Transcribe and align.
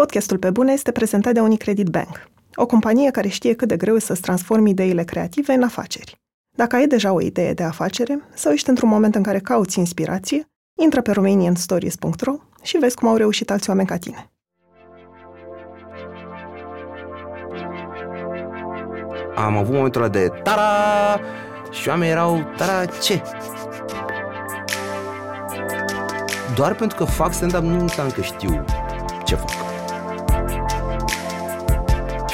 Podcastul 0.00 0.38
Pe 0.38 0.50
Bune 0.50 0.72
este 0.72 0.92
prezentat 0.92 1.34
de 1.34 1.40
Unicredit 1.40 1.86
Bank, 1.86 2.28
o 2.54 2.66
companie 2.66 3.10
care 3.10 3.28
știe 3.28 3.54
cât 3.54 3.68
de 3.68 3.76
greu 3.76 3.98
să-ți 3.98 4.20
transformi 4.20 4.70
ideile 4.70 5.04
creative 5.04 5.52
în 5.52 5.62
afaceri. 5.62 6.20
Dacă 6.56 6.76
ai 6.76 6.86
deja 6.86 7.12
o 7.12 7.20
idee 7.20 7.52
de 7.52 7.62
afacere 7.62 8.20
sau 8.34 8.52
ești 8.52 8.68
într-un 8.68 8.88
moment 8.88 9.14
în 9.14 9.22
care 9.22 9.38
cauți 9.38 9.78
inspirație, 9.78 10.48
intră 10.82 11.00
pe 11.00 11.12
romanianstories.ro 11.12 12.34
și 12.62 12.76
vezi 12.76 12.96
cum 12.96 13.08
au 13.08 13.16
reușit 13.16 13.50
alți 13.50 13.68
oameni 13.68 13.88
ca 13.88 13.96
tine. 13.96 14.30
Am 19.34 19.56
avut 19.56 19.74
momentul 19.74 20.02
ăla 20.02 20.10
de 20.10 20.28
tara 20.42 21.20
și 21.70 21.88
oamenii 21.88 22.12
erau 22.12 22.52
tara 22.56 22.84
ce? 22.84 23.22
Doar 26.54 26.74
pentru 26.74 26.96
că 26.96 27.04
fac 27.04 27.32
stand-up 27.32 27.62
nu 27.62 27.80
înseamnă 27.80 28.12
că 28.12 28.20
știu 28.20 28.64
ce 29.24 29.34
fac. 29.34 29.75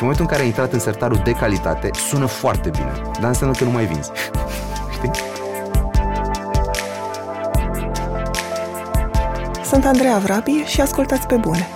Și 0.03 0.09
în 0.09 0.15
momentul 0.15 0.35
în 0.35 0.39
care 0.39 0.43
ai 0.43 0.47
intrat 0.49 0.73
în 0.73 0.93
sertarul 0.93 1.21
de 1.25 1.33
calitate, 1.33 1.91
sună 2.09 2.27
foarte 2.27 2.71
bine, 2.71 2.93
dar 3.21 3.29
înseamnă 3.29 3.57
că 3.57 3.65
nu 3.65 3.71
mai 3.71 3.85
vinzi. 3.85 4.11
Știi? 4.93 5.11
Sunt 9.65 9.85
Andreea 9.85 10.19
Vrabi 10.19 10.51
și 10.65 10.81
ascultați 10.81 11.27
pe 11.27 11.37
bune. 11.37 11.67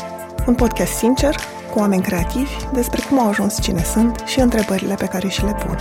Un 0.46 0.54
podcast 0.54 0.92
sincer, 0.92 1.36
cu 1.72 1.78
oameni 1.78 2.02
creativi, 2.02 2.50
despre 2.72 3.02
cum 3.08 3.18
au 3.18 3.28
ajuns 3.28 3.60
cine 3.60 3.82
sunt 3.82 4.22
și 4.24 4.40
întrebările 4.40 4.94
pe 4.94 5.06
care 5.06 5.28
și 5.28 5.44
le 5.44 5.56
pun. 5.66 5.76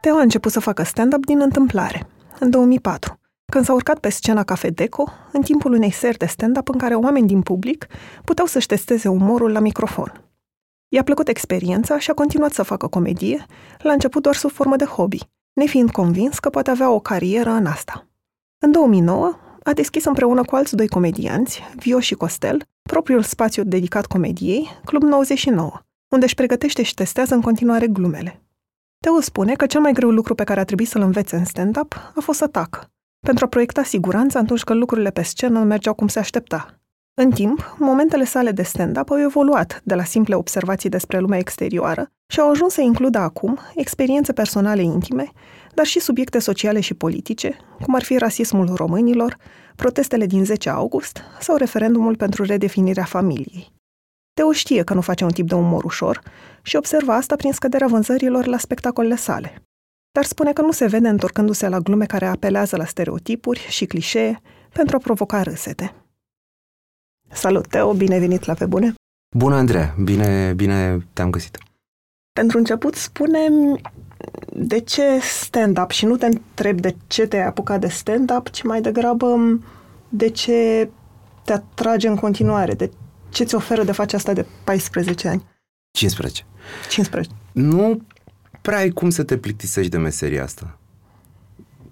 Teo 0.00 0.16
a 0.16 0.20
început 0.20 0.52
să 0.52 0.60
facă 0.60 0.82
stand-up 0.82 1.24
din 1.24 1.40
întâmplare, 1.40 2.06
în 2.38 2.50
2004, 2.50 3.19
când 3.50 3.64
s-a 3.64 3.72
urcat 3.72 3.98
pe 3.98 4.08
scena 4.08 4.42
Cafe 4.44 4.70
Deco, 4.70 5.04
în 5.32 5.42
timpul 5.42 5.72
unei 5.72 5.90
seri 5.90 6.18
de 6.18 6.26
stand-up 6.26 6.68
în 6.68 6.78
care 6.78 6.94
oameni 6.94 7.26
din 7.26 7.42
public 7.42 7.86
puteau 8.24 8.46
să-și 8.46 8.66
testeze 8.66 9.08
umorul 9.08 9.52
la 9.52 9.60
microfon. 9.60 10.24
I-a 10.88 11.02
plăcut 11.02 11.28
experiența 11.28 11.98
și 11.98 12.10
a 12.10 12.14
continuat 12.14 12.52
să 12.52 12.62
facă 12.62 12.86
comedie, 12.86 13.46
la 13.78 13.92
început 13.92 14.22
doar 14.22 14.34
sub 14.34 14.50
formă 14.50 14.76
de 14.76 14.84
hobby, 14.84 15.18
nefiind 15.52 15.90
convins 15.90 16.38
că 16.38 16.50
poate 16.50 16.70
avea 16.70 16.90
o 16.90 17.00
carieră 17.00 17.50
în 17.50 17.66
asta. 17.66 18.06
În 18.58 18.72
2009, 18.72 19.38
a 19.62 19.72
deschis 19.72 20.04
împreună 20.04 20.42
cu 20.42 20.56
alți 20.56 20.76
doi 20.76 20.88
comedianți, 20.88 21.62
Vio 21.76 22.00
și 22.00 22.14
Costel, 22.14 22.62
propriul 22.82 23.22
spațiu 23.22 23.64
dedicat 23.64 24.06
comediei, 24.06 24.68
Club 24.84 25.02
99, 25.02 25.72
unde 26.08 26.24
își 26.24 26.34
pregătește 26.34 26.82
și 26.82 26.94
testează 26.94 27.34
în 27.34 27.40
continuare 27.40 27.86
glumele. 27.86 28.42
Teo 28.98 29.20
spune 29.20 29.54
că 29.54 29.66
cel 29.66 29.80
mai 29.80 29.92
greu 29.92 30.10
lucru 30.10 30.34
pe 30.34 30.44
care 30.44 30.60
a 30.60 30.64
trebuit 30.64 30.88
să-l 30.88 31.02
învețe 31.02 31.36
în 31.36 31.44
stand-up 31.44 32.12
a 32.14 32.20
fost 32.20 32.38
să 32.38 32.46
tacă, 32.46 32.90
pentru 33.20 33.44
a 33.44 33.48
proiecta 33.48 33.82
siguranța 33.82 34.38
atunci 34.38 34.62
când 34.62 34.78
lucrurile 34.78 35.10
pe 35.10 35.22
scenă 35.22 35.58
nu 35.58 35.64
mergeau 35.64 35.94
cum 35.94 36.08
se 36.08 36.18
aștepta. 36.18 36.80
În 37.14 37.30
timp, 37.30 37.76
momentele 37.78 38.24
sale 38.24 38.50
de 38.50 38.62
stand-up 38.62 39.10
au 39.10 39.20
evoluat 39.20 39.80
de 39.84 39.94
la 39.94 40.04
simple 40.04 40.34
observații 40.34 40.88
despre 40.88 41.18
lumea 41.18 41.38
exterioară 41.38 42.10
și 42.32 42.40
au 42.40 42.50
ajuns 42.50 42.72
să 42.72 42.80
includă 42.80 43.18
acum 43.18 43.58
experiențe 43.74 44.32
personale 44.32 44.82
intime, 44.82 45.30
dar 45.74 45.86
și 45.86 46.00
subiecte 46.00 46.38
sociale 46.38 46.80
și 46.80 46.94
politice, 46.94 47.56
cum 47.82 47.94
ar 47.94 48.02
fi 48.02 48.18
rasismul 48.18 48.74
românilor, 48.74 49.36
protestele 49.76 50.26
din 50.26 50.44
10 50.44 50.70
august 50.70 51.20
sau 51.40 51.56
referendumul 51.56 52.16
pentru 52.16 52.44
redefinirea 52.44 53.04
familiei. 53.04 53.72
Teo 54.34 54.52
știe 54.52 54.82
că 54.82 54.94
nu 54.94 55.00
face 55.00 55.24
un 55.24 55.30
tip 55.30 55.48
de 55.48 55.54
umor 55.54 55.84
ușor 55.84 56.20
și 56.62 56.76
observă 56.76 57.12
asta 57.12 57.36
prin 57.36 57.52
scăderea 57.52 57.86
vânzărilor 57.86 58.46
la 58.46 58.58
spectacolele 58.58 59.16
sale. 59.16 59.62
Dar 60.12 60.24
spune 60.24 60.52
că 60.52 60.62
nu 60.62 60.72
se 60.72 60.86
vede 60.86 61.08
întorcându-se 61.08 61.68
la 61.68 61.78
glume 61.78 62.06
care 62.06 62.26
apelează 62.26 62.76
la 62.76 62.84
stereotipuri 62.84 63.66
și 63.68 63.86
clișee 63.86 64.40
pentru 64.72 64.96
a 64.96 64.98
provoca 64.98 65.42
râsete. 65.42 65.94
Salut, 67.32 67.66
Teo, 67.66 67.92
bine 67.92 68.18
venit 68.18 68.44
la 68.44 68.54
Pe 68.54 68.66
Bune! 68.66 68.94
Bună, 69.36 69.54
Andreea! 69.54 69.94
Bine, 70.04 70.52
bine 70.52 71.06
te-am 71.12 71.30
găsit! 71.30 71.58
Pentru 72.32 72.58
început, 72.58 72.94
spune 72.94 73.48
de 74.52 74.80
ce 74.80 75.18
stand-up 75.18 75.90
și 75.90 76.04
nu 76.04 76.16
te 76.16 76.26
întreb 76.26 76.80
de 76.80 76.96
ce 77.06 77.26
te-ai 77.26 77.46
apucat 77.46 77.80
de 77.80 77.88
stand-up, 77.88 78.48
ci 78.50 78.62
mai 78.62 78.80
degrabă 78.80 79.58
de 80.08 80.28
ce 80.28 80.90
te 81.44 81.52
atrage 81.52 82.08
în 82.08 82.16
continuare, 82.16 82.74
de 82.74 82.90
ce 83.28 83.44
ți 83.44 83.54
oferă 83.54 83.84
de 83.84 83.92
face 83.92 84.16
asta 84.16 84.32
de 84.32 84.46
14 84.64 85.28
ani? 85.28 85.44
15. 85.90 86.44
15. 86.88 87.34
Nu 87.52 88.00
prea 88.60 88.78
ai 88.78 88.90
cum 88.90 89.10
să 89.10 89.22
te 89.22 89.36
plictisești 89.36 89.90
de 89.90 89.98
meseria 89.98 90.42
asta. 90.42 90.78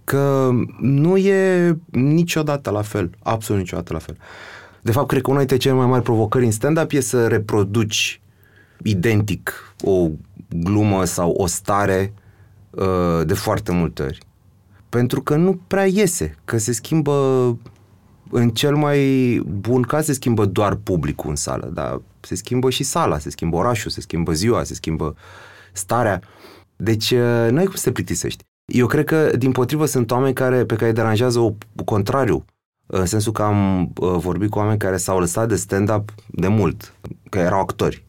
Că 0.04 0.50
nu 0.80 1.16
e 1.16 1.76
niciodată 1.90 2.70
la 2.70 2.82
fel, 2.82 3.10
absolut 3.22 3.60
niciodată 3.60 3.92
la 3.92 3.98
fel. 3.98 4.16
De 4.82 4.92
fapt, 4.92 5.08
cred 5.08 5.22
că 5.22 5.30
una 5.30 5.38
dintre 5.38 5.56
cele 5.56 5.74
mai 5.74 5.86
mari 5.86 6.02
provocări 6.02 6.44
în 6.44 6.50
stand-up 6.50 6.92
e 6.92 7.00
să 7.00 7.26
reproduci 7.26 8.20
identic 8.82 9.74
o 9.80 10.08
glumă 10.48 11.04
sau 11.04 11.30
o 11.30 11.46
stare 11.46 12.12
uh, 12.70 13.26
de 13.26 13.34
foarte 13.34 13.72
multe 13.72 14.02
ori. 14.02 14.18
Pentru 14.88 15.22
că 15.22 15.36
nu 15.36 15.60
prea 15.66 15.86
iese, 15.86 16.36
că 16.44 16.58
se 16.58 16.72
schimbă 16.72 17.12
în 18.30 18.50
cel 18.50 18.76
mai 18.76 19.00
bun 19.46 19.82
caz 19.82 20.04
se 20.04 20.12
schimbă 20.12 20.44
doar 20.44 20.74
publicul 20.74 21.30
în 21.30 21.36
sală, 21.36 21.70
dar 21.74 22.00
se 22.20 22.34
schimbă 22.34 22.70
și 22.70 22.82
sala, 22.82 23.18
se 23.18 23.30
schimbă 23.30 23.56
orașul, 23.56 23.90
se 23.90 24.00
schimbă 24.00 24.32
ziua, 24.32 24.62
se 24.62 24.74
schimbă 24.74 25.16
starea. 25.72 26.20
Deci 26.20 26.24
uh, 26.24 26.57
nu 27.50 27.58
ai 27.58 27.64
cum 27.64 27.74
să 27.74 27.84
te 27.84 27.92
plictisești. 27.92 28.44
Eu 28.72 28.86
cred 28.86 29.04
că, 29.04 29.30
din 29.36 29.52
potrivă, 29.52 29.86
sunt 29.86 30.10
oameni 30.10 30.34
care, 30.34 30.64
pe 30.64 30.74
care 30.74 30.86
îi 30.86 30.92
deranjează 30.92 31.38
o, 31.38 31.52
contrariu. 31.84 32.44
În 32.86 33.06
sensul 33.06 33.32
că 33.32 33.42
am 33.42 33.82
uh, 33.82 34.14
vorbit 34.16 34.50
cu 34.50 34.58
oameni 34.58 34.78
care 34.78 34.96
s-au 34.96 35.18
lăsat 35.18 35.48
de 35.48 35.56
stand-up 35.56 36.14
de 36.26 36.48
mult, 36.48 36.94
că 37.30 37.38
erau 37.38 37.60
actori. 37.60 38.04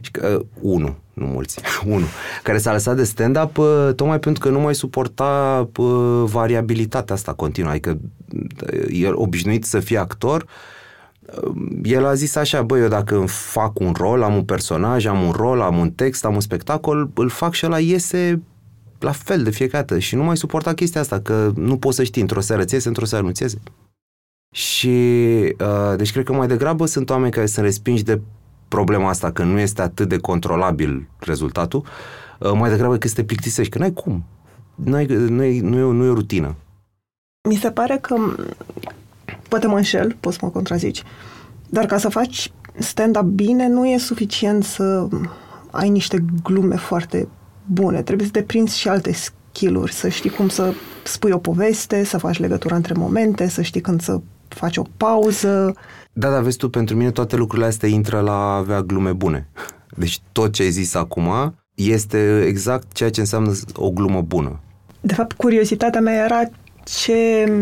Și 0.00 0.10
că, 0.10 0.36
uh, 0.40 0.46
unu, 0.60 0.96
nu 1.12 1.26
mulți, 1.26 1.60
unul, 1.84 2.08
care 2.42 2.58
s-a 2.58 2.72
lăsat 2.72 2.96
de 2.96 3.04
stand-up 3.04 3.58
uh, 3.58 3.90
tocmai 3.96 4.18
pentru 4.18 4.42
că 4.42 4.48
nu 4.48 4.60
mai 4.60 4.74
suporta 4.74 5.68
uh, 5.76 6.22
variabilitatea 6.24 7.14
asta 7.14 7.32
continuă. 7.32 7.70
Adică 7.70 7.98
uh, 8.72 8.84
el 8.88 9.12
obișnuit 9.14 9.64
să 9.64 9.80
fie 9.80 9.98
actor, 9.98 10.46
el 11.82 12.06
a 12.06 12.14
zis 12.14 12.34
așa, 12.34 12.62
băi, 12.62 12.80
eu 12.80 12.88
dacă 12.88 13.24
fac 13.26 13.78
un 13.78 13.92
rol, 13.92 14.22
am 14.22 14.34
un 14.34 14.44
personaj, 14.44 15.06
am 15.06 15.22
un 15.22 15.30
rol, 15.30 15.60
am 15.60 15.78
un 15.78 15.90
text, 15.90 16.24
am 16.24 16.34
un 16.34 16.40
spectacol, 16.40 17.10
îl 17.14 17.28
fac 17.28 17.52
și 17.52 17.66
ăla 17.66 17.78
iese 17.78 18.42
la 18.98 19.12
fel 19.12 19.42
de 19.42 19.50
fiecare 19.50 19.84
dată 19.84 20.00
și 20.00 20.14
nu 20.14 20.22
mai 20.22 20.36
suporta 20.36 20.74
chestia 20.74 21.00
asta, 21.00 21.20
că 21.20 21.52
nu 21.54 21.78
poți 21.78 21.96
să 21.96 22.02
știi, 22.02 22.20
într-o 22.20 22.40
seară 22.40 22.64
ți 22.64 22.74
iese, 22.74 22.88
într-o 22.88 23.04
seară 23.04 23.24
nu 23.24 23.30
ți 23.30 23.42
iese. 23.42 23.60
Și, 24.54 24.88
uh, 25.60 25.96
deci 25.96 26.12
cred 26.12 26.24
că 26.24 26.32
mai 26.32 26.46
degrabă 26.46 26.86
sunt 26.86 27.10
oameni 27.10 27.32
care 27.32 27.46
sunt 27.46 27.64
respinși 27.64 28.02
de 28.02 28.20
problema 28.68 29.08
asta, 29.08 29.32
că 29.32 29.42
nu 29.42 29.58
este 29.58 29.82
atât 29.82 30.08
de 30.08 30.18
controlabil 30.18 31.08
rezultatul, 31.18 31.84
uh, 32.38 32.52
mai 32.52 32.70
degrabă 32.70 32.96
că 32.96 33.06
este 33.06 33.24
plictisești, 33.24 33.72
că 33.72 33.78
n-ai 33.78 33.92
cum. 33.92 34.24
N-ai, 34.74 35.04
nu, 35.06 35.42
e, 35.42 35.60
nu, 35.60 35.76
e, 35.76 35.80
nu 35.80 36.04
e 36.04 36.08
o 36.08 36.14
rutină. 36.14 36.54
Mi 37.48 37.54
se 37.54 37.70
pare 37.70 37.98
că, 38.00 38.16
poate 39.50 39.66
mă 39.66 39.76
înșel, 39.76 40.16
poți 40.20 40.36
să 40.36 40.44
mă 40.44 40.50
contrazici, 40.50 41.02
dar 41.68 41.86
ca 41.86 41.98
să 41.98 42.08
faci 42.08 42.52
stand-up 42.78 43.22
bine, 43.24 43.68
nu 43.68 43.86
e 43.86 43.98
suficient 43.98 44.64
să 44.64 45.08
ai 45.70 45.88
niște 45.88 46.24
glume 46.42 46.76
foarte 46.76 47.28
bune. 47.64 48.02
Trebuie 48.02 48.26
să 48.26 48.32
deprinzi 48.32 48.78
și 48.78 48.88
alte 48.88 49.12
skill-uri, 49.12 49.92
să 49.92 50.08
știi 50.08 50.30
cum 50.30 50.48
să 50.48 50.72
spui 51.04 51.30
o 51.30 51.38
poveste, 51.38 52.04
să 52.04 52.18
faci 52.18 52.38
legătura 52.38 52.76
între 52.76 52.94
momente, 52.96 53.48
să 53.48 53.62
știi 53.62 53.80
când 53.80 54.00
să 54.00 54.20
faci 54.48 54.76
o 54.76 54.82
pauză. 54.96 55.74
Da, 56.12 56.30
dar 56.30 56.42
vezi 56.42 56.56
tu, 56.56 56.68
pentru 56.68 56.96
mine 56.96 57.10
toate 57.10 57.36
lucrurile 57.36 57.68
astea 57.68 57.88
intră 57.88 58.20
la 58.20 58.32
a 58.32 58.56
avea 58.56 58.82
glume 58.82 59.12
bune. 59.12 59.48
Deci 59.96 60.20
tot 60.32 60.52
ce 60.52 60.62
ai 60.62 60.70
zis 60.70 60.94
acum 60.94 61.54
este 61.74 62.44
exact 62.46 62.92
ceea 62.92 63.10
ce 63.10 63.20
înseamnă 63.20 63.52
o 63.74 63.90
glumă 63.90 64.20
bună. 64.20 64.60
De 65.00 65.14
fapt, 65.14 65.32
curiozitatea 65.32 66.00
mea 66.00 66.24
era 66.24 66.40
ce 66.84 67.52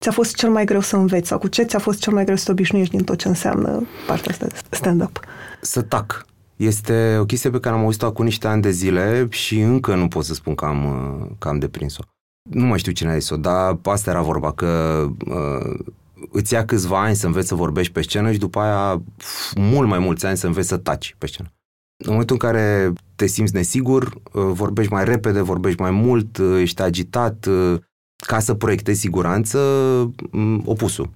ți-a 0.00 0.12
fost 0.12 0.34
cel 0.34 0.50
mai 0.50 0.64
greu 0.64 0.80
să 0.80 0.96
înveți 0.96 1.28
sau 1.28 1.38
cu 1.38 1.48
ce 1.48 1.62
ți-a 1.62 1.78
fost 1.78 2.00
cel 2.00 2.12
mai 2.12 2.24
greu 2.24 2.36
să 2.36 2.44
te 2.44 2.50
obișnuiești 2.50 2.96
din 2.96 3.04
tot 3.04 3.18
ce 3.18 3.28
înseamnă 3.28 3.86
partea 4.06 4.30
asta 4.30 4.46
de 4.46 4.54
stand-up? 4.70 5.20
Să 5.60 5.82
tac. 5.82 6.26
Este 6.56 7.16
o 7.20 7.24
chestie 7.24 7.50
pe 7.50 7.60
care 7.60 7.74
am 7.74 7.82
auzit-o 7.82 8.06
acum 8.06 8.24
niște 8.24 8.46
ani 8.46 8.62
de 8.62 8.70
zile 8.70 9.26
și 9.30 9.60
încă 9.60 9.94
nu 9.94 10.08
pot 10.08 10.24
să 10.24 10.34
spun 10.34 10.54
că 10.54 10.64
am, 10.64 11.36
că 11.38 11.48
am 11.48 11.58
deprins-o. 11.58 12.02
Nu 12.50 12.64
mai 12.64 12.78
știu 12.78 12.92
cine 12.92 13.10
a 13.10 13.18
zis-o, 13.18 13.36
dar 13.36 13.78
asta 13.82 14.10
era 14.10 14.22
vorba, 14.22 14.52
că 14.52 15.06
uh, 15.26 15.78
îți 16.30 16.52
ia 16.52 16.64
câțiva 16.64 17.02
ani 17.02 17.14
să 17.14 17.26
înveți 17.26 17.48
să 17.48 17.54
vorbești 17.54 17.92
pe 17.92 18.02
scenă 18.02 18.32
și 18.32 18.38
după 18.38 18.60
aia 18.60 19.02
mult 19.54 19.88
mai 19.88 19.98
mulți 19.98 20.26
ani 20.26 20.36
să 20.36 20.46
înveți 20.46 20.68
să 20.68 20.76
taci 20.76 21.14
pe 21.18 21.26
scenă. 21.26 21.52
În 22.04 22.10
momentul 22.10 22.36
în 22.40 22.48
care 22.48 22.92
te 23.16 23.26
simți 23.26 23.54
nesigur, 23.54 24.04
uh, 24.04 24.42
vorbești 24.52 24.92
mai 24.92 25.04
repede, 25.04 25.40
vorbești 25.40 25.80
mai 25.80 25.90
mult, 25.90 26.38
uh, 26.38 26.60
ești 26.60 26.82
agitat, 26.82 27.46
uh, 27.46 27.78
ca 28.20 28.38
să 28.38 28.54
proiectezi 28.54 29.00
siguranță, 29.00 29.58
mm, 30.30 30.62
opusul. 30.64 31.10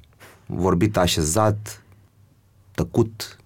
Vorbit 0.47 0.97
așezat, 0.97 1.85
tăcut, 2.75 3.37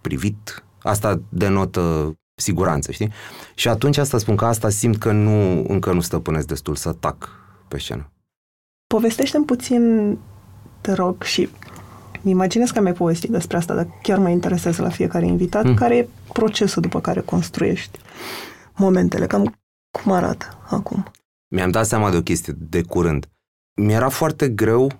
privit, 0.00 0.64
asta 0.82 1.20
denotă 1.28 2.14
siguranță, 2.34 2.92
știi? 2.92 3.12
Și 3.54 3.68
atunci 3.68 3.96
asta 3.96 4.18
spun 4.18 4.36
că 4.36 4.44
asta 4.44 4.68
simt 4.68 4.96
că 4.96 5.12
nu, 5.12 5.64
încă 5.68 5.92
nu 5.92 6.00
stăpânesc 6.00 6.46
destul 6.46 6.74
să 6.74 6.92
tac 6.92 7.28
pe 7.68 7.78
scenă. 7.78 8.10
Povestește-mi 8.86 9.44
puțin, 9.44 10.18
te 10.80 10.92
rog, 10.92 11.22
și 11.22 11.48
imaginez 12.22 12.70
că 12.70 12.80
mi-ai 12.80 12.92
povestit 12.92 13.30
despre 13.30 13.56
asta, 13.56 13.74
dar 13.74 13.88
chiar 14.02 14.18
mă 14.18 14.28
interesează 14.28 14.82
la 14.82 14.88
fiecare 14.88 15.26
invitat, 15.26 15.64
mm. 15.64 15.74
care 15.74 15.96
e 15.96 16.08
procesul 16.32 16.82
după 16.82 17.00
care 17.00 17.20
construiești 17.20 17.98
momentele, 18.74 19.26
cam 19.26 19.54
cum 20.02 20.12
arată 20.12 20.58
acum? 20.68 21.10
Mi-am 21.54 21.70
dat 21.70 21.86
seama 21.86 22.10
de 22.10 22.16
o 22.16 22.22
chestie 22.22 22.54
de 22.58 22.82
curând. 22.82 23.28
Mi-era 23.80 24.08
foarte 24.08 24.48
greu 24.48 24.92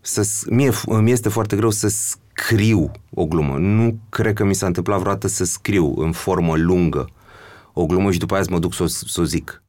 să... 0.00 0.28
Mie, 0.48 0.70
mi 1.00 1.10
este 1.10 1.28
foarte 1.28 1.56
greu 1.56 1.70
să 1.70 1.88
scriu 1.88 2.90
o 3.14 3.26
glumă. 3.26 3.58
Nu 3.58 3.98
cred 4.08 4.34
că 4.34 4.44
mi 4.44 4.54
s-a 4.54 4.66
întâmplat 4.66 4.98
vreodată 4.98 5.26
să 5.28 5.44
scriu 5.44 5.94
în 5.96 6.12
formă 6.12 6.56
lungă 6.56 7.08
o 7.72 7.86
glumă 7.86 8.12
și 8.12 8.18
după 8.18 8.34
aia 8.34 8.42
să 8.42 8.50
mă 8.50 8.58
duc 8.58 8.74
să 8.74 8.82
o, 8.82 8.86
să 8.86 9.20
o 9.20 9.24
zic. 9.24 9.62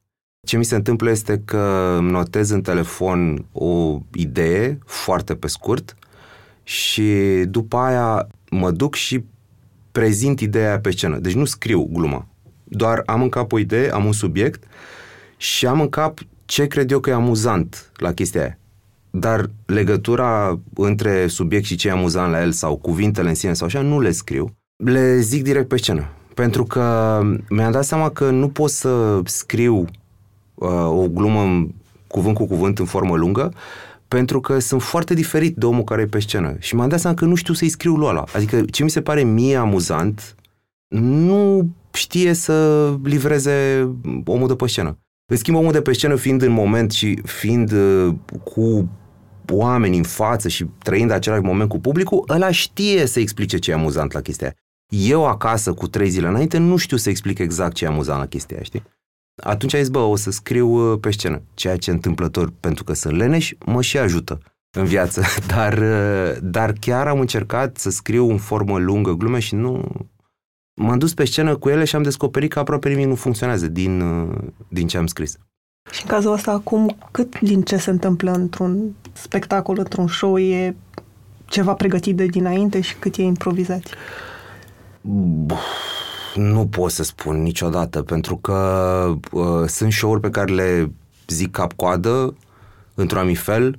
Ce 0.46 0.56
mi 0.56 0.64
se 0.64 0.74
întâmplă 0.74 1.10
este 1.10 1.42
că 1.44 1.94
îmi 1.98 2.10
notez 2.10 2.50
în 2.50 2.62
telefon 2.62 3.44
o 3.52 4.00
idee 4.14 4.78
foarte 4.86 5.34
pe 5.34 5.46
scurt 5.46 5.96
și 6.62 7.12
după 7.48 7.76
aia 7.76 8.26
mă 8.50 8.70
duc 8.70 8.94
și 8.94 9.24
prezint 9.92 10.40
ideea 10.40 10.80
pe 10.80 10.90
scenă. 10.90 11.18
Deci 11.18 11.34
nu 11.34 11.44
scriu 11.44 11.88
gluma. 11.92 12.26
Doar 12.64 13.02
am 13.06 13.22
în 13.22 13.28
cap 13.28 13.52
o 13.52 13.58
idee, 13.58 13.90
am 13.90 14.04
un 14.04 14.12
subiect 14.12 14.64
și 15.36 15.66
am 15.66 15.80
în 15.80 15.88
cap 15.88 16.20
ce 16.52 16.66
cred 16.66 16.90
eu 16.90 17.00
că 17.00 17.10
e 17.10 17.12
amuzant 17.12 17.92
la 17.96 18.12
chestia 18.12 18.40
aia. 18.40 18.58
Dar 19.10 19.50
legătura 19.66 20.60
între 20.74 21.26
subiect 21.26 21.64
și 21.64 21.76
ce 21.76 21.88
e 21.88 21.90
amuzant 21.90 22.30
la 22.32 22.42
el 22.42 22.52
sau 22.52 22.76
cuvintele 22.76 23.28
în 23.28 23.34
sine 23.34 23.52
sau 23.52 23.66
așa, 23.66 23.80
nu 23.80 24.00
le 24.00 24.10
scriu. 24.10 24.54
Le 24.84 25.20
zic 25.20 25.42
direct 25.42 25.68
pe 25.68 25.76
scenă. 25.76 26.08
Pentru 26.34 26.64
că 26.64 27.20
mi-am 27.48 27.72
dat 27.72 27.84
seama 27.84 28.10
că 28.10 28.30
nu 28.30 28.48
pot 28.48 28.70
să 28.70 29.20
scriu 29.24 29.84
uh, 30.54 30.68
o 30.88 31.08
glumă 31.08 31.68
cuvânt 32.06 32.34
cu 32.34 32.46
cuvânt 32.46 32.78
în 32.78 32.84
formă 32.84 33.16
lungă, 33.16 33.52
pentru 34.08 34.40
că 34.40 34.58
sunt 34.58 34.82
foarte 34.82 35.14
diferit 35.14 35.56
de 35.56 35.66
omul 35.66 35.84
care 35.84 36.02
e 36.02 36.06
pe 36.06 36.20
scenă. 36.20 36.56
Și 36.58 36.74
m-am 36.74 36.88
dat 36.88 37.00
seama 37.00 37.16
că 37.16 37.24
nu 37.24 37.34
știu 37.34 37.54
să-i 37.54 37.68
scriu 37.68 37.94
lui 37.94 38.08
ăla. 38.08 38.24
Adică 38.34 38.64
ce 38.70 38.82
mi 38.82 38.90
se 38.90 39.02
pare 39.02 39.22
mie 39.22 39.56
amuzant, 39.56 40.34
nu 40.88 41.70
știe 41.92 42.32
să 42.32 42.88
livreze 43.02 43.88
omul 44.24 44.48
de 44.48 44.54
pe 44.54 44.66
scenă. 44.66 44.96
În 45.26 45.36
schimb, 45.36 45.56
omul 45.56 45.72
de 45.72 45.82
pe 45.82 45.92
scenă 45.92 46.16
fiind 46.16 46.42
în 46.42 46.52
moment 46.52 46.90
și 46.90 47.20
fiind 47.24 47.72
uh, 47.72 48.14
cu 48.44 48.88
oameni 49.48 49.96
în 49.96 50.02
față 50.02 50.48
și 50.48 50.66
trăind 50.82 51.10
același 51.10 51.42
moment 51.42 51.68
cu 51.68 51.78
publicul, 51.78 52.24
ăla 52.28 52.50
știe 52.50 53.06
să 53.06 53.20
explice 53.20 53.58
ce 53.58 53.70
e 53.70 53.74
amuzant 53.74 54.12
la 54.12 54.20
chestia 54.20 54.54
Eu 54.88 55.26
acasă, 55.26 55.72
cu 55.72 55.88
trei 55.88 56.08
zile 56.08 56.28
înainte, 56.28 56.58
nu 56.58 56.76
știu 56.76 56.96
să 56.96 57.08
explic 57.08 57.38
exact 57.38 57.74
ce 57.74 57.84
e 57.84 57.88
amuzant 57.88 58.18
la 58.18 58.26
chestia 58.26 58.56
aia, 58.56 58.64
știi? 58.64 58.82
Atunci 59.42 59.74
ai 59.74 59.80
zis, 59.80 59.88
bă, 59.88 59.98
o 59.98 60.16
să 60.16 60.30
scriu 60.30 60.68
uh, 60.68 60.98
pe 61.00 61.10
scenă, 61.10 61.42
ceea 61.54 61.76
ce 61.76 61.90
întâmplător, 61.90 62.52
pentru 62.60 62.84
că 62.84 62.92
sunt 62.92 63.16
leneș, 63.16 63.52
mă 63.66 63.82
și 63.82 63.98
ajută 63.98 64.38
în 64.70 64.84
viață, 64.84 65.22
dar, 65.54 65.78
uh, 65.78 66.36
dar 66.42 66.72
chiar 66.80 67.06
am 67.06 67.20
încercat 67.20 67.76
să 67.76 67.90
scriu 67.90 68.30
în 68.30 68.38
formă 68.38 68.78
lungă 68.78 69.12
glume 69.12 69.38
și 69.38 69.54
nu... 69.54 69.88
M-am 70.74 70.98
dus 70.98 71.14
pe 71.14 71.24
scenă 71.24 71.56
cu 71.56 71.68
ele 71.68 71.84
și 71.84 71.96
am 71.96 72.02
descoperit 72.02 72.52
că 72.52 72.58
aproape 72.58 72.88
nimic 72.88 73.06
nu 73.06 73.14
funcționează 73.14 73.66
din, 73.66 74.00
uh, 74.00 74.38
din 74.68 74.86
ce 74.86 74.96
am 74.96 75.06
scris. 75.06 75.38
Și 75.90 76.02
în 76.02 76.08
cazul 76.08 76.32
ăsta, 76.32 76.50
acum, 76.50 76.96
cât 77.10 77.40
din 77.40 77.62
ce 77.62 77.76
se 77.76 77.90
întâmplă 77.90 78.32
într-un 78.32 78.94
spectacol, 79.12 79.78
într-un 79.78 80.08
show, 80.08 80.38
e 80.38 80.76
ceva 81.44 81.74
pregătit 81.74 82.16
de 82.16 82.26
dinainte 82.26 82.80
și 82.80 82.96
cât 82.96 83.16
e 83.16 83.22
improvizat? 83.22 83.82
Nu 86.34 86.66
pot 86.66 86.90
să 86.90 87.02
spun 87.02 87.42
niciodată, 87.42 88.02
pentru 88.02 88.36
că 88.36 89.14
uh, 89.32 89.66
sunt 89.66 89.92
show-uri 89.92 90.20
pe 90.20 90.30
care 90.30 90.52
le 90.52 90.92
zic 91.28 91.50
cap-coadă, 91.50 92.34
într-un 92.94 93.18
anumit 93.18 93.38
fel. 93.38 93.78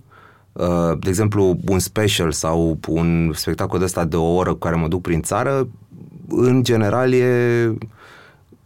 Uh, 0.51 0.97
de 0.99 1.09
exemplu, 1.09 1.57
un 1.67 1.79
special 1.79 2.31
sau 2.31 2.77
un 2.87 3.31
spectacol 3.35 3.79
de 3.79 3.85
ăsta 3.85 4.05
de 4.05 4.15
o 4.15 4.33
oră 4.33 4.51
cu 4.51 4.57
care 4.57 4.75
mă 4.75 4.87
duc 4.87 5.01
prin 5.01 5.21
țară, 5.21 5.67
în 6.35 6.63
general 6.63 7.13
e 7.13 7.73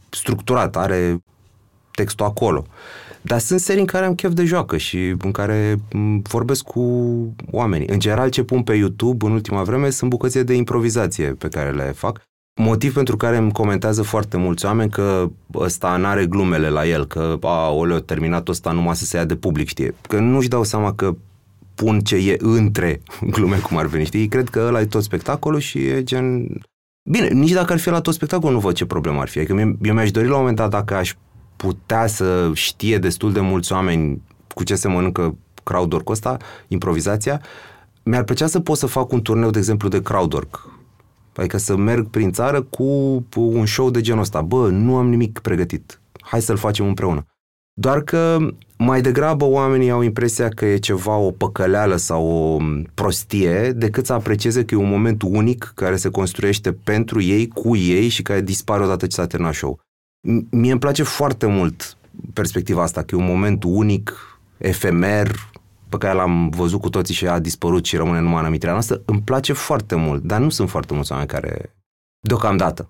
structurat, 0.09 0.75
are 0.75 1.23
textul 1.91 2.25
acolo. 2.25 2.65
Dar 3.21 3.39
sunt 3.39 3.59
serii 3.59 3.81
în 3.81 3.87
care 3.87 4.05
am 4.05 4.15
chef 4.15 4.33
de 4.33 4.45
joacă 4.45 4.77
și 4.77 5.15
în 5.23 5.31
care 5.31 5.79
vorbesc 6.21 6.63
cu 6.63 6.81
oamenii. 7.51 7.87
În 7.87 7.99
general, 7.99 8.29
ce 8.29 8.43
pun 8.43 8.63
pe 8.63 8.73
YouTube 8.73 9.25
în 9.25 9.31
ultima 9.31 9.63
vreme 9.63 9.89
sunt 9.89 10.09
bucățe 10.09 10.43
de 10.43 10.53
improvizație 10.53 11.27
pe 11.27 11.47
care 11.47 11.71
le 11.71 11.83
fac. 11.83 12.21
Motiv 12.61 12.93
pentru 12.93 13.17
care 13.17 13.37
îmi 13.37 13.51
comentează 13.51 14.01
foarte 14.01 14.37
mulți 14.37 14.65
oameni 14.65 14.89
că 14.89 15.29
ăsta 15.53 15.97
n-are 15.97 16.25
glumele 16.25 16.69
la 16.69 16.87
el, 16.87 17.05
că 17.05 17.37
a, 17.41 17.69
oleo, 17.69 17.99
terminat 17.99 18.47
ăsta 18.47 18.71
numai 18.71 18.95
să 18.95 19.05
se 19.05 19.17
ia 19.17 19.25
de 19.25 19.35
public, 19.35 19.67
știe. 19.67 19.95
Că 20.01 20.19
nu-și 20.19 20.47
dau 20.47 20.63
seama 20.63 20.93
că 20.93 21.15
pun 21.75 21.99
ce 21.99 22.15
e 22.15 22.35
între 22.39 23.01
glume, 23.29 23.57
cum 23.57 23.77
ar 23.77 23.85
veni, 23.85 24.05
știi? 24.05 24.27
Cred 24.27 24.49
că 24.49 24.63
ăla 24.67 24.81
e 24.81 24.85
tot 24.85 25.03
spectacolul 25.03 25.59
și 25.59 25.77
e 25.77 26.03
gen... 26.03 26.47
Bine, 27.09 27.27
nici 27.27 27.51
dacă 27.51 27.74
ar 27.74 27.80
fi 27.80 27.89
la 27.89 28.01
tot 28.01 28.13
spectacolul, 28.13 28.54
nu 28.54 28.59
văd 28.59 28.75
ce 28.75 28.86
problemă 28.86 29.19
ar 29.19 29.27
fi. 29.27 29.38
Adică 29.38 29.75
eu 29.81 29.94
mi-aș 29.94 30.12
dori 30.12 30.27
la 30.27 30.33
un 30.33 30.39
moment 30.39 30.57
dat 30.57 30.69
dacă 30.69 30.95
aș 30.95 31.13
putea 31.56 32.07
să 32.07 32.51
știe 32.54 32.98
destul 32.98 33.33
de 33.33 33.39
mulți 33.39 33.71
oameni 33.71 34.21
cu 34.54 34.63
ce 34.63 34.75
se 34.75 34.88
mănâncă 34.88 35.38
crowdwork 35.63 36.09
ăsta, 36.09 36.38
improvizația, 36.68 37.42
mi-ar 38.04 38.24
plăcea 38.24 38.48
să 38.48 38.59
pot 38.59 38.77
să 38.77 38.86
fac 38.86 39.12
un 39.12 39.21
turneu, 39.21 39.50
de 39.50 39.57
exemplu, 39.57 39.89
de 39.89 40.01
crowdwork. 40.01 40.69
Adică 41.36 41.57
să 41.57 41.75
merg 41.75 42.07
prin 42.09 42.31
țară 42.31 42.62
cu 42.62 42.83
un 43.36 43.65
show 43.65 43.89
de 43.89 44.01
genul 44.01 44.21
ăsta. 44.21 44.42
Bă, 44.42 44.69
nu 44.69 44.95
am 44.98 45.10
nimic 45.10 45.39
pregătit. 45.39 46.01
Hai 46.21 46.42
să-l 46.42 46.57
facem 46.57 46.86
împreună. 46.86 47.25
Doar 47.74 48.01
că 48.01 48.38
mai 48.77 49.01
degrabă 49.01 49.45
oamenii 49.45 49.89
au 49.89 50.01
impresia 50.01 50.50
că 50.50 50.65
e 50.65 50.77
ceva, 50.77 51.15
o 51.15 51.31
păcăleală 51.31 51.95
sau 51.95 52.25
o 52.27 52.57
prostie, 52.94 53.71
decât 53.71 54.06
să 54.06 54.13
aprecieze 54.13 54.65
că 54.65 54.75
e 54.75 54.77
un 54.77 54.89
moment 54.89 55.21
unic 55.21 55.71
care 55.75 55.95
se 55.95 56.09
construiește 56.09 56.74
pentru 56.74 57.21
ei, 57.21 57.47
cu 57.47 57.75
ei 57.75 58.07
și 58.07 58.21
care 58.21 58.41
dispare 58.41 58.83
odată 58.83 59.07
ce 59.07 59.15
s-a 59.15 59.27
terminat 59.27 59.53
show. 59.53 59.79
Mie 60.50 60.71
îmi 60.71 60.79
place 60.79 61.03
foarte 61.03 61.45
mult 61.45 61.97
perspectiva 62.33 62.81
asta, 62.81 63.03
că 63.03 63.15
e 63.15 63.19
un 63.19 63.25
moment 63.25 63.63
unic, 63.63 64.39
efemer, 64.57 65.31
pe 65.89 65.97
care 65.97 66.13
l-am 66.13 66.50
văzut 66.50 66.81
cu 66.81 66.89
toții 66.89 67.13
și 67.13 67.27
a 67.27 67.39
dispărut 67.39 67.85
și 67.85 67.95
rămâne 67.95 68.19
numai 68.19 68.39
în 68.39 68.45
amintirea 68.45 68.74
noastră, 68.74 69.01
îmi 69.06 69.21
place 69.21 69.53
foarte 69.53 69.95
mult, 69.95 70.24
dar 70.24 70.39
nu 70.39 70.50
sunt 70.50 70.69
foarte 70.69 70.94
mulți 70.94 71.12
oameni 71.12 71.29
care, 71.29 71.75
deocamdată. 72.19 72.89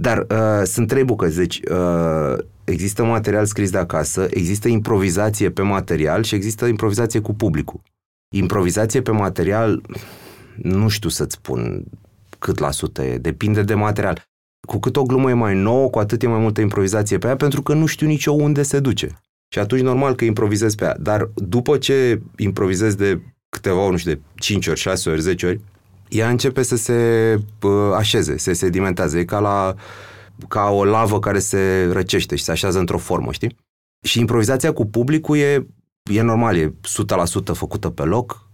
Dar 0.00 0.26
uh, 0.30 0.62
sunt 0.64 0.88
trei 0.88 1.04
bucăți, 1.04 1.36
deci 1.36 1.60
uh, 1.70 2.38
există 2.64 3.04
material 3.04 3.46
scris 3.46 3.70
de 3.70 3.78
acasă, 3.78 4.26
există 4.30 4.68
improvizație 4.68 5.50
pe 5.50 5.62
material 5.62 6.22
și 6.22 6.34
există 6.34 6.66
improvizație 6.66 7.20
cu 7.20 7.34
publicul. 7.34 7.80
Improvizație 8.34 9.02
pe 9.02 9.10
material, 9.10 9.82
nu 10.62 10.88
știu 10.88 11.08
să-ți 11.08 11.34
spun 11.34 11.84
cât 12.38 12.58
la 12.58 12.70
sută 12.70 13.02
e, 13.02 13.18
depinde 13.18 13.62
de 13.62 13.74
material 13.74 14.24
cu 14.66 14.78
cât 14.78 14.96
o 14.96 15.02
glumă 15.02 15.30
e 15.30 15.34
mai 15.34 15.54
nouă, 15.54 15.90
cu 15.90 15.98
atât 15.98 16.22
e 16.22 16.26
mai 16.26 16.40
multă 16.40 16.60
improvizație 16.60 17.18
pe 17.18 17.26
ea, 17.26 17.36
pentru 17.36 17.62
că 17.62 17.74
nu 17.74 17.86
știu 17.86 18.06
nici 18.06 18.24
eu 18.24 18.38
unde 18.38 18.62
se 18.62 18.80
duce. 18.80 19.18
Și 19.48 19.58
atunci 19.58 19.80
normal 19.80 20.14
că 20.14 20.24
improvizez 20.24 20.74
pe 20.74 20.84
ea. 20.84 20.96
Dar 20.98 21.30
după 21.34 21.76
ce 21.78 22.20
improvizez 22.36 22.94
de 22.94 23.20
câteva 23.48 23.80
ori, 23.80 23.90
nu 23.90 23.96
știu, 23.96 24.12
de 24.12 24.20
5 24.34 24.66
ori, 24.66 24.80
6 24.80 25.10
ori, 25.10 25.20
10 25.20 25.46
ori, 25.46 25.60
ea 26.08 26.28
începe 26.28 26.62
să 26.62 26.76
se 26.76 26.94
uh, 27.62 27.70
așeze, 27.94 28.36
se 28.36 28.52
sedimentează. 28.52 29.18
E 29.18 29.24
ca, 29.24 29.38
la, 29.38 29.74
ca 30.48 30.68
o 30.70 30.84
lavă 30.84 31.18
care 31.18 31.38
se 31.38 31.88
răcește 31.92 32.36
și 32.36 32.44
se 32.44 32.50
așează 32.50 32.78
într-o 32.78 32.98
formă, 32.98 33.32
știi? 33.32 33.56
Și 34.06 34.20
improvizația 34.20 34.72
cu 34.72 34.86
publicul 34.86 35.36
e, 35.36 35.66
e 36.10 36.22
normal, 36.22 36.56
e 36.56 36.68
100% 36.68 36.72
făcută 37.52 37.90
pe 37.90 38.02
loc, 38.02 38.48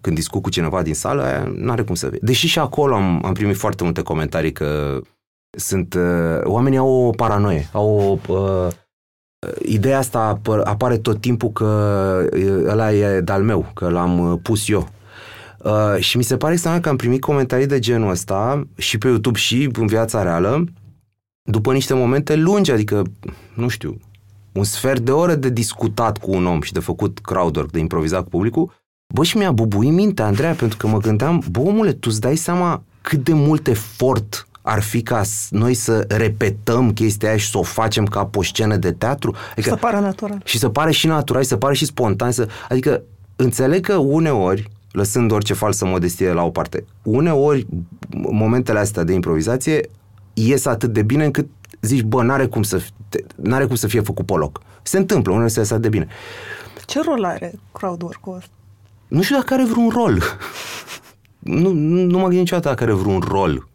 când 0.00 0.16
discut 0.16 0.42
cu 0.42 0.50
cineva 0.50 0.82
din 0.82 0.94
sală, 0.94 1.52
nu 1.56 1.70
are 1.70 1.82
cum 1.82 1.94
să 1.94 2.08
vezi. 2.08 2.24
Deși 2.24 2.46
și 2.46 2.58
acolo 2.58 2.94
am, 2.94 3.24
am 3.24 3.32
primit 3.32 3.56
foarte 3.56 3.84
multe 3.84 4.02
comentarii 4.02 4.52
că 4.52 5.00
sunt, 5.58 5.94
uh, 5.94 6.40
oamenii 6.42 6.78
au 6.78 6.88
o 6.88 7.10
paranoie, 7.10 7.68
au 7.72 8.20
o, 8.26 8.32
uh, 8.34 8.68
ideea 9.62 9.98
asta 9.98 10.40
apare 10.64 10.98
tot 10.98 11.20
timpul 11.20 11.50
că 11.50 12.28
uh, 12.32 12.64
ăla 12.66 12.92
e 12.92 13.20
de-al 13.20 13.42
meu, 13.42 13.70
că 13.74 13.88
l-am 13.88 14.18
uh, 14.18 14.38
pus 14.42 14.68
eu. 14.68 14.88
Uh, 15.58 15.96
și 15.98 16.16
mi 16.16 16.22
se 16.22 16.36
pare 16.36 16.52
extraordinar 16.52 16.80
că 16.80 16.88
am 16.88 16.96
primit 17.06 17.20
comentarii 17.20 17.66
de 17.66 17.78
genul 17.78 18.10
ăsta 18.10 18.66
și 18.76 18.98
pe 18.98 19.08
YouTube 19.08 19.38
și 19.38 19.70
în 19.72 19.86
viața 19.86 20.22
reală 20.22 20.64
după 21.50 21.72
niște 21.72 21.94
momente 21.94 22.36
lungi, 22.36 22.70
adică, 22.70 23.02
nu 23.54 23.68
știu, 23.68 23.98
un 24.52 24.64
sfert 24.64 25.00
de 25.00 25.10
oră 25.10 25.34
de 25.34 25.48
discutat 25.48 26.18
cu 26.18 26.30
un 26.30 26.46
om 26.46 26.60
și 26.60 26.72
de 26.72 26.80
făcut 26.80 27.18
crowdwork, 27.18 27.70
de 27.70 27.78
improvizat 27.78 28.22
cu 28.22 28.28
publicul, 28.28 28.72
bă, 29.14 29.24
și 29.24 29.36
mi-a 29.36 29.52
bubuit 29.52 29.92
mintea, 29.92 30.26
Andreea, 30.26 30.52
pentru 30.52 30.76
că 30.76 30.86
mă 30.86 30.98
gândeam, 30.98 31.42
bă, 31.50 31.60
omule, 31.60 31.92
tu 31.92 32.08
îți 32.10 32.20
dai 32.20 32.36
seama 32.36 32.82
cât 33.00 33.24
de 33.24 33.32
mult 33.32 33.66
efort 33.66 34.48
ar 34.62 34.82
fi 34.82 35.02
ca 35.02 35.22
noi 35.50 35.74
să 35.74 36.04
repetăm 36.08 36.92
chestia 36.92 37.28
aia 37.28 37.38
și 37.38 37.50
să 37.50 37.58
o 37.58 37.62
facem 37.62 38.04
ca 38.04 38.24
pe 38.24 38.38
o 38.38 38.42
scenă 38.42 38.76
de 38.76 38.92
teatru. 38.92 39.34
Adică, 39.50 39.68
să 39.68 39.76
pară 39.76 39.98
natural. 39.98 40.40
Și 40.44 40.58
să 40.58 40.68
pare 40.68 40.90
și 40.90 41.06
natural, 41.06 41.42
și 41.42 41.48
să 41.48 41.56
pare 41.56 41.74
și 41.74 41.84
spontan. 41.84 42.32
Să, 42.32 42.48
adică 42.68 43.02
înțeleg 43.36 43.86
că 43.86 43.96
uneori, 43.96 44.70
lăsând 44.92 45.30
orice 45.32 45.54
falsă 45.54 45.84
modestie 45.84 46.32
la 46.32 46.42
o 46.42 46.50
parte, 46.50 46.84
uneori 47.02 47.66
momentele 48.30 48.78
astea 48.78 49.04
de 49.04 49.12
improvizație 49.12 49.88
ies 50.46 50.64
atât 50.64 50.92
de 50.92 51.02
bine 51.02 51.24
încât 51.24 51.48
zici, 51.80 52.02
bă, 52.02 52.22
n-are 52.22 52.46
cum 52.46 52.62
să, 52.62 52.82
n-are 53.36 53.66
cum 53.66 53.74
să 53.74 53.86
fie 53.86 54.00
făcut 54.00 54.26
pe 54.26 54.32
loc. 54.34 54.62
Se 54.82 54.98
întâmplă, 54.98 55.32
uneori 55.32 55.52
se 55.52 55.58
iasă 55.58 55.78
de 55.78 55.88
bine. 55.88 56.08
Ce 56.86 57.00
rol 57.02 57.24
are 57.24 57.52
crowdwork-ul 57.72 58.36
ăsta? 58.36 58.50
Nu 59.08 59.22
știu 59.22 59.36
dacă 59.36 59.54
are 59.54 59.64
vreun 59.64 59.88
rol. 59.88 60.22
nu, 61.38 61.72
nu, 61.72 62.02
nu 62.02 62.18
mă 62.18 62.22
gândesc 62.22 62.40
niciodată 62.40 62.68
dacă 62.68 62.82
are 62.82 62.92
vreun 62.92 63.20
rol. 63.20 63.68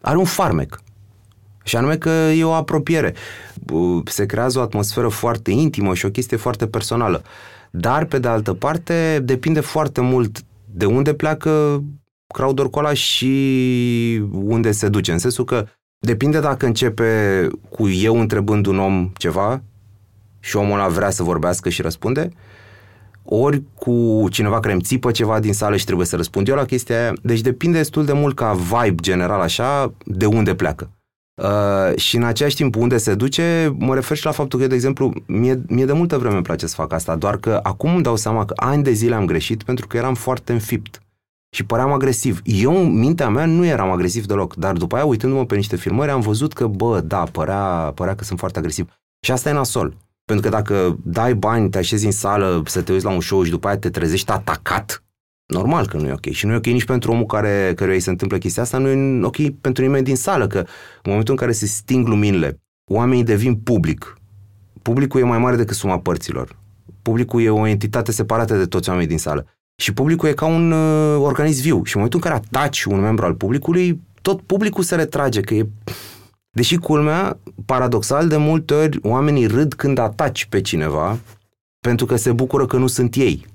Are 0.00 0.16
un 0.16 0.24
farmec. 0.24 0.80
Și 1.64 1.76
anume 1.76 1.96
că 1.96 2.08
e 2.08 2.44
o 2.44 2.52
apropiere. 2.52 3.14
Se 4.04 4.26
creează 4.26 4.58
o 4.58 4.62
atmosferă 4.62 5.08
foarte 5.08 5.50
intimă 5.50 5.94
și 5.94 6.06
o 6.06 6.10
chestie 6.10 6.36
foarte 6.36 6.66
personală. 6.66 7.22
Dar, 7.70 8.04
pe 8.04 8.18
de 8.18 8.28
altă 8.28 8.54
parte, 8.54 9.20
depinde 9.24 9.60
foarte 9.60 10.00
mult 10.00 10.38
de 10.64 10.84
unde 10.84 11.14
pleacă 11.14 11.82
crowdwork 12.26 12.76
ăla 12.76 12.92
și 12.92 14.22
unde 14.32 14.72
se 14.72 14.88
duce. 14.88 15.12
În 15.12 15.18
sensul 15.18 15.44
că 15.44 15.66
depinde 16.04 16.40
dacă 16.40 16.66
începe 16.66 17.48
cu 17.68 17.88
eu 17.88 18.20
întrebând 18.20 18.66
un 18.66 18.78
om 18.78 19.10
ceva 19.16 19.62
și 20.40 20.56
omul 20.56 20.78
ăla 20.78 20.88
vrea 20.88 21.10
să 21.10 21.22
vorbească 21.22 21.68
și 21.68 21.82
răspunde, 21.82 22.28
ori 23.24 23.62
cu 23.74 24.26
cineva 24.30 24.60
care 24.60 24.72
îmi 24.72 24.82
țipă 24.82 25.10
ceva 25.10 25.40
din 25.40 25.52
sală 25.52 25.76
și 25.76 25.84
trebuie 25.84 26.06
să 26.06 26.16
răspund 26.16 26.48
eu 26.48 26.54
la 26.54 26.64
chestia 26.64 27.00
aia. 27.00 27.12
Deci 27.22 27.40
depinde 27.40 27.76
destul 27.78 28.04
de 28.04 28.12
mult 28.12 28.36
ca 28.36 28.52
vibe 28.52 29.02
general 29.02 29.40
așa 29.40 29.94
de 30.04 30.26
unde 30.26 30.54
pleacă. 30.54 30.90
Uh, 31.42 31.96
și 31.96 32.16
în 32.16 32.24
același 32.24 32.56
timp 32.56 32.76
unde 32.76 32.96
se 32.96 33.14
duce, 33.14 33.74
mă 33.78 33.94
refer 33.94 34.16
și 34.16 34.24
la 34.24 34.30
faptul 34.30 34.58
că, 34.58 34.66
de 34.66 34.74
exemplu, 34.74 35.12
mie, 35.26 35.62
mie 35.68 35.84
de 35.84 35.92
multă 35.92 36.18
vreme 36.18 36.34
îmi 36.34 36.42
place 36.42 36.66
să 36.66 36.74
fac 36.74 36.92
asta, 36.92 37.16
doar 37.16 37.36
că 37.36 37.60
acum 37.62 37.94
îmi 37.94 38.02
dau 38.02 38.16
seama 38.16 38.44
că 38.44 38.52
ani 38.56 38.82
de 38.82 38.92
zile 38.92 39.14
am 39.14 39.26
greșit 39.26 39.62
pentru 39.62 39.86
că 39.86 39.96
eram 39.96 40.14
foarte 40.14 40.52
înfipt 40.52 41.02
și 41.54 41.64
păream 41.64 41.92
agresiv. 41.92 42.40
Eu, 42.44 42.76
în 42.76 42.98
mintea 42.98 43.28
mea, 43.28 43.46
nu 43.46 43.64
eram 43.64 43.90
agresiv 43.90 44.26
deloc, 44.26 44.54
dar 44.54 44.72
după 44.72 44.96
aia, 44.96 45.04
uitându-mă 45.04 45.46
pe 45.46 45.56
niște 45.56 45.76
filmări, 45.76 46.10
am 46.10 46.20
văzut 46.20 46.52
că, 46.52 46.66
bă, 46.66 47.00
da, 47.00 47.24
părea, 47.24 47.92
părea 47.94 48.14
că 48.14 48.24
sunt 48.24 48.38
foarte 48.38 48.58
agresiv. 48.58 49.00
Și 49.20 49.32
asta 49.32 49.48
e 49.48 49.52
nasol. 49.52 49.96
Pentru 50.24 50.50
că 50.50 50.56
dacă 50.56 50.98
dai 51.04 51.34
bani, 51.34 51.70
te 51.70 51.78
așezi 51.78 52.04
în 52.04 52.12
sală 52.12 52.62
să 52.66 52.82
te 52.82 52.92
uiți 52.92 53.04
la 53.04 53.10
un 53.10 53.20
show 53.20 53.42
și 53.42 53.50
după 53.50 53.66
aia 53.66 53.76
te 53.76 53.90
trezești 53.90 54.30
atacat, 54.30 55.04
normal 55.46 55.86
că 55.86 55.96
nu 55.96 56.06
e 56.06 56.12
ok. 56.12 56.30
Și 56.30 56.46
nu 56.46 56.52
e 56.52 56.56
ok 56.56 56.66
nici 56.66 56.84
pentru 56.84 57.12
omul 57.12 57.26
care, 57.26 57.72
care 57.76 57.92
îi 57.92 58.00
se 58.00 58.10
întâmplă 58.10 58.38
chestia 58.38 58.62
asta, 58.62 58.78
nu 58.78 58.88
e 58.88 59.24
ok 59.24 59.48
pentru 59.60 59.82
nimeni 59.82 60.04
din 60.04 60.16
sală, 60.16 60.46
că 60.46 60.58
în 60.58 60.66
momentul 61.02 61.34
în 61.34 61.40
care 61.40 61.52
se 61.52 61.66
sting 61.66 62.06
luminile, 62.06 62.60
oamenii 62.90 63.24
devin 63.24 63.54
public. 63.54 64.16
Publicul 64.82 65.20
e 65.20 65.24
mai 65.24 65.38
mare 65.38 65.56
decât 65.56 65.76
suma 65.76 65.98
părților. 65.98 66.58
Publicul 67.02 67.42
e 67.42 67.50
o 67.50 67.66
entitate 67.66 68.12
separată 68.12 68.56
de 68.56 68.66
toți 68.66 68.88
oamenii 68.88 69.08
din 69.08 69.18
sală. 69.18 69.46
Și 69.76 69.92
publicul 69.92 70.28
e 70.28 70.32
ca 70.32 70.46
un 70.46 70.72
uh, 70.72 71.20
organism 71.20 71.62
viu. 71.62 71.84
Și 71.84 71.96
în 71.96 72.02
momentul 72.02 72.20
în 72.22 72.30
care 72.30 72.42
ataci 72.46 72.84
un 72.84 73.00
membru 73.00 73.24
al 73.24 73.34
publicului, 73.34 74.00
tot 74.22 74.40
publicul 74.40 74.84
se 74.84 74.94
retrage, 74.94 75.40
că 75.40 75.54
e... 75.54 75.68
Deși 76.50 76.76
culmea, 76.76 77.38
paradoxal, 77.66 78.28
de 78.28 78.36
multe 78.36 78.74
ori 78.74 78.98
oamenii 79.02 79.46
râd 79.46 79.74
când 79.74 79.98
ataci 79.98 80.44
pe 80.44 80.60
cineva, 80.60 81.18
pentru 81.80 82.06
că 82.06 82.16
se 82.16 82.32
bucură 82.32 82.66
că 82.66 82.76
nu 82.76 82.86
sunt 82.86 83.14
ei. 83.14 83.46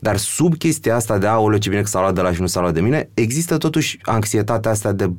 Dar 0.00 0.16
sub 0.16 0.56
chestia 0.56 0.94
asta 0.94 1.18
de 1.18 1.26
aoleu 1.26 1.58
ce 1.58 1.68
bine 1.68 1.80
că 1.80 1.88
s-a 1.88 2.00
luat 2.00 2.14
de 2.14 2.20
la 2.20 2.32
și 2.32 2.40
nu 2.40 2.46
s-a 2.46 2.60
luat 2.60 2.74
de 2.74 2.80
mine, 2.80 3.10
există 3.14 3.56
totuși 3.56 3.98
anxietatea 4.02 4.70
asta 4.70 4.92
de 4.92 5.10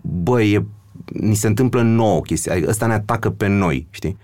băi, 0.00 0.52
e, 0.52 0.64
ni 1.04 1.34
se 1.34 1.46
întâmplă 1.46 1.82
nouă 1.82 2.20
chestia, 2.20 2.52
adică 2.52 2.68
ăsta 2.68 2.86
ne 2.86 2.92
atacă 2.92 3.30
pe 3.30 3.46
noi, 3.46 3.86
știi? 3.90 4.18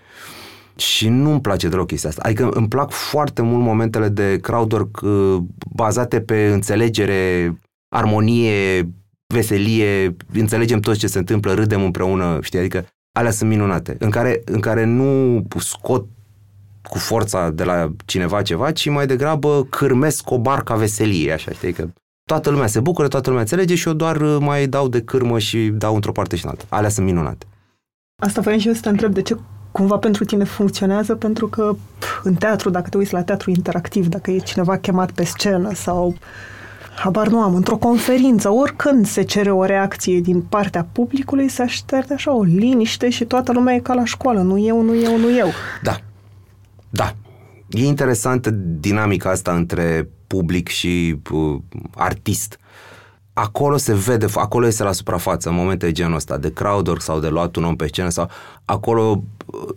Și 0.81 1.09
nu-mi 1.09 1.41
place 1.41 1.69
deloc 1.69 1.87
chestia 1.87 2.09
asta. 2.09 2.23
Adică 2.25 2.49
îmi 2.49 2.69
plac 2.69 2.91
foarte 2.91 3.43
mult 3.43 3.63
momentele 3.63 4.09
de 4.09 4.39
crowdwork 4.41 5.01
uh, 5.01 5.37
bazate 5.75 6.21
pe 6.21 6.47
înțelegere, 6.47 7.55
armonie, 7.89 8.89
veselie, 9.35 10.17
înțelegem 10.33 10.81
tot 10.81 10.97
ce 10.97 11.07
se 11.07 11.19
întâmplă, 11.19 11.53
râdem 11.53 11.83
împreună, 11.83 12.39
știi? 12.43 12.59
Adică 12.59 12.87
alea 13.13 13.31
sunt 13.31 13.51
minunate, 13.51 13.97
în 13.99 14.11
care, 14.11 14.43
în 14.45 14.61
care 14.61 14.85
nu 14.85 15.43
scot 15.59 16.07
cu 16.83 16.99
forța 16.99 17.51
de 17.51 17.65
la 17.65 17.93
cineva 18.05 18.43
ceva, 18.43 18.73
ci 18.73 18.89
mai 18.89 19.07
degrabă 19.07 19.67
cârmesc 19.71 20.31
o 20.31 20.39
barca 20.39 20.75
veselie, 20.75 21.33
așa, 21.33 21.53
știi, 21.53 21.73
că 21.73 21.89
toată 22.25 22.51
lumea 22.51 22.67
se 22.67 22.81
bucură, 22.81 23.09
toată 23.09 23.29
lumea 23.29 23.43
înțelege 23.43 23.75
și 23.75 23.89
eu 23.89 23.95
doar 23.95 24.21
uh, 24.21 24.37
mai 24.41 24.67
dau 24.67 24.89
de 24.89 25.03
cârmă 25.03 25.39
și 25.39 25.69
dau 25.69 25.95
într-o 25.95 26.13
parte 26.13 26.37
și 26.37 26.45
în 26.45 26.51
alta. 26.51 26.65
Alea 26.69 26.89
sunt 26.89 27.07
minunate. 27.07 27.47
Asta 28.23 28.41
voiam 28.41 28.59
și 28.59 28.67
eu 28.67 28.75
să 28.75 28.81
te 28.81 28.89
întreb, 28.89 29.13
de 29.13 29.23
ce 29.23 29.37
cumva 29.73 29.97
pentru 29.97 30.25
tine 30.25 30.45
funcționează? 30.45 31.15
Pentru 31.15 31.47
că 31.47 31.77
în 32.23 32.35
teatru, 32.35 32.71
dacă 32.71 32.89
te 32.89 32.97
uiți 32.97 33.13
la 33.13 33.23
teatru 33.23 33.51
interactiv, 33.51 34.07
dacă 34.07 34.31
e 34.31 34.39
cineva 34.39 34.77
chemat 34.77 35.11
pe 35.11 35.25
scenă 35.25 35.75
sau 35.75 36.15
habar 37.01 37.29
nu 37.29 37.41
am, 37.43 37.55
într-o 37.55 37.77
conferință, 37.77 38.49
oricând 38.49 39.07
se 39.07 39.23
cere 39.23 39.51
o 39.51 39.65
reacție 39.65 40.21
din 40.21 40.41
partea 40.41 40.89
publicului, 40.93 41.49
se 41.49 41.63
așterne 41.63 42.15
așa 42.15 42.33
o 42.33 42.43
liniște 42.43 43.11
și 43.11 43.25
toată 43.25 43.53
lumea 43.53 43.75
e 43.75 43.79
ca 43.79 43.95
la 43.95 44.05
școală, 44.05 44.41
nu 44.41 44.59
eu, 44.59 44.83
nu 44.83 45.01
eu, 45.01 45.19
nu 45.19 45.37
eu. 45.37 45.49
Da, 45.83 45.97
da. 46.91 47.15
E 47.71 47.87
interesantă 47.87 48.51
dinamica 48.81 49.31
asta 49.31 49.53
între 49.53 50.09
public 50.27 50.69
și 50.69 51.17
uh, 51.31 51.59
artist. 51.95 52.59
Acolo 53.33 53.77
se 53.77 53.95
vede, 53.95 54.27
acolo 54.35 54.67
este 54.67 54.83
la 54.83 54.93
suprafață, 54.93 55.49
în 55.49 55.55
momente 55.55 55.87
de 55.87 55.93
genul 55.93 56.15
ăsta, 56.15 56.37
de 56.37 56.53
crowdwork 56.53 57.01
sau 57.01 57.21
de 57.21 57.29
luat 57.29 57.57
un 57.57 57.65
om 57.65 57.77
pe 57.77 57.87
scenă 57.87 58.09
sau 58.09 58.31
acolo 58.65 59.03
uh, 59.11 59.23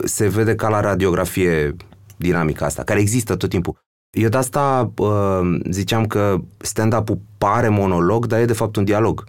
se 0.04 0.28
vede 0.28 0.56
ca 0.56 0.70
la 0.70 0.80
radiografie 0.80 1.76
dinamica 2.18 2.66
asta, 2.66 2.84
care 2.84 3.00
există 3.00 3.36
tot 3.36 3.50
timpul. 3.50 3.82
Eu 4.18 4.30
de 4.30 4.38
asta 4.38 4.92
uh, 4.98 5.60
ziceam 5.70 6.06
că 6.06 6.42
stand-up-ul 6.58 7.20
pare 7.38 7.70
monolog, 7.70 8.26
dar 8.26 8.40
e 8.40 8.46
de 8.46 8.54
fapt 8.54 8.76
un 8.76 8.84
dialog. 8.84 9.24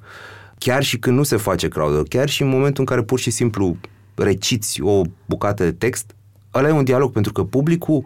Chiar 0.58 0.82
și 0.82 0.98
când 0.98 1.16
nu 1.16 1.22
se 1.22 1.36
face 1.36 1.68
crowdwork, 1.68 2.08
chiar 2.08 2.28
și 2.28 2.42
în 2.42 2.48
momentul 2.48 2.80
în 2.80 2.84
care 2.84 3.02
pur 3.02 3.18
și 3.18 3.30
simplu 3.30 3.76
reciți 4.14 4.80
o 4.82 5.02
bucată 5.26 5.64
de 5.64 5.72
text, 5.72 6.14
ăla 6.54 6.68
e 6.68 6.72
un 6.72 6.84
dialog, 6.84 7.12
pentru 7.12 7.32
că 7.32 7.44
publicul, 7.44 8.04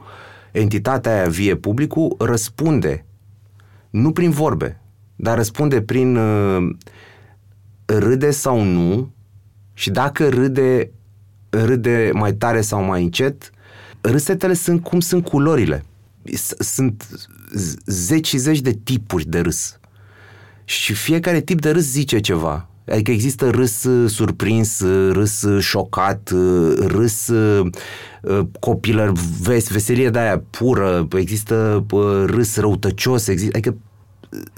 entitatea 0.52 1.12
aia 1.12 1.28
vie, 1.28 1.56
publicul, 1.56 2.16
răspunde, 2.18 3.06
nu 3.90 4.12
prin 4.12 4.30
vorbe, 4.30 4.80
dar 5.16 5.36
răspunde 5.36 5.82
prin 5.82 6.16
uh, 6.16 6.76
râde 7.86 8.30
sau 8.30 8.62
nu 8.62 9.12
și 9.74 9.90
dacă 9.90 10.28
râde, 10.28 10.90
râde 11.50 12.10
mai 12.14 12.32
tare 12.32 12.60
sau 12.60 12.82
mai 12.82 13.02
încet, 13.02 13.50
râsetele 14.00 14.54
sunt 14.54 14.82
cum 14.82 15.00
sunt 15.00 15.24
culorile. 15.24 15.84
Sunt 16.58 17.08
zeci 17.86 18.26
și 18.26 18.36
zeci 18.36 18.60
de 18.60 18.72
tipuri 18.72 19.28
de 19.28 19.40
râs. 19.40 19.78
Și 20.64 20.92
fiecare 20.92 21.40
tip 21.40 21.60
de 21.60 21.70
râs 21.70 21.84
zice 21.84 22.20
ceva. 22.20 22.68
Adică 22.90 23.10
există 23.10 23.50
râs 23.50 23.84
uh, 23.84 24.10
surprins, 24.10 24.80
uh, 24.80 25.12
râs 25.12 25.42
uh, 25.42 25.62
șocat, 25.62 26.32
râs 26.78 27.30
copilăr, 28.60 29.12
ves, 29.40 29.68
veselie 29.68 30.10
de 30.10 30.18
aia 30.18 30.42
pură, 30.50 31.08
există 31.16 31.86
râs 32.24 32.56
răutăcios, 32.56 33.26
există, 33.26 33.56
adică 33.56 33.76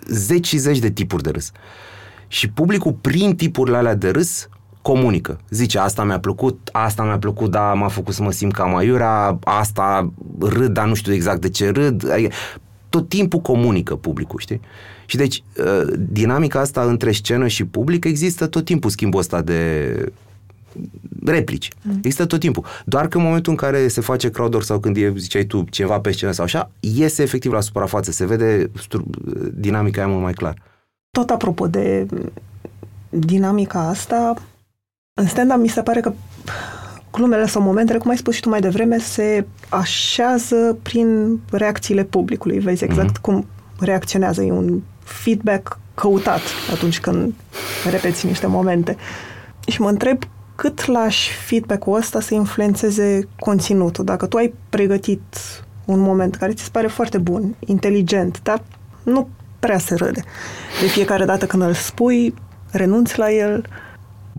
zeci 0.09 0.47
și 0.47 0.57
zeci 0.57 0.79
de 0.79 0.91
tipuri 0.91 1.23
de 1.23 1.31
râs. 1.31 1.51
Și 2.29 2.49
publicul, 2.51 2.93
prin 2.93 3.37
tipurile 3.37 3.77
alea 3.77 3.95
de 3.95 4.09
râs, 4.11 4.49
comunică. 4.83 5.41
Zice, 5.51 5.79
asta 5.79 6.05
mi-a 6.05 6.19
plăcut, 6.19 6.69
asta 6.73 7.05
mi-a 7.05 7.19
plăcut, 7.19 7.51
dar 7.51 7.75
m-a 7.75 7.89
făcut 7.89 8.15
să 8.15 8.23
mă 8.23 8.33
simt 8.33 8.53
ca 8.53 8.65
maiurea, 8.65 9.39
asta 9.45 10.13
râd, 10.41 10.73
dar 10.73 10.87
nu 10.87 10.95
știu 10.95 11.13
exact 11.13 11.41
de 11.41 11.49
ce 11.49 11.71
râd. 11.71 12.11
Adică, 12.11 12.35
tot 12.89 13.09
timpul 13.09 13.41
comunică 13.41 13.97
publicul, 13.97 14.39
știi? 14.39 14.61
Și 15.07 15.17
deci, 15.17 15.43
uh, 15.59 15.93
dinamica 15.99 16.61
asta 16.61 16.83
între 16.83 17.13
scenă 17.13 17.47
și 17.47 17.65
public 17.65 18.05
există 18.05 18.47
tot 18.47 18.65
timpul 18.65 18.91
schimbul 18.91 19.21
ăsta 19.21 19.43
de 19.43 20.13
replici. 21.25 21.69
Mm. 21.83 21.95
Există 21.97 22.27
tot 22.27 22.41
timpul. 22.41 22.65
Doar 22.85 23.09
că 23.09 23.17
în 23.17 23.25
momentul 23.25 23.53
în 23.53 23.59
care 23.59 23.89
se 23.89 24.01
face 24.01 24.31
crowdwork 24.31 24.65
sau 24.65 24.79
când 24.79 24.97
e, 24.97 25.13
ziceai 25.17 25.45
tu, 25.45 25.65
ceva 25.71 26.01
pe 26.01 26.13
scenă 26.13 26.33
sau 26.33 26.45
așa, 26.45 26.71
iese 26.81 27.23
efectiv 27.23 27.53
la 27.53 27.61
suprafață, 27.61 28.11
se 28.11 28.27
vede 28.27 28.71
dinamica 29.55 30.01
aia 30.01 30.11
mult 30.11 30.23
mai 30.23 30.33
clar. 30.33 30.55
Tot 31.11 31.31
apropo 31.31 31.67
de 31.67 32.07
dinamica 33.09 33.89
asta, 33.89 34.35
în 35.21 35.27
stand 35.27 35.61
mi 35.61 35.69
se 35.69 35.83
pare 35.83 36.01
că 36.01 36.13
glumele 37.13 37.47
sau 37.47 37.63
momentele, 37.63 37.99
cum 37.99 38.11
ai 38.11 38.17
spus 38.17 38.35
și 38.35 38.41
tu 38.41 38.49
mai 38.49 38.61
devreme, 38.61 38.99
se 38.99 39.47
așează 39.69 40.79
prin 40.83 41.41
reacțiile 41.51 42.05
publicului. 42.05 42.59
Vezi 42.59 42.85
exact 42.85 43.19
mm-hmm. 43.19 43.21
cum 43.21 43.47
reacționează. 43.81 44.43
E 44.43 44.53
un 44.53 44.81
feedback 45.05 45.79
căutat 45.95 46.41
atunci 46.73 47.01
când 47.01 47.35
repeți 47.91 48.27
niște 48.27 48.47
momente. 48.47 48.97
Și 49.67 49.81
mă 49.81 49.89
întreb 49.89 50.23
cât 50.55 50.87
lași 50.87 51.31
feedback-ul 51.47 51.97
ăsta 51.97 52.21
să 52.21 52.35
influențeze 52.35 53.29
conținutul. 53.39 54.05
Dacă 54.05 54.27
tu 54.27 54.37
ai 54.37 54.55
pregătit 54.69 55.37
un 55.85 55.99
moment 55.99 56.37
care 56.37 56.53
ți 56.53 56.63
se 56.63 56.69
pare 56.73 56.87
foarte 56.87 57.19
bun, 57.19 57.55
inteligent, 57.59 58.41
dar 58.43 58.63
nu 59.03 59.29
prea 59.59 59.79
se 59.79 59.95
râde. 59.95 60.23
De 60.81 60.87
fiecare 60.87 61.25
dată 61.25 61.47
când 61.47 61.63
îl 61.63 61.75
spui, 61.75 62.35
renunți 62.71 63.19
la 63.19 63.33
el. 63.33 63.65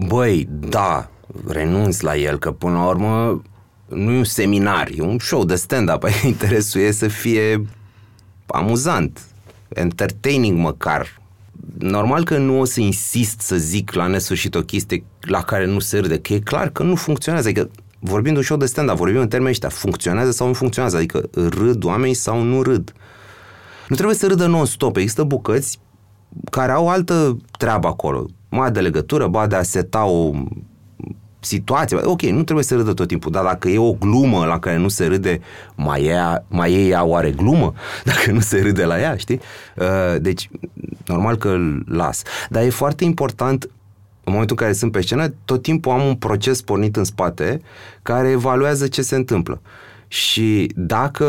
Băi, 0.08 0.48
da, 0.50 1.10
renunți 1.48 2.03
la 2.03 2.17
el, 2.17 2.39
că 2.39 2.51
până 2.51 2.74
la 2.74 2.88
urmă 2.88 3.41
nu 3.88 4.12
e 4.12 4.17
un 4.17 4.24
seminar, 4.24 4.89
e 4.96 5.01
un 5.01 5.20
show 5.20 5.46
de 5.46 5.55
stand-up. 5.55 6.08
Interesul 6.25 6.81
e 6.81 6.91
să 6.91 7.08
fie 7.08 7.65
amuzant, 8.46 9.22
entertaining 9.70 10.58
măcar. 10.58 11.22
Normal 11.77 12.24
că 12.24 12.38
nu 12.38 12.60
o 12.60 12.65
să 12.65 12.79
insist 12.79 13.41
să 13.41 13.58
zic 13.58 13.93
la 13.93 14.08
nesfârșit 14.08 14.55
o 14.55 14.62
chestie 14.62 15.03
la 15.22 15.43
care 15.43 15.65
nu 15.65 15.79
se 15.79 16.00
râde, 16.00 16.20
că 16.20 16.34
e 16.34 16.39
clar 16.39 16.70
că 16.70 16.84
nu 16.84 16.96
funcționează. 16.96 17.48
Adică 17.48 17.70
vorbim 18.00 18.31
de 18.31 18.38
un 18.38 18.43
show 18.43 18.58
de 18.58 18.65
stand-up, 18.65 18.96
vorbim 18.98 19.20
în 19.20 19.27
termeni 19.27 19.51
ăștia, 19.51 19.70
funcționează 19.70 20.31
sau 20.31 20.48
nu 20.48 20.53
funcționează, 20.53 20.98
adică 20.98 21.29
râd 21.34 21.84
oamenii 21.84 22.13
sau 22.13 22.41
nu 22.41 22.62
râd. 22.62 22.93
Nu 23.88 23.96
trebuie 23.96 24.17
să 24.17 24.27
râdă 24.27 24.46
non-stop, 24.46 24.96
există 24.96 25.24
bucăți 25.24 25.79
care 26.51 26.72
au 26.72 26.89
altă 26.89 27.38
treabă 27.58 27.88
acolo, 27.88 28.25
mai 28.51 28.72
de 28.72 28.79
legătură, 28.79 29.27
ba 29.27 29.48
de 29.48 29.55
a 29.55 29.62
seta 29.62 30.05
o 30.05 30.31
situație. 31.39 31.98
Ok, 32.03 32.22
nu 32.22 32.43
trebuie 32.43 32.65
să 32.65 32.75
râdă 32.75 32.93
tot 32.93 33.08
timpul, 33.08 33.31
dar 33.31 33.43
dacă 33.43 33.70
e 33.70 33.77
o 33.77 33.93
glumă 33.93 34.46
la 34.46 34.60
care 34.60 34.77
nu 34.77 34.88
se 34.88 35.05
râde, 35.05 35.39
mai 35.75 36.03
e, 36.03 36.43
mai 36.48 36.74
e 36.74 36.88
ea 36.88 37.03
oare 37.03 37.31
glumă? 37.31 37.74
Dacă 38.05 38.31
nu 38.31 38.39
se 38.39 38.62
râde 38.62 38.86
la 38.86 39.00
ea, 39.00 39.15
știi? 39.15 39.39
Uh, 39.77 40.22
deci, 40.22 40.50
normal 41.05 41.36
că 41.36 41.50
îl 41.50 41.84
las. 41.88 42.22
Dar 42.50 42.63
e 42.63 42.70
foarte 42.70 43.03
important 43.03 43.70
în 44.24 44.31
momentul 44.31 44.55
în 44.60 44.65
care 44.65 44.77
sunt 44.77 44.91
pe 44.91 45.01
scenă, 45.01 45.34
tot 45.46 45.62
timpul 45.62 45.91
am 45.91 46.05
un 46.05 46.15
proces 46.15 46.62
pornit 46.62 46.96
în 46.96 47.03
spate 47.03 47.62
care 48.01 48.29
evaluează 48.29 48.88
ce 48.88 49.01
se 49.01 49.15
întâmplă. 49.15 49.62
Și 50.08 50.72
dacă 50.75 51.25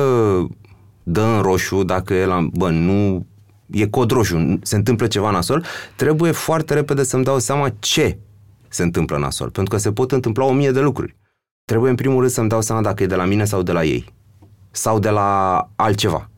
dă 1.03 1.21
în 1.21 1.43
roșu, 1.43 1.83
dacă 1.83 2.15
el, 2.15 2.49
bă, 2.53 2.71
nu 2.71 3.27
e 3.73 3.87
cod 3.87 4.11
roșu, 4.11 4.59
se 4.63 4.77
întâmplă 4.77 5.07
ceva 5.07 5.31
nasol, 5.31 5.65
trebuie 5.97 6.31
foarte 6.31 6.75
repede 6.75 7.03
să-mi 7.03 7.25
dau 7.25 7.39
seama 7.39 7.69
ce 7.79 8.19
se 8.69 8.83
întâmplă 8.83 9.19
nasol. 9.19 9.51
Pentru 9.51 9.75
că 9.75 9.81
se 9.81 9.93
pot 9.93 10.13
întâmpla 10.13 10.45
o 10.45 10.53
mie 10.53 10.71
de 10.71 10.81
lucruri. 10.81 11.17
Trebuie 11.65 11.91
în 11.91 11.97
primul 11.97 12.19
rând 12.19 12.31
să-mi 12.31 12.49
dau 12.49 12.61
seama 12.61 12.83
dacă 12.83 13.03
e 13.03 13.07
de 13.07 13.15
la 13.15 13.25
mine 13.25 13.45
sau 13.45 13.63
de 13.63 13.73
la 13.73 13.85
ei. 13.85 14.05
Sau 14.71 14.99
de 14.99 15.11
la 15.11 15.61
altceva. 15.77 16.31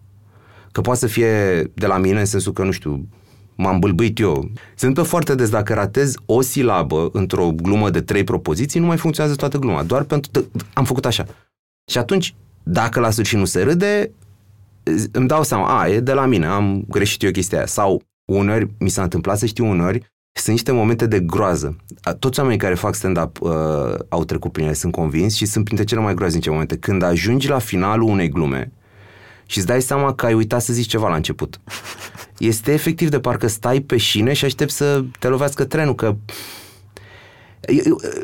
Că 0.73 0.81
poate 0.81 0.99
să 0.99 1.07
fie 1.07 1.62
de 1.75 1.87
la 1.87 1.99
mine 1.99 2.19
în 2.19 2.25
sensul 2.25 2.53
că, 2.53 2.62
nu 2.62 2.71
știu, 2.71 3.09
m-am 3.55 3.79
bâlbâit 3.79 4.19
eu. 4.19 4.50
Se 4.75 4.87
întâmplă 4.87 5.03
foarte 5.03 5.35
des 5.35 5.50
dacă 5.50 5.75
ratez 5.75 6.14
o 6.26 6.41
silabă 6.41 7.09
într-o 7.12 7.50
glumă 7.50 7.91
de 7.91 8.00
trei 8.00 8.25
propoziții, 8.25 8.81
nu 8.81 8.87
mai 8.87 8.97
funcționează 8.97 9.37
toată 9.38 9.59
gluma, 9.59 9.83
doar 9.83 10.03
pentru 10.03 10.31
că 10.31 10.45
am 10.73 10.85
făcut 10.85 11.05
așa. 11.05 11.26
Și 11.91 11.99
atunci, 11.99 12.35
dacă 12.62 13.00
la 13.00 13.11
sfârșit 13.11 13.38
nu 13.38 13.45
se 13.45 13.62
râde, 13.62 14.11
îmi 15.12 15.29
dau 15.29 15.43
seama, 15.43 15.81
a, 15.81 15.88
e 15.88 16.00
de 16.00 16.12
la 16.12 16.26
mine, 16.26 16.47
am 16.47 16.85
greșit 16.88 17.23
eu 17.23 17.31
chestia 17.31 17.59
aia. 17.59 17.67
Sau 17.67 18.03
uneori, 18.25 18.69
mi 18.79 18.88
s-a 18.88 19.03
întâmplat 19.03 19.38
să 19.38 19.47
știu 19.47 19.67
uneori, 19.67 20.12
sunt 20.33 20.55
niște 20.55 20.73
momente 20.73 21.07
de 21.07 21.21
groază. 21.21 21.76
Toți 22.19 22.38
oamenii 22.38 22.61
care 22.61 22.75
fac 22.75 22.95
stand-up 22.95 23.41
uh, 23.41 23.50
au 24.09 24.25
trecut 24.25 24.53
prin 24.53 24.64
ele, 24.64 24.75
sunt 24.75 24.93
convins, 24.93 25.35
și 25.35 25.47
sunt 25.47 25.64
printre 25.64 25.85
cele 25.85 26.00
mai 26.00 26.14
groaznice 26.14 26.50
momente. 26.50 26.76
Când 26.76 27.03
ajungi 27.03 27.49
la 27.49 27.59
finalul 27.59 28.09
unei 28.09 28.29
glume 28.29 28.73
și 29.47 29.59
îți 29.59 29.67
dai 29.67 29.83
seama 29.83 30.14
că 30.14 30.26
ai 30.26 30.35
uitat 30.35 30.62
să 30.62 30.73
zici 30.73 30.87
ceva 30.88 31.09
la 31.09 31.14
început. 31.14 31.61
Este 32.38 32.73
efectiv 32.73 33.09
de 33.09 33.21
parcă 33.21 33.47
stai 33.47 33.81
pe 33.81 33.97
șine 33.97 34.33
și 34.33 34.45
aștepți 34.45 34.76
să 34.76 35.05
te 35.19 35.29
lovească 35.29 35.64
trenul, 35.64 35.95
că 35.95 36.17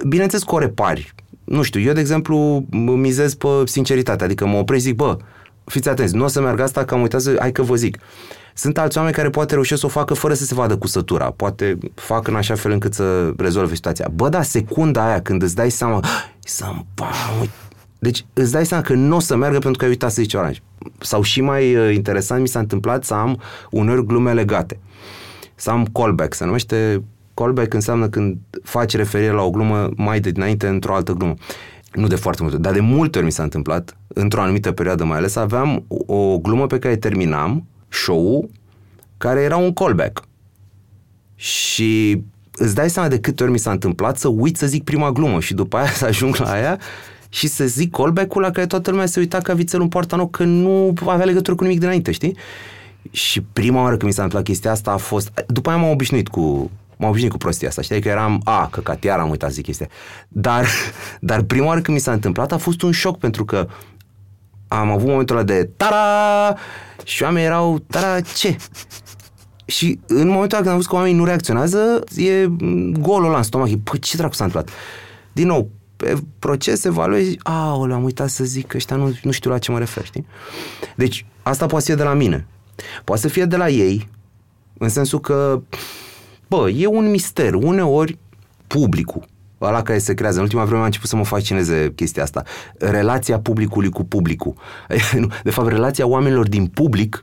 bineînțeles 0.08 0.44
că 0.44 0.54
o 0.54 0.58
repari. 0.58 1.14
Nu 1.44 1.62
știu, 1.62 1.80
eu, 1.80 1.92
de 1.92 2.00
exemplu, 2.00 2.66
mizez 2.96 3.34
pe 3.34 3.48
sinceritate, 3.64 4.24
adică 4.24 4.46
mă 4.46 4.56
opresc, 4.56 4.84
zic, 4.84 4.94
bă, 4.94 5.16
fiți 5.70 5.88
atenți, 5.88 6.14
nu 6.14 6.24
o 6.24 6.28
să 6.28 6.40
meargă 6.40 6.62
asta, 6.62 6.84
că 6.84 6.94
am 6.94 7.00
uitat 7.00 7.20
să, 7.20 7.36
hai 7.38 7.52
că 7.52 7.62
vă 7.62 7.74
zic. 7.74 7.98
Sunt 8.54 8.78
alți 8.78 8.96
oameni 8.96 9.14
care 9.14 9.30
poate 9.30 9.52
reușesc 9.52 9.80
să 9.80 9.86
o 9.86 9.88
facă 9.88 10.14
fără 10.14 10.34
să 10.34 10.44
se 10.44 10.54
vadă 10.54 10.76
cu 10.76 10.86
sătura, 10.86 11.30
poate 11.30 11.78
fac 11.94 12.26
în 12.26 12.34
așa 12.34 12.54
fel 12.54 12.70
încât 12.70 12.94
să 12.94 13.32
rezolve 13.36 13.74
situația. 13.74 14.08
Bă, 14.14 14.28
da, 14.28 14.42
secunda 14.42 15.06
aia 15.06 15.20
când 15.20 15.42
îți 15.42 15.54
dai 15.54 15.70
seama, 15.70 16.04
să-mi 16.44 16.86
deci 17.98 18.24
îți 18.32 18.52
dai 18.52 18.66
seama 18.66 18.82
că 18.82 18.92
nu 18.92 19.16
o 19.16 19.20
să 19.20 19.36
meargă 19.36 19.58
pentru 19.58 19.78
că 19.78 19.84
ai 19.84 19.90
uitat 19.90 20.12
să 20.12 20.22
zici 20.22 20.34
oranj. 20.34 20.58
Sau 20.98 21.22
și 21.22 21.40
mai 21.40 21.76
uh, 21.76 21.94
interesant, 21.94 22.40
mi 22.40 22.48
s-a 22.48 22.58
întâmplat 22.58 23.04
să 23.04 23.14
am 23.14 23.40
uneori 23.70 24.06
glume 24.06 24.32
legate. 24.32 24.78
Să 25.54 25.70
am 25.70 25.86
callback, 25.92 26.34
se 26.34 26.44
numește 26.44 27.02
callback 27.34 27.74
înseamnă 27.74 28.08
când 28.08 28.36
faci 28.62 28.96
referire 28.96 29.32
la 29.32 29.42
o 29.42 29.50
glumă 29.50 29.88
mai 29.96 30.20
de 30.20 30.30
dinainte 30.30 30.66
într-o 30.66 30.94
altă 30.94 31.12
glumă. 31.12 31.34
Nu 31.92 32.06
de 32.06 32.14
foarte 32.14 32.42
multe, 32.42 32.58
dar 32.58 32.72
de 32.72 32.80
multe 32.80 33.18
ori 33.18 33.26
mi 33.26 33.32
s-a 33.32 33.42
întâmplat, 33.42 33.96
într-o 34.08 34.40
anumită 34.40 34.72
perioadă 34.72 35.04
mai 35.04 35.16
ales, 35.16 35.36
aveam 35.36 35.84
o 36.06 36.38
glumă 36.38 36.66
pe 36.66 36.78
care 36.78 36.96
terminam 36.96 37.66
show-ul, 37.88 38.50
care 39.16 39.40
era 39.40 39.56
un 39.56 39.72
callback. 39.72 40.24
Și 41.34 42.22
îți 42.52 42.74
dai 42.74 42.90
seama 42.90 43.08
de 43.08 43.20
câte 43.20 43.42
ori 43.42 43.52
mi 43.52 43.58
s-a 43.58 43.70
întâmplat 43.70 44.18
să 44.18 44.28
uit 44.28 44.56
să 44.56 44.66
zic 44.66 44.84
prima 44.84 45.12
glumă 45.12 45.40
și 45.40 45.54
după 45.54 45.76
aia 45.76 45.90
să 46.00 46.04
ajung 46.04 46.36
la 46.36 46.50
aia 46.50 46.78
și 47.28 47.46
să 47.46 47.66
zic 47.66 47.90
callback-ul 47.90 48.42
la 48.42 48.50
care 48.50 48.66
toată 48.66 48.90
lumea 48.90 49.06
se 49.06 49.20
uita 49.20 49.38
ca 49.38 49.54
vițel 49.54 49.80
în 49.80 49.88
poarta 49.88 50.16
nou, 50.16 50.28
că 50.28 50.44
nu 50.44 50.94
avea 51.06 51.24
legătură 51.24 51.56
cu 51.56 51.62
nimic 51.62 51.78
dinainte, 51.80 52.10
știi? 52.10 52.36
Și 53.10 53.40
prima 53.40 53.82
oară 53.82 53.96
când 53.96 54.02
mi 54.02 54.12
s-a 54.12 54.22
întâmplat 54.22 54.48
chestia 54.48 54.70
asta 54.70 54.90
a 54.90 54.96
fost... 54.96 55.44
După 55.46 55.70
aia 55.70 55.78
m-am 55.78 55.90
obișnuit 55.90 56.28
cu 56.28 56.70
m-am 57.00 57.08
obișnuit 57.08 57.32
cu 57.32 57.38
prostia 57.38 57.68
asta, 57.68 57.82
știi? 57.82 58.00
Că 58.00 58.08
eram, 58.08 58.40
a, 58.44 58.68
că 58.68 58.96
iar 59.00 59.18
am 59.18 59.30
uitat 59.30 59.48
să 59.48 59.54
zic 59.54 59.64
chestia. 59.64 59.88
Dar, 60.28 60.66
dar 61.20 61.42
prima 61.42 61.66
oară 61.66 61.80
când 61.80 61.96
mi 61.96 62.02
s-a 62.02 62.12
întâmplat 62.12 62.52
a 62.52 62.56
fost 62.56 62.82
un 62.82 62.92
șoc 62.92 63.18
pentru 63.18 63.44
că 63.44 63.68
am 64.68 64.90
avut 64.90 65.08
momentul 65.08 65.36
ăla 65.36 65.44
de 65.44 65.70
tara 65.76 66.56
și 67.04 67.22
oamenii 67.22 67.46
erau, 67.46 67.78
tara 67.78 68.20
ce? 68.20 68.56
Și 69.64 70.00
în 70.06 70.28
momentul 70.28 70.56
ăla 70.56 70.56
când 70.56 70.66
am 70.66 70.74
văzut 70.74 70.90
că 70.90 70.94
oamenii 70.96 71.18
nu 71.18 71.24
reacționează, 71.24 72.04
e 72.16 72.46
golul 72.92 73.28
ăla 73.28 73.36
în 73.36 73.42
stomac. 73.42 73.70
E, 73.70 73.78
păi 73.84 73.98
ce 73.98 74.16
dracu 74.16 74.34
s-a 74.34 74.44
întâmplat? 74.44 74.74
Din 75.32 75.46
nou, 75.46 75.70
pe 75.96 76.14
proces 76.38 76.84
evaluezi, 76.84 77.38
aoleu, 77.42 77.96
am 77.96 78.04
uitat 78.04 78.28
să 78.28 78.44
zic 78.44 78.66
că 78.66 78.76
ăștia 78.76 78.96
nu, 78.96 79.18
nu 79.22 79.30
știu 79.30 79.50
la 79.50 79.58
ce 79.58 79.70
mă 79.70 79.78
refer, 79.78 80.04
știi? 80.04 80.26
Deci, 80.96 81.26
asta 81.42 81.66
poate 81.66 81.84
să 81.84 81.90
fie 81.90 82.02
de 82.04 82.08
la 82.08 82.14
mine. 82.14 82.46
Poate 83.04 83.20
să 83.20 83.28
fie 83.28 83.44
de 83.44 83.56
la 83.56 83.68
ei, 83.68 84.08
în 84.78 84.88
sensul 84.88 85.20
că, 85.20 85.62
bă, 86.50 86.70
e 86.70 86.86
un 86.86 87.10
mister. 87.10 87.54
Uneori, 87.54 88.18
publicul, 88.66 89.24
ăla 89.60 89.82
care 89.82 89.98
se 89.98 90.14
creează. 90.14 90.36
În 90.38 90.44
ultima 90.44 90.64
vreme 90.64 90.82
a 90.82 90.84
început 90.84 91.08
să 91.08 91.16
mă 91.16 91.24
fascineze 91.24 91.92
chestia 91.94 92.22
asta. 92.22 92.42
Relația 92.78 93.38
publicului 93.38 93.90
cu 93.90 94.04
publicul. 94.04 94.54
De 95.44 95.50
fapt, 95.50 95.68
relația 95.68 96.06
oamenilor 96.06 96.48
din 96.48 96.66
public 96.66 97.22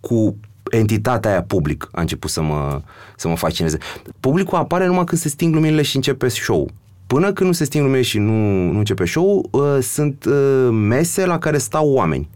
cu 0.00 0.36
entitatea 0.70 1.30
aia 1.30 1.42
public 1.42 1.88
a 1.92 2.00
început 2.00 2.30
să 2.30 2.42
mă, 2.42 2.82
să 3.16 3.28
mă 3.28 3.36
fascineze. 3.36 3.78
Publicul 4.20 4.58
apare 4.58 4.86
numai 4.86 5.04
când 5.04 5.20
se 5.20 5.28
sting 5.28 5.54
luminile 5.54 5.82
și 5.82 5.96
începe 5.96 6.28
show 6.28 6.70
Până 7.06 7.32
când 7.32 7.48
nu 7.48 7.54
se 7.54 7.64
sting 7.64 7.84
lumea 7.84 8.02
și 8.02 8.18
nu, 8.18 8.70
nu 8.72 8.78
începe 8.78 9.04
show 9.04 9.48
uh, 9.50 9.78
sunt 9.80 10.24
uh, 10.24 10.68
mese 10.70 11.26
la 11.26 11.38
care 11.38 11.58
stau 11.58 11.90
oameni. 11.90 12.28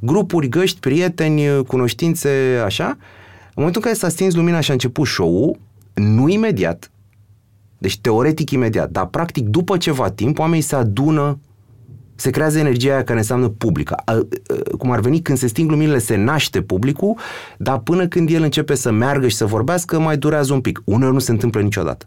Grupuri, 0.00 0.48
găști, 0.48 0.80
prieteni, 0.80 1.48
uh, 1.48 1.64
cunoștințe, 1.66 2.62
așa. 2.64 2.86
În 2.86 3.66
momentul 3.66 3.82
în 3.82 3.88
care 3.88 3.94
s-a 3.94 4.08
stins 4.08 4.34
lumina 4.34 4.60
și 4.60 4.70
a 4.70 4.72
început 4.72 5.06
show 5.06 5.58
nu 5.94 6.28
imediat, 6.28 6.90
deci 7.78 8.00
teoretic 8.00 8.50
imediat, 8.50 8.90
dar 8.90 9.06
practic 9.06 9.46
după 9.46 9.76
ceva 9.76 10.10
timp 10.10 10.38
oamenii 10.38 10.62
se 10.62 10.74
adună 10.74 11.38
se 12.20 12.30
creează 12.30 12.58
energia 12.58 12.92
aia 12.92 13.04
care 13.04 13.18
înseamnă 13.18 13.48
publică. 13.48 14.04
Cum 14.78 14.90
ar 14.90 15.00
veni, 15.00 15.20
când 15.20 15.38
se 15.38 15.46
sting 15.46 15.70
luminile, 15.70 15.98
se 15.98 16.16
naște 16.16 16.62
publicul, 16.62 17.16
dar 17.58 17.78
până 17.78 18.08
când 18.08 18.30
el 18.30 18.42
începe 18.42 18.74
să 18.74 18.90
meargă 18.90 19.28
și 19.28 19.36
să 19.36 19.46
vorbească, 19.46 19.98
mai 19.98 20.16
durează 20.16 20.52
un 20.52 20.60
pic. 20.60 20.82
Uneori 20.84 21.12
nu 21.12 21.18
se 21.18 21.30
întâmplă 21.30 21.60
niciodată. 21.60 22.06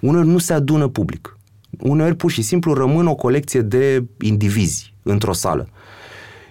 Uneori 0.00 0.26
nu 0.26 0.38
se 0.38 0.52
adună 0.52 0.88
public. 0.88 1.38
Uneori 1.80 2.14
pur 2.14 2.30
și 2.30 2.42
simplu 2.42 2.72
rămân 2.72 3.06
o 3.06 3.14
colecție 3.14 3.60
de 3.60 4.04
indivizi 4.20 4.94
într-o 5.02 5.32
sală. 5.32 5.68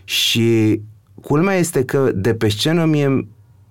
Și 0.04 0.82
culmea 1.22 1.56
este 1.56 1.84
că 1.84 2.12
de 2.16 2.34
pe 2.34 2.50
scenă 2.50 2.86
mie, 2.86 3.28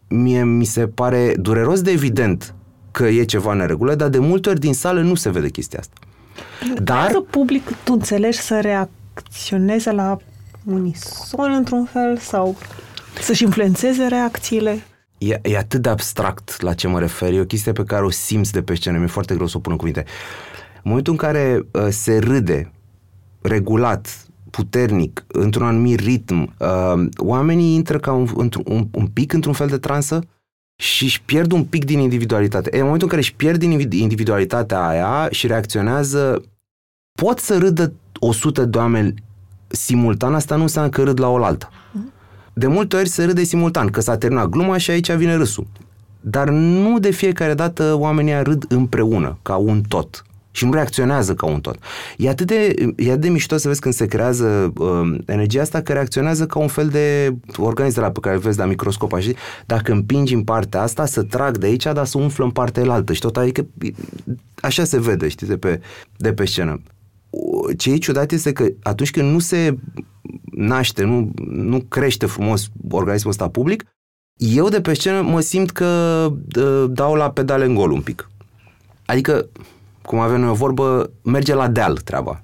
mie 0.09 0.45
mi 0.45 0.65
se 0.65 0.87
pare 0.87 1.35
dureros 1.39 1.83
de 1.83 1.91
evident 1.91 2.55
că 2.95 3.07
e 3.07 3.25
ceva 3.25 3.53
în 3.53 3.67
regulă, 3.67 3.95
dar 3.95 4.09
de 4.09 4.19
multe 4.19 4.49
ori 4.49 4.61
din 4.61 4.75
sală 4.75 5.01
nu 5.01 5.15
se 5.15 5.31
vede 5.31 5.49
chestia 5.49 5.79
asta. 5.79 5.95
Dar... 6.83 7.11
Să 7.11 7.21
public, 7.21 7.67
tu 7.85 7.93
înțelegi 7.93 8.39
să 8.39 8.61
reacționeze 8.61 9.93
la 9.93 10.17
unison 10.65 11.53
într-un 11.53 11.85
fel 11.85 12.19
sau 12.19 12.57
să-și 13.21 13.43
influențeze 13.43 14.07
reacțiile? 14.07 14.83
e, 15.19 15.41
e 15.43 15.57
atât 15.57 15.83
de 15.83 15.89
abstract 15.89 16.61
la 16.61 16.75
ce 16.75 16.89
mă 16.89 16.99
refer. 16.99 17.33
E 17.33 17.41
o 17.41 17.45
chestie 17.45 17.73
pe 17.73 17.85
care 17.85 18.05
o 18.05 18.11
simți 18.11 18.53
de 18.53 18.63
pe 18.63 18.75
scenă. 18.75 18.99
Mi-e 18.99 19.07
foarte 19.07 19.35
greu 19.35 19.47
să 19.47 19.57
o 19.57 19.61
pun 19.61 19.73
în 19.73 19.79
cuvinte. 19.79 20.05
În 20.75 20.83
momentul 20.83 21.13
în 21.13 21.19
care 21.19 21.67
uh, 21.71 21.87
se 21.89 22.19
râde 22.19 22.73
regulat, 23.41 24.27
puternic, 24.51 25.25
într-un 25.27 25.67
anumit 25.67 26.01
ritm, 26.01 26.55
uh, 26.59 27.07
oamenii 27.17 27.75
intră 27.75 27.99
ca 27.99 28.13
un, 28.13 28.29
într 28.37 28.59
un, 28.65 28.89
un 28.91 29.07
pic 29.07 29.33
într-un 29.33 29.53
fel 29.53 29.67
de 29.67 29.79
transă 29.79 30.21
și 30.77 31.05
își 31.05 31.23
pierd 31.23 31.53
un 31.53 31.65
pic 31.65 31.85
din 31.85 31.99
individualitate. 31.99 32.71
E, 32.73 32.77
în 32.77 32.85
momentul 32.85 33.09
în 33.09 33.15
care 33.15 33.21
își 33.21 33.35
pierd 33.35 33.59
din 33.59 33.71
individualitatea 33.91 34.87
aia 34.87 35.29
și 35.31 35.47
reacționează, 35.47 36.45
pot 37.21 37.39
să 37.39 37.59
râdă 37.59 37.93
100 38.19 38.65
de 38.65 38.79
oameni 38.79 39.15
simultan, 39.67 40.35
asta 40.35 40.57
nu 40.57 40.63
înseamnă 40.63 40.91
că 40.91 41.03
râd 41.03 41.21
la 41.21 41.29
oaltă. 41.29 41.69
Mm 41.93 42.13
de 42.57 42.67
multe 42.67 42.97
ori 42.97 43.09
se 43.09 43.25
râde 43.25 43.43
simultan, 43.43 43.87
că 43.87 44.01
s-a 44.01 44.17
terminat 44.17 44.49
gluma 44.49 44.77
și 44.77 44.91
aici 44.91 45.13
vine 45.13 45.35
râsul. 45.35 45.67
Dar 46.21 46.49
nu 46.49 46.99
de 46.99 47.11
fiecare 47.11 47.55
dată 47.55 47.95
oamenii 47.95 48.43
râd 48.43 48.65
împreună, 48.69 49.39
ca 49.43 49.57
un 49.57 49.83
tot. 49.89 50.25
Și 50.55 50.65
nu 50.65 50.73
reacționează 50.73 51.35
ca 51.35 51.47
un 51.47 51.61
tot. 51.61 51.77
E 52.17 52.29
atât 52.29 52.47
de, 52.47 52.75
e 52.97 53.09
atât 53.09 53.21
de 53.21 53.29
mișto 53.29 53.57
să 53.57 53.69
vezi 53.69 53.81
când 53.81 53.95
se 53.95 54.07
creează 54.07 54.73
uh, 54.79 55.17
energia 55.27 55.61
asta 55.61 55.81
că 55.81 55.93
reacționează 55.93 56.47
ca 56.47 56.59
un 56.59 56.69
fel 56.69 56.89
de 56.89 57.37
organism 57.57 57.95
de 57.95 58.01
la 58.01 58.11
pe 58.11 58.21
care 58.21 58.35
îl 58.35 58.41
vezi 58.41 58.59
la 58.59 58.65
microscop. 58.65 59.13
Așa, 59.13 59.31
dacă 59.67 59.93
împingi 59.93 60.35
în 60.35 60.45
partea 60.45 60.83
asta, 60.83 61.07
să 61.07 61.23
trag 61.23 61.59
de 61.59 61.67
aici, 61.67 61.83
dar 61.83 62.07
să 62.07 62.19
umflă 62.19 62.45
în 62.45 62.51
partea 62.51 62.83
elaltă. 62.83 63.13
Și 63.13 63.21
tot, 63.21 63.37
adică 63.37 63.67
așa 64.55 64.85
se 64.85 65.01
vede, 65.01 65.29
știi, 65.29 65.47
de 65.47 65.57
pe, 65.57 65.81
de 66.17 66.33
pe 66.33 66.45
scenă 66.45 66.81
ce 67.77 67.91
e 67.91 67.97
ciudat 67.97 68.33
este 68.33 68.53
că 68.53 68.67
atunci 68.83 69.11
când 69.11 69.33
nu 69.33 69.39
se 69.39 69.79
naște, 70.45 71.05
nu, 71.05 71.33
nu 71.47 71.81
crește 71.81 72.27
frumos 72.27 72.69
organismul 72.91 73.33
ăsta 73.33 73.49
public, 73.49 73.85
eu 74.37 74.69
de 74.69 74.81
pe 74.81 74.95
scenă 74.95 75.21
mă 75.21 75.41
simt 75.41 75.71
că 75.71 76.33
dau 76.91 77.15
la 77.15 77.31
pedale 77.31 77.65
în 77.65 77.75
gol 77.75 77.91
un 77.91 78.01
pic. 78.01 78.31
Adică, 79.07 79.49
cum 80.07 80.19
avem 80.19 80.41
noi 80.41 80.49
o 80.49 80.55
vorbă, 80.55 81.11
merge 81.23 81.55
la 81.55 81.69
deal 81.69 81.97
treaba. 81.97 82.43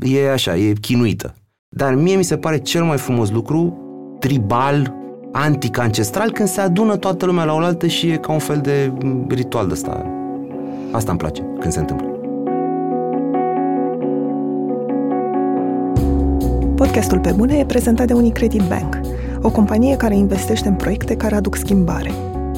E 0.00 0.30
așa, 0.30 0.56
e 0.56 0.72
chinuită. 0.72 1.34
Dar 1.68 1.94
mie 1.94 2.16
mi 2.16 2.22
se 2.22 2.36
pare 2.36 2.58
cel 2.58 2.84
mai 2.84 2.96
frumos 2.96 3.30
lucru, 3.30 3.78
tribal, 4.18 4.94
antic, 5.32 5.78
ancestral, 5.78 6.32
când 6.32 6.48
se 6.48 6.60
adună 6.60 6.96
toată 6.96 7.26
lumea 7.26 7.44
la 7.44 7.54
oaltă 7.54 7.86
și 7.86 8.08
e 8.10 8.16
ca 8.16 8.32
un 8.32 8.38
fel 8.38 8.58
de 8.58 8.92
ritual 9.28 9.66
de 9.66 9.72
ăsta. 9.72 10.06
Asta 10.92 11.10
îmi 11.10 11.20
place 11.20 11.42
când 11.60 11.72
se 11.72 11.78
întâmplă. 11.78 12.06
Podcastul 16.74 17.18
Pe 17.18 17.32
Bune 17.36 17.56
e 17.56 17.64
prezentat 17.64 18.06
de 18.06 18.12
Unicredit 18.12 18.62
Bank, 18.62 19.00
o 19.42 19.50
companie 19.50 19.96
care 19.96 20.16
investește 20.16 20.68
în 20.68 20.74
proiecte 20.74 21.16
care 21.16 21.34
aduc 21.34 21.56
schimbare. 21.56 22.10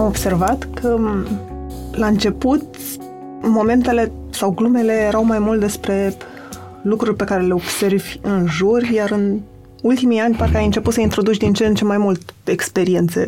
Am 0.00 0.06
observat 0.06 0.68
că 0.74 0.98
la 1.92 2.06
început 2.06 2.76
momentele 3.42 4.12
sau 4.30 4.50
glumele 4.50 4.92
erau 4.92 5.24
mai 5.24 5.38
mult 5.38 5.60
despre 5.60 6.16
lucruri 6.82 7.16
pe 7.16 7.24
care 7.24 7.42
le 7.42 7.52
observi 7.52 8.18
în 8.22 8.46
jur, 8.46 8.82
iar 8.82 9.10
în 9.10 9.40
ultimii 9.82 10.18
ani 10.18 10.34
parcă 10.34 10.56
ai 10.56 10.64
început 10.64 10.92
să 10.92 11.00
introduci 11.00 11.36
din 11.36 11.52
ce 11.52 11.66
în 11.66 11.74
ce 11.74 11.84
mai 11.84 11.98
mult 11.98 12.34
experiențe 12.44 13.24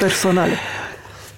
personale. 0.00 0.52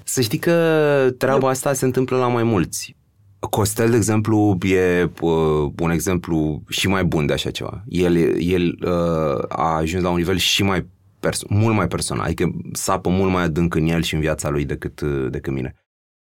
Să 0.05 0.21
știi 0.21 0.39
că 0.39 1.09
treaba 1.19 1.49
asta 1.49 1.73
se 1.73 1.85
întâmplă 1.85 2.17
la 2.17 2.29
mai 2.29 2.43
mulți. 2.43 2.97
Costel, 3.39 3.91
de 3.91 3.97
exemplu, 3.97 4.59
e 4.63 5.11
uh, 5.21 5.73
un 5.79 5.91
exemplu 5.91 6.63
și 6.69 6.89
mai 6.89 7.05
bun 7.05 7.27
de 7.27 7.33
așa 7.33 7.51
ceva. 7.51 7.85
El, 7.89 8.17
el 8.41 8.79
uh, 8.83 9.45
a 9.49 9.77
ajuns 9.77 10.03
la 10.03 10.11
un 10.11 10.17
nivel 10.17 10.37
și 10.37 10.63
mai 10.63 10.87
perso- 11.29 11.47
mult 11.49 11.75
mai 11.75 11.89
personal, 11.89 12.25
adică 12.25 12.53
sapă 12.73 13.09
mult 13.09 13.33
mai 13.33 13.43
adânc 13.43 13.75
în 13.75 13.87
el 13.87 14.03
și 14.03 14.15
în 14.15 14.21
viața 14.21 14.49
lui 14.49 14.65
decât, 14.65 15.01
uh, 15.01 15.31
decât 15.31 15.53
mine. 15.53 15.75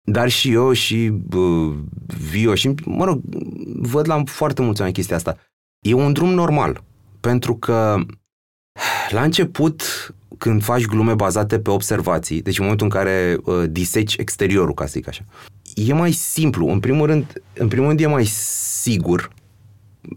Dar 0.04 0.30
și 0.30 0.52
eu 0.52 0.72
și 0.72 1.12
uh, 1.36 1.74
Vio 2.32 2.56
și, 2.56 2.74
mă 2.86 3.06
rog, 3.06 3.22
văd 3.76 4.08
la 4.08 4.24
foarte 4.26 4.62
mulți 4.62 4.82
ani 4.82 4.94
chestia 4.94 5.16
asta. 5.16 5.38
E 5.80 5.94
un 5.94 6.14
drum 6.14 6.30
normal, 6.30 6.84
pentru 7.20 7.56
că 7.56 7.98
la 9.10 9.24
început 9.24 9.84
când 10.38 10.64
faci 10.64 10.86
glume 10.86 11.14
bazate 11.14 11.60
pe 11.60 11.70
observații, 11.70 12.42
deci 12.42 12.58
în 12.58 12.64
momentul 12.64 12.86
în 12.86 12.92
care 12.92 13.38
uh, 13.44 13.64
diseci 13.70 14.16
exteriorul, 14.18 14.74
ca 14.74 14.86
să 14.86 14.92
zic 14.92 15.08
așa, 15.08 15.26
e 15.76 15.94
mai 15.94 16.12
simplu. 16.12 16.68
În 16.68 16.80
primul 16.80 17.06
rând, 17.06 17.42
în 17.54 17.68
primul 17.68 17.88
rând 17.88 18.00
e 18.00 18.08
mai 18.08 18.26
sigur, 18.26 19.32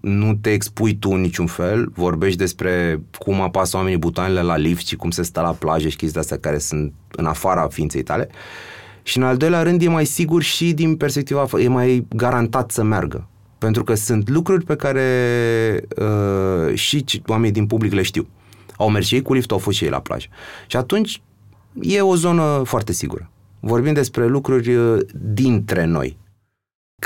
nu 0.00 0.34
te 0.34 0.52
expui 0.52 0.96
tu 0.96 1.10
în 1.10 1.20
niciun 1.20 1.46
fel, 1.46 1.90
vorbești 1.94 2.38
despre 2.38 3.00
cum 3.18 3.40
apasă 3.40 3.76
oamenii 3.76 3.98
butoanele 3.98 4.42
la 4.42 4.56
lift 4.56 4.86
și 4.86 4.96
cum 4.96 5.10
se 5.10 5.22
stă 5.22 5.40
la 5.40 5.52
plajă 5.52 5.88
și 5.88 5.96
chestii 5.96 6.20
astea 6.20 6.38
care 6.38 6.58
sunt 6.58 6.92
în 7.10 7.26
afara 7.26 7.68
ființei 7.68 8.02
tale. 8.02 8.28
Și 9.02 9.16
în 9.16 9.22
al 9.22 9.36
doilea 9.36 9.62
rând 9.62 9.82
e 9.82 9.88
mai 9.88 10.04
sigur 10.04 10.42
și 10.42 10.72
din 10.72 10.96
perspectiva, 10.96 11.46
e 11.58 11.68
mai 11.68 12.06
garantat 12.08 12.70
să 12.70 12.82
meargă. 12.82 13.28
Pentru 13.58 13.84
că 13.84 13.94
sunt 13.94 14.28
lucruri 14.28 14.64
pe 14.64 14.76
care 14.76 15.80
uh, 15.96 16.74
și 16.74 17.04
oamenii 17.26 17.52
din 17.52 17.66
public 17.66 17.92
le 17.92 18.02
știu. 18.02 18.26
Au 18.76 18.90
mers 18.90 19.06
și 19.06 19.14
ei 19.14 19.22
cu 19.22 19.34
lift, 19.34 19.50
au 19.50 19.58
fost 19.58 19.76
și 19.76 19.84
ei 19.84 19.90
la 19.90 20.00
plajă. 20.00 20.26
Și 20.66 20.76
atunci 20.76 21.22
e 21.80 22.00
o 22.00 22.16
zonă 22.16 22.62
foarte 22.64 22.92
sigură. 22.92 23.30
Vorbim 23.60 23.92
despre 23.92 24.26
lucruri 24.26 24.74
uh, 24.74 25.00
dintre 25.14 25.84
noi. 25.84 26.16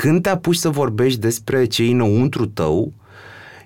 Când 0.01 0.21
te 0.21 0.29
apuci 0.29 0.55
să 0.55 0.69
vorbești 0.69 1.19
despre 1.19 1.65
ce 1.65 1.83
e 1.83 1.91
înăuntru 1.91 2.45
tău, 2.45 2.93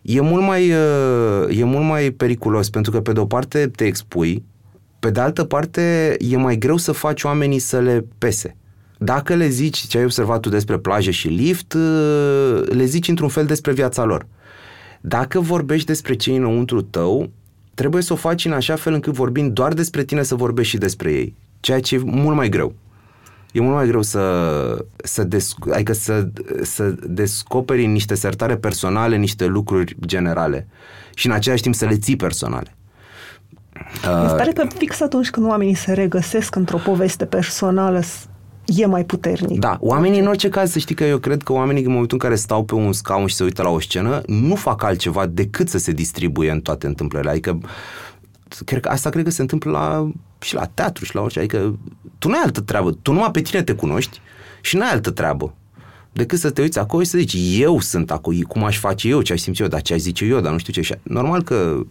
e 0.01 0.21
mult 0.21 0.43
mai, 0.43 0.71
uh, 0.71 1.59
e 1.59 1.63
mult 1.63 1.85
mai 1.85 2.11
periculos, 2.11 2.69
pentru 2.69 2.91
că 2.91 3.01
pe 3.01 3.11
de 3.11 3.19
o 3.19 3.25
parte 3.25 3.71
te 3.75 3.85
expui, 3.85 4.43
pe 4.99 5.09
de 5.09 5.19
altă 5.19 5.43
parte 5.43 6.15
e 6.19 6.37
mai 6.37 6.57
greu 6.57 6.77
să 6.77 6.91
faci 6.91 7.23
oamenii 7.23 7.59
să 7.59 7.79
le 7.79 8.05
pese. 8.17 8.55
Dacă 8.97 9.35
le 9.35 9.47
zici 9.47 9.77
ce 9.77 9.97
ai 9.97 10.03
observat 10.03 10.39
tu 10.39 10.49
despre 10.49 10.77
plajă 10.77 11.11
și 11.11 11.27
lift, 11.27 11.73
uh, 11.73 12.63
le 12.65 12.85
zici 12.85 13.07
într-un 13.07 13.29
fel 13.29 13.45
despre 13.45 13.71
viața 13.71 14.03
lor. 14.03 14.27
Dacă 15.01 15.39
vorbești 15.39 15.87
despre 15.87 16.15
ce 16.15 16.33
e 16.33 16.37
înăuntru 16.37 16.81
tău, 16.81 17.29
trebuie 17.73 18.01
să 18.01 18.13
o 18.13 18.15
faci 18.15 18.45
în 18.45 18.51
așa 18.51 18.75
fel 18.75 18.93
încât 18.93 19.13
vorbind 19.13 19.51
doar 19.51 19.73
despre 19.73 20.03
tine 20.03 20.23
să 20.23 20.35
vorbești 20.35 20.71
și 20.71 20.77
despre 20.77 21.11
ei. 21.11 21.35
Ceea 21.59 21.79
ce 21.79 21.95
e 21.95 22.01
mult 22.03 22.35
mai 22.35 22.49
greu. 22.49 22.75
E 23.53 23.61
mult 23.61 23.73
mai 23.75 23.87
greu 23.87 24.01
să, 24.01 24.85
să, 25.03 25.23
desc- 25.23 25.73
adică 25.73 25.93
să, 25.93 26.27
să 26.61 26.95
descoperi 27.07 27.85
niște 27.85 28.15
sertare 28.15 28.57
personale, 28.57 29.15
niște 29.15 29.45
lucruri 29.45 29.95
generale 30.05 30.67
și 31.13 31.27
în 31.27 31.33
același 31.33 31.61
timp 31.61 31.75
să 31.75 31.85
le 31.85 31.97
ții 31.97 32.15
personale. 32.15 32.75
Mi 34.21 34.29
se 34.29 34.35
pare 34.35 34.51
că 34.51 34.67
fix 34.77 35.01
atunci 35.01 35.29
când 35.29 35.47
oamenii 35.47 35.73
se 35.73 35.93
regăsesc 35.93 36.55
într-o 36.55 36.77
poveste 36.77 37.25
personală 37.25 38.01
e 38.65 38.85
mai 38.85 39.03
puternic. 39.03 39.59
Da, 39.59 39.77
oamenii 39.79 40.19
în 40.19 40.27
orice 40.27 40.49
caz 40.49 40.71
să 40.71 40.79
știi 40.79 40.95
că 40.95 41.03
eu 41.03 41.17
cred 41.17 41.43
că 41.43 41.53
oamenii 41.53 41.83
în 41.83 41.91
momentul 41.91 42.17
în 42.21 42.27
care 42.27 42.39
stau 42.39 42.63
pe 42.63 42.75
un 42.75 42.93
scaun 42.93 43.27
și 43.27 43.35
se 43.35 43.43
uită 43.43 43.61
la 43.61 43.69
o 43.69 43.79
scenă 43.79 44.21
nu 44.25 44.55
fac 44.55 44.83
altceva 44.83 45.25
decât 45.25 45.69
să 45.69 45.77
se 45.77 45.91
distribuie 45.91 46.51
în 46.51 46.61
toate 46.61 46.87
întâmplările. 46.87 47.31
Adică 47.31 47.59
cred 48.65 48.81
că 48.81 48.89
asta 48.89 49.09
cred 49.09 49.23
că 49.23 49.29
se 49.29 49.41
întâmplă 49.41 49.71
la, 49.71 50.11
și 50.41 50.53
la 50.53 50.65
teatru 50.65 51.05
și 51.05 51.15
la 51.15 51.21
orice. 51.21 51.39
Adică 51.39 51.77
tu 52.17 52.27
nu 52.27 52.33
ai 52.33 52.41
altă 52.43 52.61
treabă. 52.61 52.91
Tu 52.91 53.11
numai 53.11 53.31
pe 53.31 53.41
tine 53.41 53.63
te 53.63 53.73
cunoști 53.73 54.19
și 54.61 54.75
nu 54.75 54.81
ai 54.81 54.89
altă 54.89 55.11
treabă 55.11 55.53
decât 56.13 56.39
să 56.39 56.49
te 56.49 56.61
uiți 56.61 56.79
acolo 56.79 57.03
și 57.03 57.09
să 57.09 57.17
zici 57.17 57.35
eu 57.59 57.79
sunt 57.79 58.11
acolo, 58.11 58.37
cum 58.47 58.63
aș 58.63 58.79
face 58.79 59.07
eu, 59.07 59.21
ce 59.21 59.33
aș 59.33 59.39
simți 59.39 59.61
eu, 59.61 59.67
dar 59.67 59.81
ce 59.81 59.93
aș 59.93 59.99
zice 59.99 60.25
eu, 60.25 60.39
dar 60.39 60.51
nu 60.51 60.57
știu 60.57 60.81
ce. 60.81 60.99
Normal 61.03 61.43
că, 61.43 61.81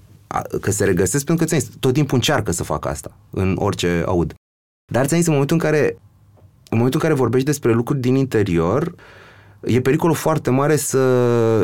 că 0.61 0.71
se 0.71 0.85
regăsesc 0.85 1.25
pentru 1.25 1.47
că 1.47 1.57
tot 1.81 1.93
timpul 1.93 2.15
încearcă 2.15 2.53
să 2.53 2.65
facă 2.65 2.89
asta 2.89 3.17
în 3.31 3.57
orice 3.59 4.03
aud. 4.07 4.35
Dar 4.93 5.07
ți-am 5.07 5.19
zis, 5.19 5.27
în 5.27 5.33
momentul 5.33 5.57
în 5.57 5.63
care 5.63 5.97
în 6.73 6.79
momentul 6.79 7.01
în 7.03 7.09
care 7.09 7.21
vorbești 7.21 7.47
despre 7.47 7.73
lucruri 7.73 8.01
din 8.01 8.15
interior, 8.15 8.95
e 9.65 9.81
pericolul 9.81 10.15
foarte 10.15 10.51
mare 10.51 10.77
să 10.77 10.99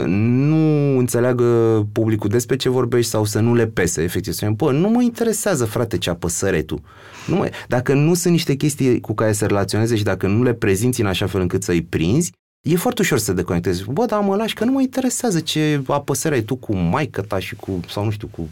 nu 0.06 0.98
înțeleagă 0.98 1.44
publicul 1.92 2.28
despre 2.28 2.56
ce 2.56 2.68
vorbești 2.68 3.11
sau 3.11 3.24
să 3.24 3.40
nu 3.40 3.54
le 3.54 3.66
pese, 3.66 4.02
efectiv. 4.02 4.32
Să 4.32 4.50
bă, 4.50 4.72
nu 4.72 4.88
mă 4.88 5.02
interesează, 5.02 5.64
frate, 5.64 5.98
ce 5.98 6.11
apăsări 6.11 6.62
tu. 6.62 6.82
Nu 7.26 7.37
mă... 7.37 7.50
Dacă 7.68 7.94
nu 7.94 8.14
sunt 8.14 8.32
niște 8.32 8.54
chestii 8.54 9.00
cu 9.00 9.14
care 9.14 9.32
să 9.32 9.46
relaționeze 9.46 9.96
și 9.96 10.02
dacă 10.02 10.26
nu 10.26 10.42
le 10.42 10.54
prezinți 10.54 11.00
în 11.00 11.06
așa 11.06 11.26
fel 11.26 11.40
încât 11.40 11.62
să-i 11.62 11.82
prinzi, 11.82 12.32
e 12.66 12.76
foarte 12.76 13.02
ușor 13.02 13.18
să 13.18 13.30
te 13.30 13.37
deconectezi. 13.37 13.84
Bă, 13.90 14.04
dar 14.04 14.20
mă 14.20 14.37
lași 14.37 14.54
că 14.54 14.64
nu 14.64 14.72
mă 14.72 14.80
interesează 14.80 15.40
ce 15.40 15.82
apăsări 15.87 16.34
ai 16.34 16.42
tu 16.42 16.56
cu 16.56 16.76
maică 16.76 17.22
ta 17.22 17.38
și 17.38 17.56
cu, 17.56 17.80
sau 17.88 18.04
nu 18.04 18.11
știu, 18.11 18.28
cu 18.30 18.48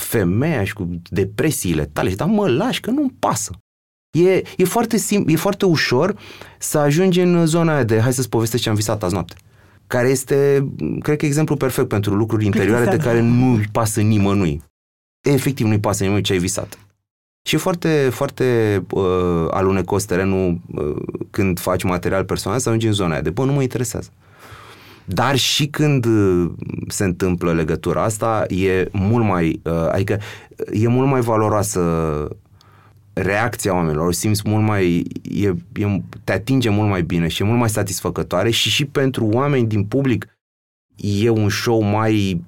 femeia 0.00 0.64
și 0.64 0.72
cu 0.72 0.88
depresiile 1.10 1.84
tale. 1.92 2.10
Dar 2.10 2.28
mă 2.28 2.48
lași 2.48 2.80
că 2.80 2.90
nu-mi 2.90 3.14
pasă. 3.18 3.50
E, 4.14 4.42
e, 4.56 4.64
foarte 4.64 4.96
sim, 4.96 5.24
e 5.28 5.36
foarte 5.36 5.64
ușor 5.64 6.16
să 6.58 6.78
ajungi 6.78 7.20
în 7.20 7.46
zona 7.46 7.74
aia 7.74 7.84
de 7.84 8.00
hai 8.00 8.12
să-ți 8.12 8.28
povestesc 8.28 8.62
ce 8.62 8.68
am 8.68 8.74
visat 8.74 9.02
azi 9.02 9.12
noapte. 9.12 9.34
Care 9.86 10.08
este, 10.08 10.68
cred 11.00 11.16
că, 11.16 11.26
exemplu 11.26 11.56
perfect 11.56 11.88
pentru 11.88 12.14
lucruri 12.14 12.44
interioare 12.44 12.96
de 12.96 13.02
care 13.02 13.20
nu-i 13.20 13.68
pasă 13.72 14.00
nimănui. 14.00 14.62
Efectiv, 15.20 15.66
nu-i 15.66 15.80
pasă 15.80 16.02
nimănui 16.02 16.22
ce 16.22 16.32
ai 16.32 16.38
visat. 16.38 16.78
Și 17.48 17.54
e 17.54 17.58
foarte, 17.58 18.08
foarte 18.12 18.82
uh, 18.90 19.46
alunecos 19.50 20.04
terenul 20.04 20.60
uh, 20.74 20.96
când 21.30 21.58
faci 21.58 21.82
material 21.82 22.24
personal 22.24 22.58
să 22.58 22.68
ajungi 22.68 22.86
în 22.86 22.92
zona 22.92 23.12
aia 23.12 23.22
de, 23.22 23.30
bă, 23.30 23.44
nu 23.44 23.52
mă 23.52 23.62
interesează. 23.62 24.10
Dar 25.04 25.36
și 25.36 25.66
când 25.66 26.04
uh, 26.04 26.50
se 26.88 27.04
întâmplă 27.04 27.52
legătura 27.52 28.02
asta, 28.02 28.44
e 28.48 28.88
mult 28.92 29.24
mai, 29.24 29.60
uh, 29.64 29.88
adică 29.90 30.18
e 30.72 30.88
mult 30.88 31.08
mai 31.08 31.20
valoroasă 31.20 31.80
reacția 33.14 33.74
oamenilor, 33.74 34.06
o 34.06 34.10
simți 34.10 34.42
mult 34.44 34.64
mai, 34.64 35.06
e, 35.22 35.54
e, 35.72 36.02
te 36.24 36.32
atinge 36.32 36.68
mult 36.68 36.88
mai 36.88 37.02
bine 37.02 37.28
și 37.28 37.42
e 37.42 37.44
mult 37.44 37.58
mai 37.58 37.70
satisfăcătoare 37.70 38.50
și 38.50 38.70
și 38.70 38.84
pentru 38.84 39.26
oameni 39.26 39.66
din 39.66 39.84
public 39.84 40.26
e 40.96 41.28
un 41.28 41.48
show 41.48 41.82
mai 41.82 42.44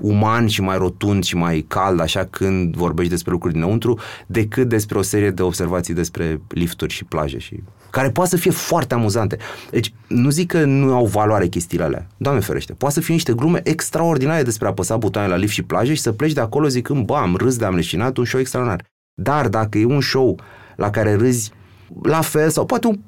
uman 0.00 0.46
și 0.46 0.60
mai 0.60 0.76
rotund 0.76 1.24
și 1.24 1.36
mai 1.36 1.64
cald, 1.68 2.00
așa 2.00 2.24
când 2.24 2.74
vorbești 2.74 3.10
despre 3.10 3.32
lucruri 3.32 3.54
dinăuntru, 3.54 3.98
decât 4.26 4.68
despre 4.68 4.98
o 4.98 5.02
serie 5.02 5.30
de 5.30 5.42
observații 5.42 5.94
despre 5.94 6.40
lifturi 6.48 6.92
și 6.92 7.04
plaje 7.04 7.38
și 7.38 7.62
care 7.90 8.10
poate 8.10 8.30
să 8.30 8.36
fie 8.36 8.50
foarte 8.50 8.94
amuzante. 8.94 9.36
Deci, 9.70 9.92
nu 10.08 10.30
zic 10.30 10.50
că 10.50 10.64
nu 10.64 10.94
au 10.94 11.06
valoare 11.06 11.46
chestiile 11.46 11.84
alea. 11.84 12.06
Doamne 12.16 12.40
ferește. 12.40 12.72
Poate 12.72 12.94
să 12.94 13.00
fie 13.00 13.14
niște 13.14 13.32
glume 13.32 13.60
extraordinare 13.64 14.42
despre 14.42 14.66
a 14.66 14.70
apăsa 14.70 14.96
butoane 14.96 15.28
la 15.28 15.36
lift 15.36 15.52
și 15.52 15.62
plaje 15.62 15.94
și 15.94 16.00
să 16.00 16.12
pleci 16.12 16.32
de 16.32 16.40
acolo 16.40 16.68
zicând, 16.68 17.04
bă, 17.04 17.16
am 17.16 17.36
râs 17.36 17.56
de 17.56 17.64
am 17.64 17.74
leșinat, 17.74 18.16
un 18.16 18.24
show 18.24 18.40
extraordinar. 18.40 18.84
Dar 19.22 19.48
dacă 19.48 19.78
e 19.78 19.84
un 19.84 20.00
show 20.00 20.40
la 20.76 20.90
care 20.90 21.14
râzi 21.14 21.52
la 22.02 22.20
fel 22.20 22.50
sau 22.50 22.66
poate 22.66 22.86
un 22.86 22.98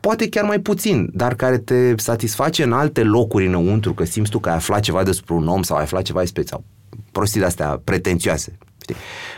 poate 0.00 0.28
chiar 0.28 0.44
mai 0.44 0.60
puțin, 0.60 1.10
dar 1.12 1.34
care 1.34 1.58
te 1.58 1.96
satisface 1.96 2.62
în 2.62 2.72
alte 2.72 3.02
locuri 3.02 3.46
înăuntru, 3.46 3.94
că 3.94 4.04
simți 4.04 4.30
tu 4.30 4.38
că 4.38 4.48
ai 4.48 4.54
aflat 4.54 4.80
ceva 4.80 5.02
despre 5.02 5.34
un 5.34 5.48
om 5.48 5.62
sau 5.62 5.76
ai 5.76 5.82
aflat 5.82 6.02
ceva 6.02 6.20
despre 6.20 6.42
sau 6.42 6.64
prostii 7.12 7.40
de-astea 7.40 7.80
pretențioase, 7.84 8.58
știi? 8.80 8.94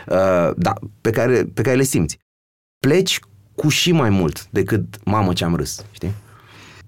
Uh, 0.07 0.51
da, 0.55 0.73
pe 1.01 1.09
care, 1.09 1.43
pe 1.53 1.61
care 1.61 1.75
le 1.75 1.83
simți. 1.83 2.19
Pleci 2.79 3.19
cu 3.55 3.69
și 3.69 3.91
mai 3.91 4.09
mult 4.09 4.47
decât 4.49 5.03
mamă 5.05 5.33
ce 5.33 5.43
am 5.43 5.55
râs, 5.55 5.85
știi? 5.91 6.13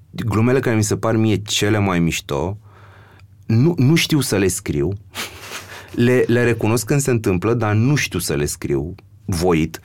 Glumele 0.10 0.60
care 0.60 0.75
mi 0.75 0.84
se 0.84 0.97
par 0.97 1.15
mie 1.15 1.36
cele 1.36 1.77
mai 1.77 1.99
mișto, 1.99 2.58
nu, 3.45 3.73
nu 3.77 3.95
știu 3.95 4.19
să 4.19 4.38
le 4.38 4.47
scriu, 4.47 4.93
le, 6.06 6.23
le 6.27 6.43
recunosc 6.43 6.86
când 6.86 7.01
se 7.01 7.12
întâmplă, 7.12 7.53
dar 7.53 7.73
nu 7.73 7.95
știu 7.95 8.19
să 8.19 8.36
le 8.36 8.45
scriu 8.45 8.95
voit. 9.25 9.79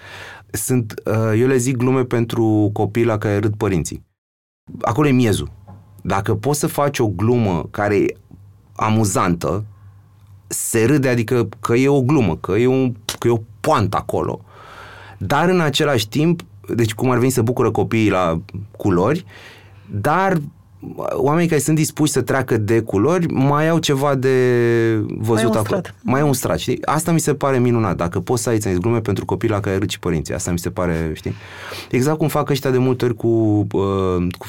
Sunt, 0.50 0.94
uh, 1.04 1.38
eu 1.38 1.46
le 1.46 1.56
zic 1.56 1.76
glume 1.76 2.04
pentru 2.04 2.70
copii 2.72 3.04
la 3.04 3.18
care 3.18 3.38
râd 3.38 3.56
părinții. 3.56 4.06
Acolo 4.80 5.08
e 5.08 5.12
miezul. 5.12 5.50
Dacă 6.02 6.34
poți 6.34 6.58
să 6.58 6.66
faci 6.66 6.98
o 6.98 7.08
glumă 7.08 7.68
care 7.70 7.96
e 7.96 8.16
amuzantă, 8.76 9.64
se 10.46 10.84
râde, 10.84 11.08
adică 11.08 11.48
că 11.60 11.74
e 11.74 11.88
o 11.88 12.02
glumă, 12.02 12.36
că 12.36 12.52
e, 12.52 12.66
un, 12.66 12.94
că 13.18 13.28
e 13.28 13.30
o 13.30 13.40
poantă 13.60 13.96
acolo. 13.96 14.40
Dar 15.18 15.48
în 15.48 15.60
același 15.60 16.08
timp, 16.08 16.42
deci 16.74 16.94
cum 16.94 17.10
ar 17.10 17.18
veni 17.18 17.30
să 17.30 17.42
bucură 17.42 17.70
copiii 17.70 18.10
la 18.10 18.40
culori, 18.76 19.24
dar 19.90 20.40
oamenii 21.12 21.48
care 21.48 21.60
sunt 21.60 21.76
dispuși 21.76 22.12
să 22.12 22.22
treacă 22.22 22.56
de 22.56 22.80
culori 22.80 23.32
mai 23.32 23.68
au 23.68 23.78
ceva 23.78 24.14
de 24.14 24.36
văzut 25.18 25.52
mai 25.52 25.62
acolo. 25.64 25.80
Mai 26.02 26.20
e 26.20 26.24
un 26.24 26.32
strat, 26.32 26.58
știi? 26.58 26.78
Asta 26.84 27.12
mi 27.12 27.20
se 27.20 27.34
pare 27.34 27.58
minunat. 27.58 27.96
Dacă 27.96 28.20
poți 28.20 28.42
să 28.42 28.48
ai 28.48 28.58
ți 28.58 28.72
glume 28.72 29.00
pentru 29.00 29.24
copii 29.24 29.48
la 29.48 29.60
care 29.60 29.76
râci 29.76 29.98
părinții. 29.98 30.34
Asta 30.34 30.50
mi 30.50 30.58
se 30.58 30.70
pare, 30.70 31.10
știi? 31.14 31.34
Exact 31.90 32.18
cum 32.18 32.28
fac 32.28 32.50
ăștia 32.50 32.70
de 32.70 32.78
multe 32.78 33.04
ori 33.04 33.14
cu, 33.14 33.28
uh, 33.72 34.26
cu 34.38 34.46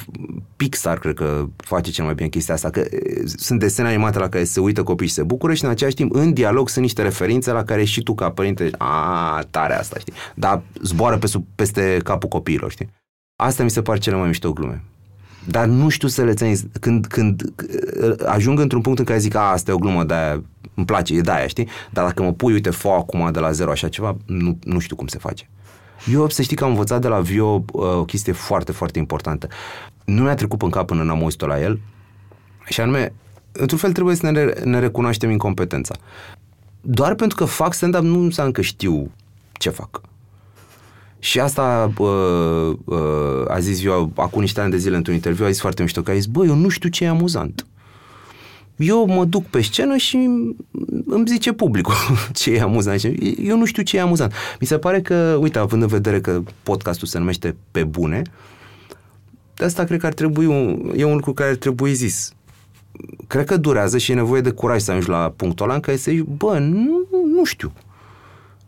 Pixar, 0.56 1.00
cred 1.00 1.14
că 1.14 1.46
face 1.58 1.92
cel 1.92 2.06
mai 2.06 2.14
bine 2.14 2.28
chestia 2.28 2.54
asta. 2.54 2.70
Că 2.70 2.84
uh, 2.92 3.32
sunt 3.36 3.60
desene 3.60 3.88
animate 3.88 4.20
la 4.20 4.30
care 4.30 4.44
se 4.44 4.60
uită 4.60 4.84
copii 4.84 5.08
și 5.08 5.14
se 5.14 5.24
bucură 5.24 5.54
și 5.54 5.64
în 5.64 5.70
același 5.70 5.96
timp 5.96 6.14
în 6.14 6.34
dialog 6.34 6.70
sunt 6.70 6.84
niște 6.84 7.02
referințe 7.02 7.52
la 7.52 7.64
care 7.64 7.84
și 7.84 8.04
tu 8.04 8.14
ca 8.14 8.30
părinte, 8.30 8.70
a, 8.78 9.40
tare 9.50 9.74
asta, 9.74 10.00
știi? 10.00 10.14
Dar 10.36 10.62
zboară 10.84 11.18
pe 11.18 11.28
sub, 11.28 11.46
peste 11.56 12.00
capul 12.04 12.30
copiilor, 12.30 12.72
știi? 12.72 12.90
Asta 13.36 13.64
mi 13.64 13.70
se 13.70 13.82
pare 13.82 14.00
cele 14.00 14.16
mai 14.16 14.28
mișto 14.28 14.54
glume 14.54 14.84
dar 15.50 15.66
nu 15.66 15.90
știu 15.90 16.08
să 16.08 16.24
le 16.24 16.34
țin. 16.34 16.56
Când, 16.80 17.06
când 17.06 17.54
uh, 18.02 18.14
ajung 18.26 18.60
într-un 18.60 18.82
punct 18.82 19.00
în 19.00 19.06
care 19.06 19.20
zic, 19.20 19.36
a, 19.36 19.52
asta 19.52 19.72
e 19.72 19.74
o 19.74 19.78
glumă 19.78 20.04
de 20.04 20.14
aia, 20.14 20.44
îmi 20.74 20.86
place, 20.86 21.14
e 21.14 21.22
de 21.22 21.32
aia, 21.32 21.48
știi? 21.48 21.68
Dar 21.90 22.06
dacă 22.06 22.24
mă 22.24 22.34
pui, 22.34 22.54
uite, 22.54 22.70
fă 22.70 22.88
acum 22.88 23.32
de 23.32 23.40
la 23.40 23.52
zero 23.52 23.72
așa 23.72 23.88
ceva, 23.88 24.18
nu, 24.26 24.58
nu 24.64 24.80
știu 24.80 24.96
cum 24.96 25.08
se 25.08 25.18
face. 25.18 25.50
Eu 26.12 26.30
să 26.30 26.42
știi 26.42 26.56
că 26.56 26.64
am 26.64 26.70
învățat 26.70 27.02
de 27.02 27.08
la 27.08 27.20
Vio 27.20 27.46
uh, 27.46 27.64
o 27.72 28.06
chestie 28.06 28.34
foarte, 28.34 28.72
foarte 28.72 29.00
importantă. 29.00 29.48
Nu 30.06 30.24
mi-a 30.24 30.36
trecut 30.36 30.62
în 30.62 30.70
cap 30.70 30.88
până 30.88 31.04
n-am 31.04 31.22
auzit 31.22 31.42
la 31.42 31.62
el 31.62 31.80
și 32.66 32.82
anume, 32.82 33.14
într-un 33.52 33.80
fel 33.80 33.92
trebuie 33.92 34.16
să 34.16 34.32
ne, 34.32 34.54
ne 34.64 34.80
recunoaștem 34.80 35.30
incompetența. 35.30 35.96
Doar 36.82 37.16
pentru 37.16 37.38
că 37.38 37.46
fac 37.46 37.74
stand-up 37.74 38.02
nu 38.02 38.20
înseamnă 38.20 38.52
că 38.52 38.62
știu 38.62 39.12
ce 39.52 39.70
fac. 39.70 40.02
Și 41.20 41.40
asta 41.40 41.94
uh, 41.98 42.74
uh, 42.86 42.98
a 43.48 43.60
zis 43.60 43.84
eu 43.84 44.12
acum 44.16 44.42
niște 44.42 44.62
ani 44.62 44.72
de 44.72 44.78
zile 44.78 44.96
într-un 44.96 45.16
interviu, 45.16 45.46
a 45.46 45.50
zis 45.50 45.60
foarte 45.60 45.82
mișto, 45.82 46.02
că 46.02 46.12
a 46.12 46.14
zis, 46.14 46.26
bă, 46.26 46.46
eu 46.46 46.56
nu 46.56 46.70
știu 46.70 46.90
ce 46.90 47.04
e 47.04 47.08
amuzant. 47.08 47.66
Eu 48.76 49.06
mă 49.06 49.26
duc 49.26 49.46
pe 49.46 49.62
scenă 49.62 49.98
și 49.98 50.16
îmi 51.06 51.28
zice 51.28 51.54
publicul 51.54 51.94
ce 52.34 52.52
e 52.52 52.62
amuzant. 52.62 53.02
Eu 53.44 53.58
nu 53.58 53.66
știu 53.66 53.84
ce 53.84 53.98
e 53.98 54.02
amuzant. 54.02 54.34
Mi 54.60 54.68
se 54.68 54.78
pare 54.78 55.02
că, 55.02 55.38
uite, 55.42 55.60
având 55.60 55.82
în 55.82 55.88
vedere 55.88 56.22
că 56.22 56.42
podcastul 56.64 57.08
se 57.08 57.18
numește 57.18 57.56
Pe 57.72 57.84
Bune, 57.84 58.22
de 59.56 59.66
asta 59.66 59.84
cred 59.84 60.00
că 60.00 60.06
ar 60.06 60.14
trebui 60.14 60.46
un, 60.46 60.92
e 60.96 61.04
un 61.04 61.14
lucru 61.14 61.34
care 61.34 61.50
ar 61.50 61.56
trebui 61.56 61.94
zis. 61.94 62.34
Cred 63.28 63.46
că 63.46 63.58
durează 63.58 63.98
și 63.98 64.12
e 64.12 64.16
nevoie 64.16 64.42
de 64.42 64.52
curaj 64.52 64.82
să 64.82 64.92
ajungi 64.92 65.10
la 65.10 65.34
punctul 65.36 65.66
ăla 65.66 65.76
în 65.76 65.80
care 65.80 65.98
să 65.98 66.12
zici, 66.12 66.24
bă, 66.38 66.58
nu, 66.58 67.08
nu 67.36 67.44
știu. 67.44 67.74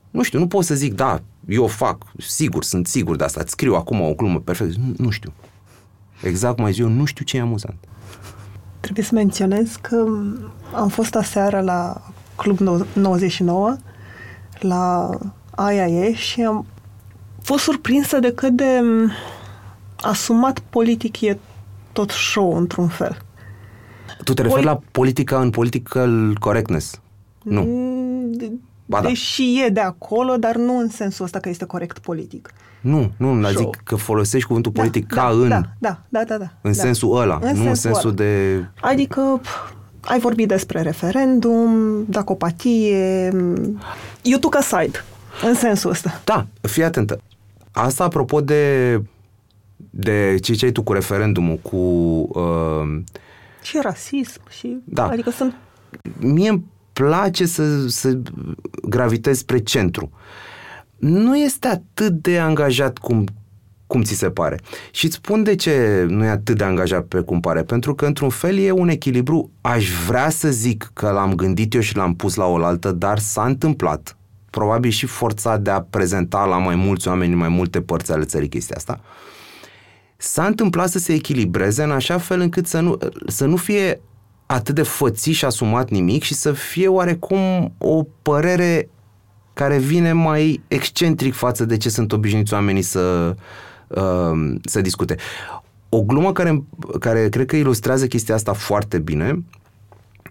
Nu 0.09 0.23
știu, 0.23 0.39
nu 0.39 0.47
pot 0.47 0.63
să 0.65 0.75
zic, 0.75 0.93
da, 0.93 1.21
eu 1.47 1.67
fac, 1.67 1.97
sigur, 2.17 2.63
sunt 2.63 2.87
sigur 2.87 3.15
de 3.15 3.23
asta, 3.23 3.39
îți 3.41 3.51
scriu 3.51 3.75
acum 3.75 4.01
o 4.01 4.13
glumă 4.13 4.39
perfectă. 4.39 4.79
Nu, 4.79 4.93
nu 4.97 5.09
știu. 5.09 5.33
Exact 6.23 6.55
cum 6.55 6.63
ai 6.65 6.71
zis, 6.71 6.81
eu 6.81 6.89
nu 6.89 7.05
știu 7.05 7.25
ce 7.25 7.37
e 7.37 7.41
amuzant. 7.41 7.77
Trebuie 8.79 9.05
să 9.05 9.13
menționez 9.13 9.75
că 9.81 10.05
am 10.73 10.87
fost 10.87 11.15
aseară 11.15 11.61
la 11.61 12.01
Club 12.35 12.59
99, 12.93 13.75
la 14.59 15.09
AIAE 15.49 16.13
și 16.13 16.41
am 16.41 16.65
fost 17.41 17.63
surprinsă 17.63 18.19
de 18.19 18.33
cât 18.33 18.55
de 18.55 18.81
asumat 19.95 20.59
politic 20.59 21.21
e 21.21 21.37
tot 21.91 22.09
show 22.09 22.55
într-un 22.57 22.87
fel. 22.87 23.17
Tu 24.23 24.33
te 24.33 24.41
referi 24.41 24.61
Poli- 24.61 24.65
la 24.65 24.79
politica 24.91 25.41
în 25.41 25.49
political 25.49 26.35
correctness? 26.39 26.99
Nu. 27.43 27.61
Mm, 28.91 28.97
Ba 28.97 29.01
da. 29.01 29.07
Deși 29.07 29.63
e 29.65 29.69
de 29.69 29.79
acolo, 29.79 30.37
dar 30.37 30.55
nu 30.55 30.77
în 30.77 30.89
sensul 30.89 31.25
ăsta 31.25 31.39
că 31.39 31.49
este 31.49 31.65
corect 31.65 31.99
politic. 31.99 32.53
Nu, 32.81 33.11
nu, 33.17 33.33
nu 33.33 33.47
zic 33.47 33.81
că 33.83 33.95
folosești 33.95 34.47
cuvântul 34.47 34.71
da, 34.71 34.79
politic 34.81 35.07
da, 35.07 35.15
ca 35.15 35.21
da, 35.21 35.29
în. 35.29 35.49
Da, 35.49 35.61
da, 35.79 35.99
da, 36.09 36.23
da. 36.23 36.37
da 36.37 36.51
în 36.61 36.71
da. 36.71 36.81
sensul 36.81 37.17
ăla, 37.17 37.39
în 37.41 37.41
nu 37.41 37.45
sensul 37.47 37.67
în 37.67 37.75
sensul 37.75 38.09
ăla. 38.09 38.15
de... 38.15 38.63
Adică 38.81 39.41
ai 40.01 40.19
vorbit 40.19 40.47
despre 40.47 40.81
referendum, 40.81 42.03
dacopatie, 42.07 43.31
you 44.21 44.39
took 44.39 44.55
a 44.55 44.61
side, 44.61 45.03
în 45.43 45.53
sensul 45.53 45.89
ăsta. 45.89 46.21
Da, 46.23 46.47
fii 46.61 46.83
atentă. 46.83 47.21
Asta 47.71 48.03
apropo 48.03 48.41
de 48.41 48.95
de 49.89 50.37
ce 50.41 50.53
ce 50.53 50.65
ai 50.65 50.71
tu 50.71 50.83
cu 50.83 50.93
referendumul, 50.93 51.55
cu... 51.55 51.77
Uh, 51.77 53.01
și 53.61 53.79
rasism, 53.81 54.41
și... 54.49 54.77
Da. 54.83 55.07
Adică 55.07 55.29
sunt... 55.29 55.53
Mie 56.19 56.49
îmi 56.49 56.65
place 56.93 57.45
să, 57.45 57.87
să 57.87 58.17
gravitezi 58.91 59.39
spre 59.39 59.57
centru. 59.57 60.11
Nu 60.97 61.37
este 61.37 61.67
atât 61.67 62.11
de 62.11 62.39
angajat 62.39 62.97
cum, 62.97 63.25
cum 63.87 64.01
ți 64.01 64.13
se 64.13 64.29
pare. 64.29 64.59
Și 64.91 65.05
îți 65.05 65.15
spun 65.15 65.43
de 65.43 65.55
ce 65.55 66.05
nu 66.07 66.23
e 66.23 66.27
atât 66.27 66.57
de 66.57 66.63
angajat 66.63 67.05
pe 67.05 67.19
cum 67.19 67.39
pare. 67.39 67.63
Pentru 67.63 67.95
că, 67.95 68.05
într-un 68.05 68.29
fel, 68.29 68.57
e 68.57 68.71
un 68.71 68.89
echilibru. 68.89 69.51
Aș 69.61 69.89
vrea 70.07 70.29
să 70.29 70.49
zic 70.49 70.91
că 70.93 71.09
l-am 71.09 71.35
gândit 71.35 71.73
eu 71.73 71.81
și 71.81 71.95
l-am 71.95 72.15
pus 72.15 72.35
la 72.35 72.45
oaltă, 72.45 72.91
dar 72.91 73.19
s-a 73.19 73.43
întâmplat. 73.43 74.17
Probabil 74.49 74.91
și 74.91 75.05
forțat 75.05 75.61
de 75.61 75.69
a 75.69 75.81
prezenta 75.81 76.45
la 76.45 76.57
mai 76.57 76.75
mulți 76.75 77.07
oameni, 77.07 77.35
mai 77.35 77.49
multe 77.49 77.81
părți 77.81 78.11
ale 78.11 78.23
țării 78.23 78.49
chestia 78.49 78.75
asta. 78.77 79.01
S-a 80.17 80.45
întâmplat 80.45 80.89
să 80.89 80.99
se 80.99 81.13
echilibreze 81.13 81.83
în 81.83 81.91
așa 81.91 82.17
fel 82.17 82.39
încât 82.39 82.67
să 82.67 82.79
nu, 82.79 82.97
să 83.27 83.45
nu 83.45 83.55
fie 83.55 84.01
atât 84.51 84.75
de 84.75 84.81
fățiș 84.81 85.37
și 85.37 85.45
asumat 85.45 85.89
nimic 85.89 86.23
și 86.23 86.33
să 86.33 86.51
fie 86.51 86.87
oarecum 86.87 87.73
o 87.77 88.03
părere 88.21 88.89
care 89.53 89.77
vine 89.77 90.13
mai 90.13 90.61
excentric 90.67 91.33
față 91.33 91.65
de 91.65 91.77
ce 91.77 91.89
sunt 91.89 92.11
obișnuiți 92.11 92.53
oamenii 92.53 92.81
să, 92.81 93.35
uh, 93.87 94.55
să 94.63 94.81
discute. 94.81 95.15
O 95.89 96.01
glumă 96.01 96.31
care, 96.31 96.63
care 96.99 97.29
cred 97.29 97.45
că 97.45 97.55
ilustrează 97.55 98.07
chestia 98.07 98.35
asta 98.35 98.53
foarte 98.53 98.99
bine 98.99 99.43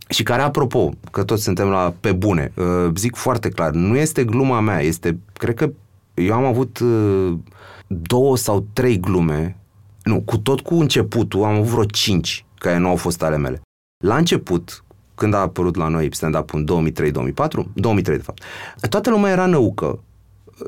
și 0.09 0.23
care, 0.23 0.43
apropo, 0.43 0.91
că 1.11 1.25
toți 1.25 1.43
suntem 1.43 1.69
la 1.69 1.95
pe 2.01 2.13
bune, 2.13 2.53
uh, 2.57 2.93
zic 2.97 3.17
foarte 3.17 3.49
clar, 3.49 3.71
nu 3.71 3.97
este 3.97 4.25
gluma 4.25 4.61
mea, 4.61 4.81
este, 4.81 5.19
cred 5.33 5.55
că 5.55 5.71
eu 6.15 6.35
am 6.35 6.45
avut 6.45 6.79
uh, 6.79 7.39
două 7.87 8.37
sau 8.37 8.67
trei 8.73 9.01
glume, 9.01 9.57
nu, 10.03 10.21
cu 10.21 10.39
tot 10.39 10.61
cu 10.61 10.75
începutul 10.75 11.45
am 11.45 11.55
avut 11.55 11.69
vreo 11.69 11.85
cinci 11.85 12.45
care 12.59 12.79
nu 12.79 12.89
au 12.89 12.97
fost 12.97 13.23
ale 13.23 13.37
mele. 13.37 13.63
La 14.05 14.17
început, 14.17 14.85
când 15.15 15.35
a 15.35 15.39
apărut 15.39 15.77
la 15.77 15.89
noi 15.89 16.09
stand-up 16.13 16.55
în 16.55 16.93
2003-2004, 16.93 17.73
2003 17.75 18.17
de 18.17 18.23
fapt, 18.23 18.43
toată 18.89 19.11
lumea 19.11 19.31
era 19.31 19.47
năucă. 19.47 20.03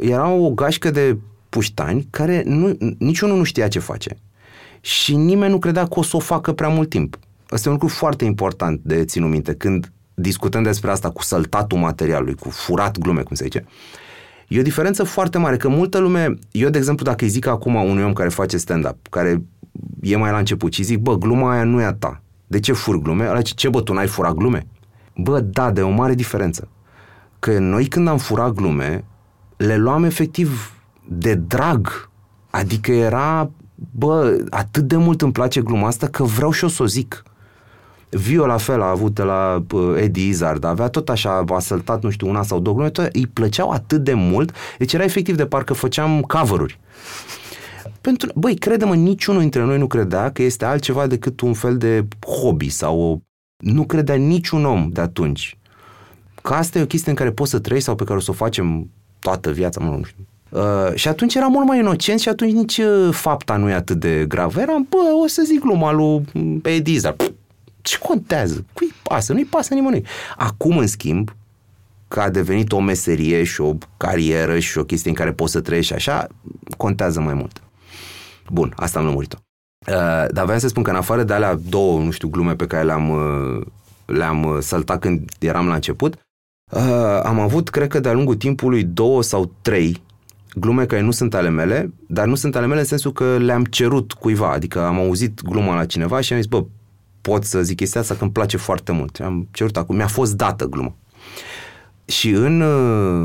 Era 0.01 0.29
o 0.29 0.51
gașcă 0.51 0.91
de 0.91 1.19
puștani 1.49 2.07
care 2.11 2.43
nu, 2.47 2.77
niciunul 2.99 3.37
nu 3.37 3.43
știa 3.43 3.69
ce 3.69 3.79
face. 3.79 4.17
Și 4.81 5.17
nimeni 5.17 5.53
nu 5.53 5.59
credea 5.59 5.87
că 5.87 5.99
o 5.99 6.03
să 6.03 6.17
o 6.17 6.19
facă 6.19 6.53
prea 6.53 6.69
mult 6.69 6.89
timp. 6.89 7.19
Asta 7.49 7.69
e 7.69 7.73
un 7.73 7.79
lucru 7.81 7.97
foarte 7.97 8.25
important 8.25 8.81
de 8.83 9.05
ținut 9.05 9.31
minte 9.31 9.55
când 9.55 9.93
discutăm 10.15 10.63
despre 10.63 10.91
asta 10.91 11.11
cu 11.11 11.23
săltatul 11.23 11.79
materialului, 11.79 12.35
cu 12.35 12.51
furat 12.51 12.99
glume, 12.99 13.23
cum 13.23 13.37
se 13.37 13.45
zice. 13.45 13.65
E 14.49 14.59
o 14.59 14.63
diferență 14.63 15.03
foarte 15.03 15.39
mare, 15.39 15.57
că 15.57 15.69
multă 15.69 15.99
lume, 15.99 16.35
eu 16.51 16.69
de 16.69 16.79
exemplu 16.79 17.05
dacă 17.05 17.25
îi 17.25 17.31
zic 17.31 17.47
acum 17.47 17.75
unui 17.75 18.03
om 18.03 18.13
care 18.13 18.29
face 18.29 18.57
stand-up, 18.57 19.07
care 19.11 19.43
e 20.01 20.17
mai 20.17 20.31
la 20.31 20.39
început 20.39 20.73
și 20.73 20.83
zic, 20.83 20.99
bă, 20.99 21.19
gluma 21.19 21.53
aia 21.53 21.65
nu 21.65 21.81
e 21.81 21.85
a 21.85 21.93
ta, 21.93 22.23
de 22.53 22.61
ce 22.61 22.73
fur 22.73 22.97
glume? 22.97 23.29
Ăla 23.29 23.41
ce, 23.41 23.69
bă, 23.69 23.81
tu 23.81 23.93
n-ai 23.93 24.07
furat 24.07 24.35
glume? 24.35 24.67
Bă, 25.17 25.41
da, 25.41 25.71
de 25.71 25.83
o 25.83 25.91
mare 25.91 26.15
diferență. 26.15 26.69
Că 27.39 27.59
noi 27.59 27.87
când 27.87 28.09
am 28.09 28.19
furat 28.19 28.53
glume, 28.53 29.05
le 29.57 29.77
luam 29.77 30.05
efectiv 30.05 30.73
de 31.09 31.35
drag. 31.35 32.11
Adică 32.51 32.93
era, 32.93 33.51
bă, 33.91 34.45
atât 34.51 34.83
de 34.83 34.97
mult 34.97 35.23
îmi 35.23 35.33
place 35.33 35.61
gluma 35.61 35.87
asta 35.87 36.07
că 36.07 36.23
vreau 36.23 36.51
și 36.51 36.65
o 36.65 36.69
să 36.69 36.83
o 36.83 36.87
zic. 36.87 37.23
Vio 38.09 38.47
la 38.47 38.57
fel 38.57 38.83
a 38.83 38.91
avut 38.91 39.15
de 39.15 39.23
la 39.23 39.65
uh, 39.71 39.95
Eddie 39.97 40.29
Izzard, 40.29 40.65
avea 40.65 40.89
tot 40.89 41.09
așa, 41.09 41.45
a 41.49 41.59
săltat, 41.59 42.03
nu 42.03 42.11
știu, 42.11 42.29
una 42.29 42.43
sau 42.43 42.61
două 42.61 42.77
glume, 42.77 42.91
tot, 42.91 43.09
îi 43.13 43.27
plăceau 43.27 43.71
atât 43.71 44.05
de 44.05 44.15
mult, 44.15 44.55
deci 44.79 44.93
era 44.93 45.05
efectiv 45.05 45.37
de 45.37 45.47
parcă 45.47 45.73
făceam 45.73 46.21
cover-uri. 46.21 46.79
Pentru, 48.03 48.31
băi, 48.35 48.55
crede-mă, 48.55 48.95
niciunul 48.95 49.41
dintre 49.41 49.65
noi 49.65 49.79
nu 49.79 49.87
credea 49.87 50.31
că 50.31 50.43
este 50.43 50.65
altceva 50.65 51.07
decât 51.07 51.41
un 51.41 51.53
fel 51.53 51.77
de 51.77 52.05
hobby 52.27 52.69
sau 52.69 53.01
o... 53.01 53.19
Nu 53.57 53.85
credea 53.85 54.15
niciun 54.15 54.65
om 54.65 54.89
de 54.91 55.01
atunci 55.01 55.57
că 56.43 56.55
asta 56.55 56.79
e 56.79 56.83
o 56.83 56.87
chestie 56.87 57.11
în 57.11 57.17
care 57.17 57.31
poți 57.31 57.51
să 57.51 57.59
trăiești 57.59 57.89
sau 57.89 57.97
pe 57.97 58.05
care 58.05 58.19
o 58.19 58.21
să 58.21 58.31
o 58.31 58.35
facem 58.35 58.91
toată 59.19 59.51
viața, 59.51 59.81
mă, 59.81 59.97
nu 59.97 60.03
știu. 60.03 60.27
Uh, 60.49 60.95
și 60.95 61.09
atunci 61.09 61.35
era 61.35 61.47
mult 61.47 61.67
mai 61.67 61.79
inocent 61.79 62.21
și 62.21 62.29
atunci 62.29 62.53
nici 62.53 62.79
uh, 62.79 63.09
fapta 63.13 63.57
nu 63.57 63.69
e 63.69 63.73
atât 63.73 64.01
de 64.01 64.25
gravă. 64.29 64.61
Eram, 64.61 64.87
bă, 64.89 64.97
o 65.23 65.27
să 65.27 65.43
zic 65.47 65.61
gluma 65.61 65.93
lui 65.93 66.25
Ediza. 66.63 67.17
Ce 67.81 67.99
contează? 67.99 68.65
Cui 68.73 68.93
pasă? 69.03 69.33
Nu-i 69.33 69.45
pasă 69.45 69.75
nimănui. 69.75 70.05
Acum, 70.37 70.79
în 70.79 70.87
schimb, 70.87 71.35
că 72.09 72.21
a 72.21 72.31
devenit 72.31 72.73
o 72.73 72.81
meserie 72.81 73.45
și 73.45 73.61
o 73.61 73.75
carieră 73.97 74.59
și 74.59 74.79
o 74.79 74.85
chestie 74.85 75.11
în 75.11 75.17
care 75.17 75.33
poți 75.33 75.53
să 75.53 75.61
trăiești 75.61 75.91
și 75.91 75.97
așa, 75.97 76.27
contează 76.77 77.21
mai 77.21 77.35
mult. 77.35 77.63
Bun, 78.53 78.73
asta 78.77 78.99
am 78.99 79.05
lămurit-o. 79.05 79.37
Uh, 79.87 80.27
dar 80.31 80.45
vreau 80.45 80.59
să 80.59 80.69
spun 80.69 80.83
că 80.83 80.91
în 80.91 80.97
afară 80.97 81.23
de 81.23 81.33
alea 81.33 81.55
două, 81.69 82.01
nu 82.01 82.11
știu, 82.11 82.29
glume 82.29 82.55
pe 82.55 82.67
care 82.67 82.85
le-am, 82.85 83.11
uh, 83.11 83.67
le-am 84.07 84.45
uh, 84.45 84.59
săltat 84.61 84.99
când 85.01 85.31
eram 85.39 85.67
la 85.67 85.75
început, 85.75 86.15
uh, 86.73 87.21
am 87.23 87.41
avut, 87.41 87.69
cred 87.69 87.89
că 87.89 88.01
de-a 88.01 88.13
lungul 88.13 88.35
timpului, 88.35 88.85
două 88.85 89.23
sau 89.23 89.53
trei 89.63 90.03
glume 90.55 90.87
care 90.87 91.03
nu 91.03 91.11
sunt 91.11 91.35
ale 91.35 91.49
mele, 91.49 91.93
dar 92.09 92.27
nu 92.27 92.35
sunt 92.35 92.57
ale 92.57 92.67
mele 92.67 92.81
în 92.81 92.87
sensul 92.87 93.13
că 93.13 93.37
le-am 93.37 93.65
cerut 93.65 94.13
cuiva, 94.13 94.53
adică 94.53 94.87
am 94.87 94.99
auzit 94.99 95.43
gluma 95.43 95.75
la 95.75 95.87
cineva 95.87 96.21
și 96.21 96.33
am 96.33 96.39
zis, 96.39 96.49
bă, 96.49 96.65
pot 97.21 97.45
să 97.45 97.63
zic 97.63 97.77
chestia 97.77 98.01
asta 98.01 98.15
că 98.15 98.23
îmi 98.23 98.33
place 98.33 98.57
foarte 98.57 98.93
mult. 98.93 99.21
Am 99.21 99.49
cerut 99.51 99.77
acum, 99.77 99.97
mi-a 99.97 100.07
fost 100.07 100.37
dată 100.37 100.67
gluma. 100.67 100.95
Și 102.05 102.31
în, 102.31 102.61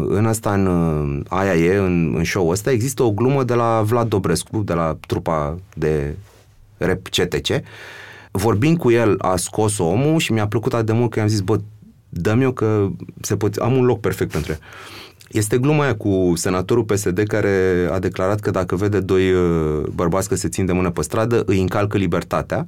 în 0.07 0.25
asta, 0.25 0.53
în 0.53 1.25
aia 1.27 1.53
e, 1.53 1.77
în, 1.77 2.13
în 2.17 2.23
show 2.23 2.49
ăsta, 2.49 2.71
există 2.71 3.03
o 3.03 3.11
glumă 3.11 3.43
de 3.43 3.53
la 3.53 3.81
Vlad 3.81 4.09
Dobrescu, 4.09 4.57
de 4.57 4.73
la 4.73 4.97
trupa 5.07 5.57
de 5.73 6.15
rap 6.77 7.01
CTC. 7.01 7.63
Vorbind 8.31 8.77
cu 8.77 8.91
el, 8.91 9.15
a 9.17 9.35
scos 9.35 9.77
omul 9.77 10.19
și 10.19 10.31
mi-a 10.31 10.47
plăcut 10.47 10.73
atât 10.73 10.85
de 10.85 10.91
mult 10.91 11.11
că 11.11 11.19
i-am 11.19 11.27
zis, 11.27 11.39
bă, 11.39 11.59
dă-mi 12.09 12.43
eu 12.43 12.51
că 12.51 12.87
se 13.21 13.37
pot, 13.37 13.55
am 13.55 13.77
un 13.77 13.85
loc 13.85 13.99
perfect 13.99 14.31
pentru 14.31 14.51
el. 14.51 14.59
Este 15.31 15.57
gluma 15.57 15.83
aia 15.83 15.95
cu 15.95 16.33
senatorul 16.35 16.83
PSD 16.83 17.23
care 17.27 17.87
a 17.91 17.99
declarat 17.99 18.39
că 18.39 18.51
dacă 18.51 18.75
vede 18.75 18.99
doi 18.99 19.31
uh, 19.31 19.83
bărbați 19.95 20.27
că 20.27 20.35
se 20.35 20.49
țin 20.49 20.65
de 20.65 20.71
mână 20.71 20.89
pe 20.89 21.01
stradă, 21.01 21.43
îi 21.45 21.61
încalcă 21.61 21.97
libertatea. 21.97 22.67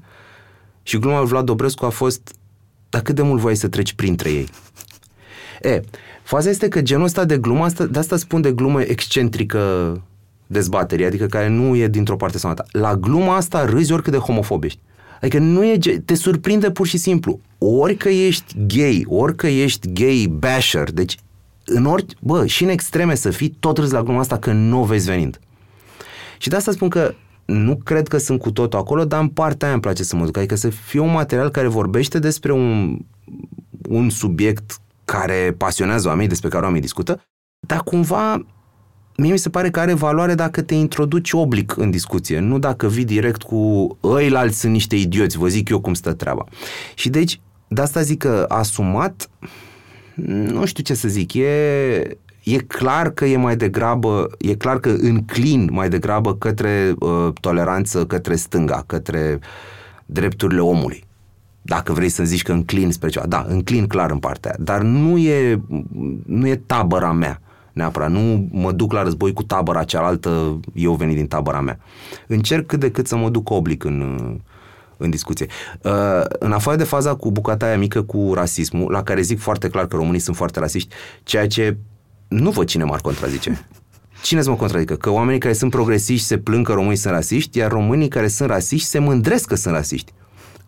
Și 0.83 0.97
gluma 0.97 1.19
lui 1.19 1.27
Vlad 1.27 1.45
Dobrescu 1.45 1.85
a 1.85 1.89
fost, 1.89 2.35
dar 2.89 3.01
cât 3.01 3.15
de 3.15 3.21
mult 3.21 3.39
voi 3.39 3.55
să 3.55 3.67
treci 3.67 3.93
printre 3.93 4.29
ei? 4.29 4.49
E, 5.61 5.81
faza 6.23 6.49
este 6.49 6.67
că 6.67 6.81
genul 6.81 7.03
ăsta 7.03 7.25
de 7.25 7.37
glumă, 7.37 7.63
asta, 7.63 7.85
de 7.85 7.99
asta 7.99 8.17
spun 8.17 8.41
de 8.41 8.51
glumă 8.51 8.81
excentrică 8.81 9.93
dezbaterii, 10.47 11.05
adică 11.05 11.25
care 11.25 11.47
nu 11.47 11.75
e 11.75 11.87
dintr-o 11.87 12.15
parte 12.15 12.37
sau 12.37 12.49
alta. 12.49 12.65
La 12.71 12.95
gluma 12.95 13.35
asta 13.35 13.65
râzi 13.65 13.93
oricât 13.93 14.11
de 14.11 14.17
homofоб 14.17 14.63
ești. 14.63 14.79
Adică 15.21 15.39
nu 15.39 15.65
e, 15.65 15.77
te 16.05 16.15
surprinde 16.15 16.71
pur 16.71 16.87
și 16.87 16.97
simplu. 16.97 17.39
Ori 17.57 17.95
că 17.95 18.09
ești 18.09 18.55
gay, 18.67 19.05
ori 19.07 19.35
că 19.35 19.47
ești 19.47 19.91
gay 19.93 20.27
basher, 20.39 20.91
deci 20.91 21.17
în 21.65 21.85
ori, 21.85 22.05
bă, 22.19 22.45
și 22.45 22.63
în 22.63 22.69
extreme 22.69 23.15
să 23.15 23.29
fii, 23.29 23.55
tot 23.59 23.77
râzi 23.77 23.93
la 23.93 24.03
gluma 24.03 24.19
asta 24.19 24.37
că 24.37 24.51
nu 24.51 24.81
o 24.81 24.85
vezi 24.85 25.09
venind. 25.09 25.39
Și 26.37 26.49
de 26.49 26.55
asta 26.55 26.71
spun 26.71 26.89
că 26.89 27.13
nu 27.45 27.75
cred 27.75 28.07
că 28.07 28.17
sunt 28.17 28.39
cu 28.39 28.51
totul 28.51 28.79
acolo, 28.79 29.05
dar 29.05 29.21
în 29.21 29.27
partea 29.27 29.67
aia 29.67 29.73
îmi 29.73 29.83
place 29.83 30.03
să 30.03 30.15
mă 30.15 30.25
duc. 30.25 30.37
Adică 30.37 30.55
să 30.55 30.69
fie 30.69 30.99
un 30.99 31.11
material 31.11 31.49
care 31.49 31.67
vorbește 31.67 32.19
despre 32.19 32.51
un, 32.51 32.97
un 33.89 34.09
subiect 34.09 34.79
care 35.09 35.55
pasionează 35.57 36.07
oamenii, 36.07 36.29
despre 36.29 36.49
care 36.49 36.61
oamenii 36.61 36.81
discută, 36.81 37.21
dar 37.67 37.83
cumva 37.83 38.45
mie 39.17 39.31
mi 39.31 39.37
se 39.37 39.49
pare 39.49 39.69
că 39.69 39.79
are 39.79 39.93
valoare 39.93 40.35
dacă 40.35 40.61
te 40.61 40.73
introduci 40.73 41.31
oblic 41.31 41.77
în 41.77 41.89
discuție, 41.91 42.39
nu 42.39 42.59
dacă 42.59 42.87
vii 42.87 43.05
direct 43.05 43.41
cu 43.41 43.97
ăilalți 44.03 44.59
sunt 44.59 44.71
niște 44.71 44.95
idioți, 44.95 45.37
vă 45.37 45.47
zic 45.47 45.69
eu 45.69 45.79
cum 45.79 45.93
stă 45.93 46.13
treaba. 46.13 46.43
Și 46.95 47.09
deci, 47.09 47.39
de 47.67 47.81
asta 47.81 48.01
zic 48.01 48.17
că 48.17 48.45
asumat, 48.47 49.29
nu 50.25 50.65
știu 50.65 50.83
ce 50.83 50.93
să 50.93 51.07
zic, 51.07 51.33
e, 51.33 52.17
e 52.43 52.57
clar 52.67 53.09
că 53.09 53.25
e 53.25 53.37
mai 53.37 53.55
degrabă, 53.55 54.29
e 54.37 54.55
clar 54.55 54.79
că 54.79 54.89
înclin 54.89 55.69
mai 55.71 55.89
degrabă 55.89 56.35
către 56.35 56.93
uh, 56.99 57.33
toleranță, 57.41 58.05
către 58.05 58.35
stânga, 58.35 58.83
către 58.87 59.39
drepturile 60.05 60.61
omului. 60.61 61.07
Dacă 61.69 61.93
vrei 61.93 62.10
să 62.10 62.23
zici 62.23 62.41
că 62.41 62.51
înclin 62.51 62.91
spre 62.91 63.10
ceva. 63.10 63.25
Da, 63.25 63.45
înclin 63.47 63.88
clar 63.88 64.12
în 64.12 64.19
partea 64.19 64.51
aia. 64.51 64.63
Dar 64.63 64.82
nu 64.82 65.17
e, 65.17 65.62
nu 66.25 66.47
e 66.47 66.55
tabăra 66.55 67.12
mea 67.12 67.41
neapărat. 67.73 68.12
Nu 68.12 68.47
mă 68.51 68.71
duc 68.71 68.91
la 68.91 69.03
război 69.03 69.34
cu 69.34 69.43
tabăra 69.43 69.84
cealaltă, 69.84 70.60
eu 70.73 70.93
venit 70.93 71.15
din 71.15 71.27
tabăra 71.27 71.62
mea. 71.62 71.79
Încerc 72.27 72.65
cât 72.65 72.79
de 72.79 72.91
cât 72.91 73.08
să 73.08 73.15
mă 73.15 73.29
duc 73.29 73.49
oblic 73.49 73.84
în, 73.84 74.19
în 74.97 75.10
discuție. 75.10 75.45
Uh, 75.82 76.23
în 76.27 76.51
afară 76.51 76.77
de 76.77 76.84
faza 76.84 77.15
cu 77.15 77.32
bucata 77.32 77.65
aia 77.65 77.77
mică 77.77 78.01
cu 78.01 78.32
rasismul, 78.34 78.91
la 78.91 79.03
care 79.03 79.21
zic 79.21 79.39
foarte 79.39 79.69
clar 79.69 79.88
că 79.88 79.95
românii 79.95 80.19
sunt 80.19 80.36
foarte 80.36 80.60
rasiști, 80.60 80.95
ceea 81.23 81.47
ce 81.47 81.77
nu 82.27 82.49
văd 82.49 82.67
cine 82.67 82.84
m-ar 82.84 82.99
contrazice. 83.01 83.67
Cine 84.23 84.41
să 84.41 84.49
mă 84.49 84.55
contradică? 84.55 84.95
Că 84.95 85.10
oamenii 85.10 85.39
care 85.39 85.53
sunt 85.53 85.71
progresiști 85.71 86.25
se 86.25 86.38
plâng 86.38 86.65
că 86.65 86.73
românii 86.73 86.95
sunt 86.95 87.13
rasiști, 87.13 87.58
iar 87.58 87.71
românii 87.71 88.08
care 88.08 88.27
sunt 88.27 88.49
rasiști 88.49 88.88
se 88.88 88.99
mândresc 88.99 89.47
că 89.47 89.55
sunt 89.55 89.73
rasiști. 89.73 90.13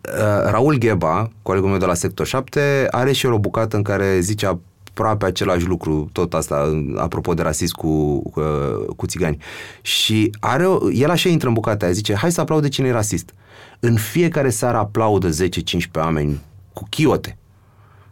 Uh, 0.08 0.50
Raul 0.50 0.74
Gheba, 0.78 1.30
colegul 1.42 1.68
meu 1.68 1.78
de 1.78 1.84
la 1.84 1.94
Sector 1.94 2.26
7, 2.26 2.86
are 2.90 3.12
și 3.12 3.26
el 3.26 3.32
o 3.32 3.38
bucată 3.38 3.76
în 3.76 3.82
care 3.82 4.20
zice 4.20 4.46
aproape 4.46 5.24
același 5.24 5.66
lucru, 5.66 6.08
tot 6.12 6.34
asta, 6.34 6.84
apropo 6.96 7.34
de 7.34 7.42
rasism 7.42 7.76
cu, 7.76 8.22
cu, 8.30 8.40
cu 8.96 9.06
țigani. 9.06 9.42
Și 9.82 10.30
are, 10.40 10.66
el 10.92 11.10
așa 11.10 11.28
intră 11.28 11.48
în 11.48 11.54
bucata 11.54 11.84
aia, 11.84 11.94
zice, 11.94 12.14
hai 12.14 12.32
să 12.32 12.40
aplaude 12.40 12.68
cine 12.68 12.88
e 12.88 12.92
rasist. 12.92 13.30
În 13.80 13.96
fiecare 13.96 14.50
seară 14.50 14.76
aplaudă 14.76 15.28
10-15 15.28 15.32
oameni 15.94 16.40
cu 16.72 16.86
chiote. 16.90 17.38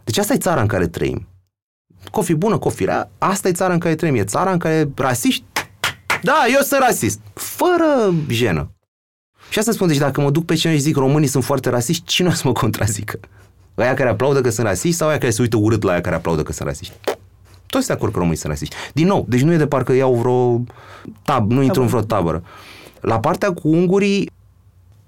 Deci 0.05 0.19
asta 0.19 0.33
e 0.33 0.39
țara 0.39 0.61
în 0.61 0.67
care 0.67 0.87
trăim. 0.87 1.29
Cofi 2.11 2.35
bună, 2.35 2.59
cofi 2.59 2.85
rea, 2.85 3.11
asta 3.19 3.49
e 3.49 3.53
țara 3.53 3.73
în 3.73 3.79
care 3.79 3.95
trăim. 3.95 4.15
E 4.15 4.25
țara 4.25 4.53
în 4.53 4.59
care 4.59 4.91
rasiști, 4.97 5.45
da, 6.23 6.45
eu 6.55 6.61
sunt 6.61 6.81
rasist, 6.81 7.21
fără 7.35 8.15
jenă. 8.29 8.71
Și 9.51 9.59
asta 9.59 9.73
spun, 9.73 9.87
deci 9.87 9.97
dacă 9.97 10.21
mă 10.21 10.31
duc 10.31 10.45
pe 10.45 10.55
cineva 10.55 10.79
și 10.79 10.85
zic 10.85 10.97
românii 10.97 11.29
sunt 11.29 11.45
foarte 11.45 11.71
rasiști, 11.71 12.05
cine 12.05 12.29
o 12.29 12.31
să 12.31 12.43
mă 12.45 12.53
contrazică? 12.53 13.21
Aia 13.75 13.95
care 13.95 14.09
aplaudă 14.09 14.41
că 14.41 14.51
sunt 14.51 14.67
rasiști 14.67 14.97
sau 14.97 15.09
aia 15.09 15.19
care 15.19 15.31
se 15.31 15.43
uită 15.43 15.57
urât 15.57 15.83
la 15.83 15.91
aia 15.91 16.01
care 16.01 16.15
aplaudă 16.15 16.43
că 16.43 16.53
sunt 16.53 16.69
rasiști? 16.69 16.93
Toți 17.67 17.87
de 17.87 17.93
acord 17.93 18.13
că 18.13 18.19
românii 18.19 18.39
sunt 18.39 18.53
rasiști. 18.53 18.75
Din 18.93 19.07
nou, 19.07 19.25
deci 19.29 19.41
nu 19.41 19.53
e 19.53 19.57
de 19.57 19.67
parcă 19.67 19.93
iau 19.93 20.15
vreo 20.15 20.63
tab, 21.23 21.51
nu 21.51 21.63
intru 21.63 21.81
în 21.81 21.87
vreo 21.87 22.01
tabără. 22.01 22.43
La 23.01 23.21
partea 23.21 23.53
cu 23.53 23.69
ungurii, 23.69 24.31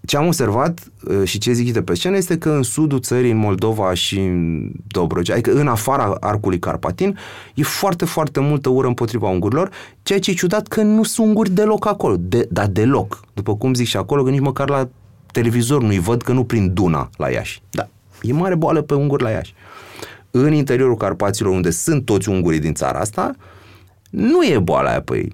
ce 0.07 0.17
am 0.17 0.27
observat 0.27 0.93
uh, 1.05 1.25
și 1.25 1.39
ce 1.39 1.53
zic 1.53 1.73
de 1.73 1.83
pe 1.83 1.95
scenă 1.95 2.17
este 2.17 2.39
că 2.39 2.51
în 2.51 2.63
sudul 2.63 3.01
țării, 3.01 3.31
în 3.31 3.37
Moldova 3.37 3.95
și 3.95 4.19
în 4.19 4.71
Dobrogea, 4.87 5.33
adică 5.33 5.53
în 5.53 5.69
afara 5.69 6.17
arcului 6.21 6.59
Carpatin, 6.59 7.19
e 7.55 7.63
foarte, 7.63 8.05
foarte 8.05 8.41
multă 8.41 8.69
ură 8.69 8.87
împotriva 8.87 9.29
ungurilor, 9.29 9.71
ceea 10.03 10.19
ce 10.19 10.31
e 10.31 10.35
ciudat 10.35 10.67
că 10.67 10.83
nu 10.83 11.03
sunt 11.03 11.27
unguri 11.27 11.51
deloc 11.51 11.87
acolo, 11.87 12.17
de, 12.19 12.49
dar 12.51 12.67
deloc. 12.67 13.21
După 13.35 13.57
cum 13.57 13.75
zic 13.75 13.87
și 13.87 13.97
acolo, 13.97 14.23
că 14.23 14.31
nici 14.31 14.41
măcar 14.41 14.69
la 14.69 14.89
televizor 15.33 15.83
nu-i 15.83 15.99
văd 15.99 16.23
că 16.23 16.33
nu 16.33 16.45
prin 16.45 16.75
Duna 16.75 17.11
la 17.17 17.31
Iași. 17.31 17.63
Da, 17.71 17.89
E 18.23 18.33
mare 18.33 18.55
boală 18.55 18.83
pe 18.83 18.95
unguri 18.95 19.23
la 19.23 19.31
Iași. 19.31 19.55
În 20.31 20.53
interiorul 20.53 20.97
Carpaților, 20.97 21.53
unde 21.53 21.71
sunt 21.71 22.05
toți 22.05 22.29
ungurii 22.29 22.61
din 22.61 22.75
țara 22.75 22.99
asta, 22.99 23.35
nu 24.11 24.45
e 24.45 24.59
boala 24.59 24.91
aia 24.91 25.01
pe 25.01 25.17
ei. 25.17 25.33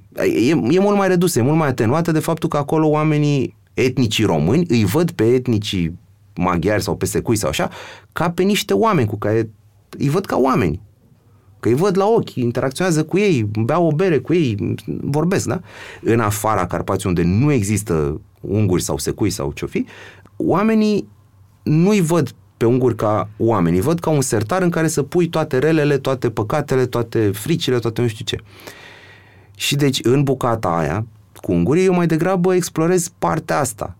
E, 0.48 0.50
e 0.50 0.80
mult 0.80 0.96
mai 0.96 1.08
redusă, 1.08 1.38
e 1.38 1.42
mult 1.42 1.56
mai 1.56 1.68
atenuată 1.68 2.12
de 2.12 2.18
faptul 2.18 2.48
că 2.48 2.56
acolo 2.56 2.88
oamenii 2.88 3.56
etnicii 3.80 4.24
români 4.24 4.64
îi 4.68 4.84
văd 4.84 5.10
pe 5.10 5.24
etnicii 5.24 5.98
maghiari 6.34 6.82
sau 6.82 6.96
pe 6.96 7.06
secui 7.06 7.36
sau 7.36 7.48
așa, 7.48 7.70
ca 8.12 8.30
pe 8.30 8.42
niște 8.42 8.74
oameni 8.74 9.08
cu 9.08 9.16
care 9.16 9.50
îi 9.98 10.08
văd 10.08 10.24
ca 10.24 10.36
oameni. 10.36 10.80
Că 11.60 11.68
îi 11.68 11.74
văd 11.74 11.96
la 11.96 12.06
ochi, 12.06 12.34
interacționează 12.34 13.04
cu 13.04 13.18
ei, 13.18 13.42
beau 13.42 13.86
o 13.86 13.90
bere 13.90 14.18
cu 14.18 14.34
ei, 14.34 14.74
vorbesc, 14.86 15.46
da? 15.46 15.60
În 16.02 16.20
afara 16.20 16.66
Carpației, 16.66 17.12
unde 17.16 17.44
nu 17.44 17.52
există 17.52 18.20
unguri 18.40 18.82
sau 18.82 18.98
secui 18.98 19.30
sau 19.30 19.52
ce 19.52 19.66
fi, 19.66 19.86
oamenii 20.36 21.08
nu-i 21.62 22.00
văd 22.00 22.34
pe 22.56 22.66
unguri 22.66 22.94
ca 22.94 23.28
oameni. 23.36 23.76
Îi 23.76 23.82
văd 23.82 24.00
ca 24.00 24.10
un 24.10 24.20
sertar 24.20 24.62
în 24.62 24.70
care 24.70 24.88
să 24.88 25.02
pui 25.02 25.28
toate 25.28 25.58
relele, 25.58 25.98
toate 25.98 26.30
păcatele, 26.30 26.86
toate 26.86 27.30
fricile, 27.30 27.78
toate 27.78 28.00
nu 28.00 28.08
știu 28.08 28.24
ce. 28.24 28.36
Și 29.56 29.76
deci 29.76 29.98
în 30.02 30.22
bucata 30.22 30.68
aia, 30.68 31.06
cu 31.40 31.52
ungurii, 31.52 31.84
eu 31.84 31.94
mai 31.94 32.06
degrabă 32.06 32.54
explorez 32.54 33.08
partea 33.18 33.58
asta. 33.58 33.96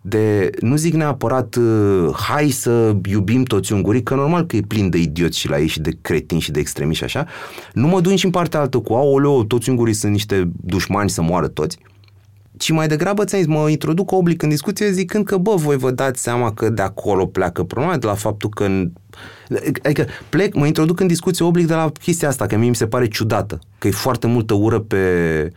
de, 0.00 0.50
nu 0.60 0.76
zic 0.76 0.94
neapărat 0.94 1.54
uh, 1.54 2.14
hai 2.14 2.50
să 2.50 2.96
iubim 3.10 3.42
toți 3.42 3.72
ungurii, 3.72 4.02
că 4.02 4.14
normal 4.14 4.46
că 4.46 4.56
e 4.56 4.60
plin 4.60 4.90
de 4.90 4.98
idioți 4.98 5.38
și 5.38 5.48
la 5.48 5.58
ei 5.58 5.66
și 5.66 5.80
de 5.80 5.90
cretini 6.00 6.40
și 6.40 6.50
de 6.50 6.60
extremiști 6.60 7.06
și 7.06 7.16
așa, 7.16 7.26
nu 7.72 7.86
mă 7.86 8.00
duc 8.00 8.14
și 8.14 8.24
în 8.24 8.30
partea 8.30 8.60
altă 8.60 8.78
cu, 8.78 8.94
aoleo, 8.94 9.44
toți 9.44 9.68
ungurii 9.68 9.94
sunt 9.94 10.12
niște 10.12 10.50
dușmani 10.64 11.10
să 11.10 11.22
moară 11.22 11.48
toți, 11.48 11.78
ci 12.56 12.70
mai 12.70 12.88
degrabă 12.88 13.24
ți-am 13.24 13.40
zis, 13.40 13.50
mă 13.50 13.68
introduc 13.68 14.12
oblic 14.12 14.42
în 14.42 14.48
discuție 14.48 14.90
zicând 14.90 15.24
că, 15.24 15.36
bă, 15.36 15.54
voi 15.54 15.76
vă 15.76 15.90
dați 15.90 16.22
seama 16.22 16.52
că 16.52 16.68
de 16.70 16.82
acolo 16.82 17.26
pleacă 17.26 17.62
problema, 17.62 17.96
de 17.96 18.06
la 18.06 18.14
faptul 18.14 18.50
că... 18.50 18.66
Adică 19.82 20.06
plec, 20.28 20.54
mă 20.54 20.66
introduc 20.66 21.00
în 21.00 21.06
discuție 21.06 21.44
oblic 21.44 21.66
de 21.66 21.74
la 21.74 21.92
chestia 22.00 22.28
asta, 22.28 22.46
că 22.46 22.56
mie 22.56 22.68
mi 22.68 22.74
se 22.74 22.86
pare 22.86 23.08
ciudată, 23.08 23.58
că 23.78 23.88
e 23.88 23.90
foarte 23.90 24.26
multă 24.26 24.54
ură 24.54 24.80
pe, 24.80 25.52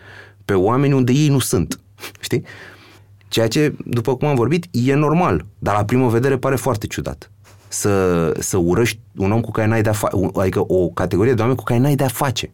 pe 0.51 0.57
oameni 0.57 0.93
unde 0.93 1.11
ei 1.11 1.27
nu 1.27 1.39
sunt, 1.39 1.79
știi? 2.19 2.43
Ceea 3.27 3.47
ce, 3.47 3.75
după 3.85 4.15
cum 4.15 4.27
am 4.27 4.35
vorbit, 4.35 4.65
e 4.71 4.93
normal, 4.93 5.45
dar 5.59 5.75
la 5.75 5.85
primă 5.85 6.07
vedere 6.07 6.37
pare 6.37 6.55
foarte 6.55 6.87
ciudat. 6.87 7.31
Să, 7.67 8.33
să 8.39 8.57
urăști 8.57 8.99
un 9.17 9.31
om 9.31 9.41
cu 9.41 9.51
care 9.51 9.67
n-ai 9.67 9.81
de-a 9.81 9.91
face, 9.91 10.15
adică 10.35 10.63
o 10.67 10.89
categorie 10.89 11.33
de 11.33 11.39
oameni 11.39 11.57
cu 11.57 11.63
care 11.63 11.79
n-ai 11.79 11.95
de-a 11.95 12.07
face. 12.07 12.51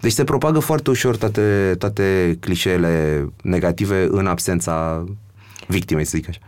Deci 0.00 0.12
se 0.12 0.24
propagă 0.24 0.58
foarte 0.58 0.90
ușor 0.90 1.16
toate, 1.16 1.74
toate 1.78 2.36
clișeele 2.40 3.26
negative 3.42 4.08
în 4.10 4.26
absența 4.26 5.04
victimei, 5.66 6.04
să 6.04 6.16
zic 6.16 6.28
așa. 6.28 6.40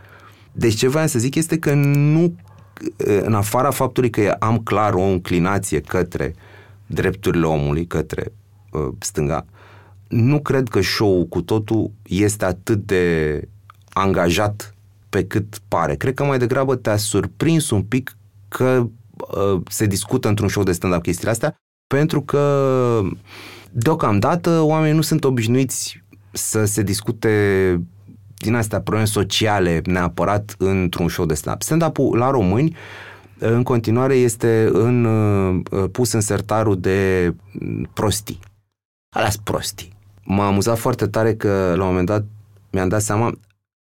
Deci 0.51 0.73
ce 0.73 0.87
vreau 0.87 1.07
să 1.07 1.19
zic 1.19 1.35
este 1.35 1.59
că 1.59 1.73
nu, 1.73 2.35
în 2.97 3.33
afara 3.33 3.71
faptului 3.71 4.09
că 4.09 4.35
am 4.39 4.57
clar 4.57 4.93
o 4.93 5.01
înclinație 5.01 5.81
către 5.81 6.35
drepturile 6.85 7.45
omului, 7.45 7.87
către 7.87 8.31
uh, 8.71 8.87
stânga, 8.99 9.45
nu 10.07 10.39
cred 10.39 10.67
că 10.67 10.81
show 10.81 11.25
cu 11.25 11.41
totul 11.41 11.91
este 12.03 12.45
atât 12.45 12.85
de 12.85 13.41
angajat 13.89 14.75
pe 15.09 15.25
cât 15.25 15.59
pare. 15.67 15.95
Cred 15.95 16.13
că 16.13 16.23
mai 16.23 16.37
degrabă 16.37 16.75
te-a 16.75 16.97
surprins 16.97 17.69
un 17.69 17.83
pic 17.83 18.17
că 18.47 18.87
uh, 19.17 19.61
se 19.69 19.85
discută 19.85 20.27
într-un 20.27 20.47
show 20.47 20.63
de 20.63 20.71
stand-up 20.71 21.01
chestiile 21.01 21.31
astea, 21.31 21.55
pentru 21.87 22.21
că 22.21 23.01
deocamdată 23.71 24.59
oamenii 24.59 24.95
nu 24.95 25.01
sunt 25.01 25.23
obișnuiți 25.23 26.03
să 26.31 26.65
se 26.65 26.83
discute 26.83 27.81
din 28.35 28.55
astea 28.55 28.81
probleme 28.81 29.07
sociale 29.07 29.81
neapărat 29.85 30.55
într-un 30.57 31.09
show 31.09 31.25
de 31.25 31.33
stand-up. 31.33 31.61
Stand-up-ul 31.61 32.17
la 32.17 32.29
români 32.29 32.75
în 33.39 33.63
continuare 33.63 34.15
este 34.15 34.69
în, 34.71 35.05
uh, 35.05 35.89
pus 35.91 36.11
în 36.11 36.21
sertarul 36.21 36.79
de 36.79 37.33
prostii. 37.93 38.39
Alea 39.15 39.29
prostii. 39.43 39.96
M-a 40.29 40.45
amuzat 40.45 40.77
foarte 40.77 41.07
tare 41.07 41.35
că 41.35 41.73
la 41.75 41.83
un 41.83 41.89
moment 41.89 42.07
dat 42.07 42.25
mi-am 42.71 42.87
dat 42.87 43.01
seama 43.01 43.31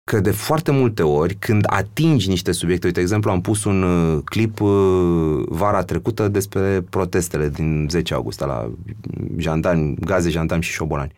că 0.05 0.21
de 0.21 0.31
foarte 0.31 0.71
multe 0.71 1.03
ori, 1.03 1.35
când 1.35 1.65
atingi 1.67 2.29
niște 2.29 2.53
subiecte, 2.53 2.87
uite, 2.87 2.99
de 2.99 3.05
exemplu, 3.05 3.31
am 3.31 3.41
pus 3.41 3.65
un 3.65 3.83
uh, 3.83 4.19
clip 4.25 4.61
uh, 4.61 5.45
vara 5.47 5.83
trecută 5.83 6.29
despre 6.29 6.81
protestele 6.91 7.49
din 7.49 7.87
10 7.91 8.15
august 8.15 8.41
la 8.41 8.71
jandarmi, 9.37 9.95
gaze, 9.95 10.31
jandarmi 10.31 10.63
și 10.63 10.73
șobolani. 10.73 11.13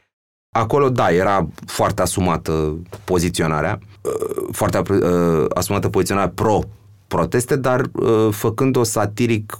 Acolo, 0.56 0.88
da, 0.88 1.10
era 1.10 1.48
foarte 1.66 2.02
asumată 2.02 2.78
poziționarea, 3.04 3.78
uh, 4.02 4.48
foarte 4.52 4.78
uh, 4.78 5.44
asumată 5.48 5.88
poziționarea 5.88 6.32
pro-proteste, 6.34 7.56
dar 7.56 7.80
uh, 7.92 8.28
făcând-o 8.30 8.82
satiric 8.82 9.58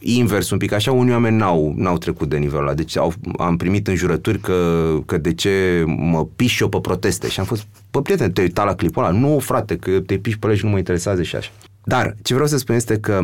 invers 0.00 0.50
un 0.50 0.58
pic 0.58 0.72
așa, 0.72 0.92
unii 0.92 1.12
oameni 1.12 1.36
n-au, 1.36 1.74
n-au 1.76 1.98
trecut 1.98 2.28
de 2.28 2.36
nivelul 2.36 2.66
ăla. 2.66 2.74
Deci 2.74 2.96
au, 2.96 3.12
am 3.38 3.56
primit 3.56 3.88
înjurături 3.88 4.38
că, 4.38 4.88
că 5.06 5.18
de 5.18 5.34
ce 5.34 5.84
mă 5.86 6.26
piși 6.36 6.62
eu 6.62 6.68
pe 6.68 6.78
proteste. 6.80 7.28
Și 7.28 7.40
am 7.40 7.46
fost, 7.46 7.66
bă, 7.90 8.02
prieten, 8.02 8.32
te 8.32 8.40
uita 8.40 8.64
la 8.64 8.74
clipul 8.74 9.04
ăla? 9.04 9.18
Nu, 9.18 9.38
frate, 9.38 9.76
că 9.76 10.00
te 10.00 10.16
piși 10.16 10.38
pe 10.38 10.46
ăla 10.46 10.56
și 10.56 10.64
nu 10.64 10.70
mă 10.70 10.78
interesează 10.78 11.22
și 11.22 11.36
așa. 11.36 11.50
Dar 11.84 12.14
ce 12.22 12.32
vreau 12.32 12.48
să 12.48 12.56
spun 12.56 12.74
este 12.74 12.98
că 12.98 13.20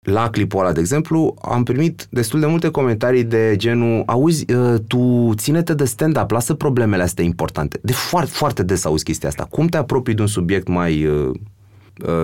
la 0.00 0.30
clipul 0.30 0.60
ăla, 0.60 0.72
de 0.72 0.80
exemplu, 0.80 1.34
am 1.42 1.62
primit 1.62 2.06
destul 2.10 2.40
de 2.40 2.46
multe 2.46 2.70
comentarii 2.70 3.24
de 3.24 3.54
genul 3.56 4.02
auzi, 4.06 4.52
uh, 4.52 4.74
tu 4.86 5.32
ține-te 5.36 5.74
de 5.74 5.84
stand-up, 5.84 6.30
lasă 6.30 6.54
problemele 6.54 7.02
astea 7.02 7.24
importante. 7.24 7.78
De 7.82 7.92
foarte, 7.92 8.30
foarte 8.30 8.62
des 8.62 8.84
auzi 8.84 9.04
chestia 9.04 9.28
asta. 9.28 9.46
Cum 9.50 9.66
te 9.66 9.76
apropii 9.76 10.14
de 10.14 10.20
un 10.20 10.26
subiect 10.26 10.68
mai 10.68 11.04
uh, 11.04 11.30
Uh, 11.30 11.34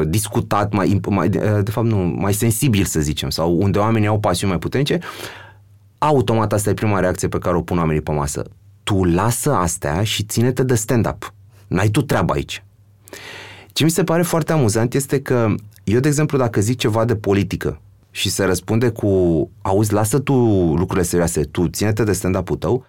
discutat, 0.05 0.73
mai, 0.73 1.01
mai, 1.09 1.27
uh, 1.27 1.63
de 1.63 1.71
fapt 1.71 1.87
nu, 1.87 1.97
mai 1.97 2.33
sensibil 2.33 2.85
să 2.85 3.01
zicem, 3.01 3.31
sau 3.31 3.57
unde 3.59 3.79
oamenii 3.79 4.09
au 4.09 4.21
pasiuni 4.21 4.51
mai 4.51 4.61
puternice, 4.61 4.99
automat 5.99 6.53
asta 6.53 6.71
e 6.71 6.75
prima 6.75 7.01
reacție 7.01 7.29
pe 7.29 7.39
care 7.39 7.57
o 7.57 7.63
pun 7.63 7.79
oamenii 7.79 8.03
pe 8.03 8.13
masă. 8.13 8.45
Tu 8.83 9.05
lasă 9.05 9.53
astea 9.53 10.03
și 10.03 10.23
ține-te 10.23 10.63
de 10.63 10.75
stand-up. 10.75 11.33
N-ai 11.67 11.89
tu 11.89 12.03
treaba 12.03 12.35
aici. 12.35 12.65
Ce 13.73 13.85
mi 13.85 13.91
se 13.91 14.05
pare 14.05 14.23
foarte 14.23 14.53
amuzant 14.53 14.95
este 14.95 15.21
că 15.21 15.55
eu, 15.85 16.01
de 16.01 16.09
exemplu, 16.09 16.39
dacă 16.39 16.61
zic 16.61 16.79
ceva 16.79 17.05
de 17.05 17.17
politică 17.17 17.81
și 18.11 18.31
se 18.31 18.45
răspunde 18.45 18.89
cu 18.89 19.09
auzi, 19.63 19.93
lasă 19.93 20.19
tu 20.19 20.35
lucrurile 20.77 21.03
serioase, 21.03 21.43
tu 21.43 21.69
ține-te 21.69 22.05
de 22.05 22.13
stand-up-ul 22.13 22.57
tău, 22.57 22.87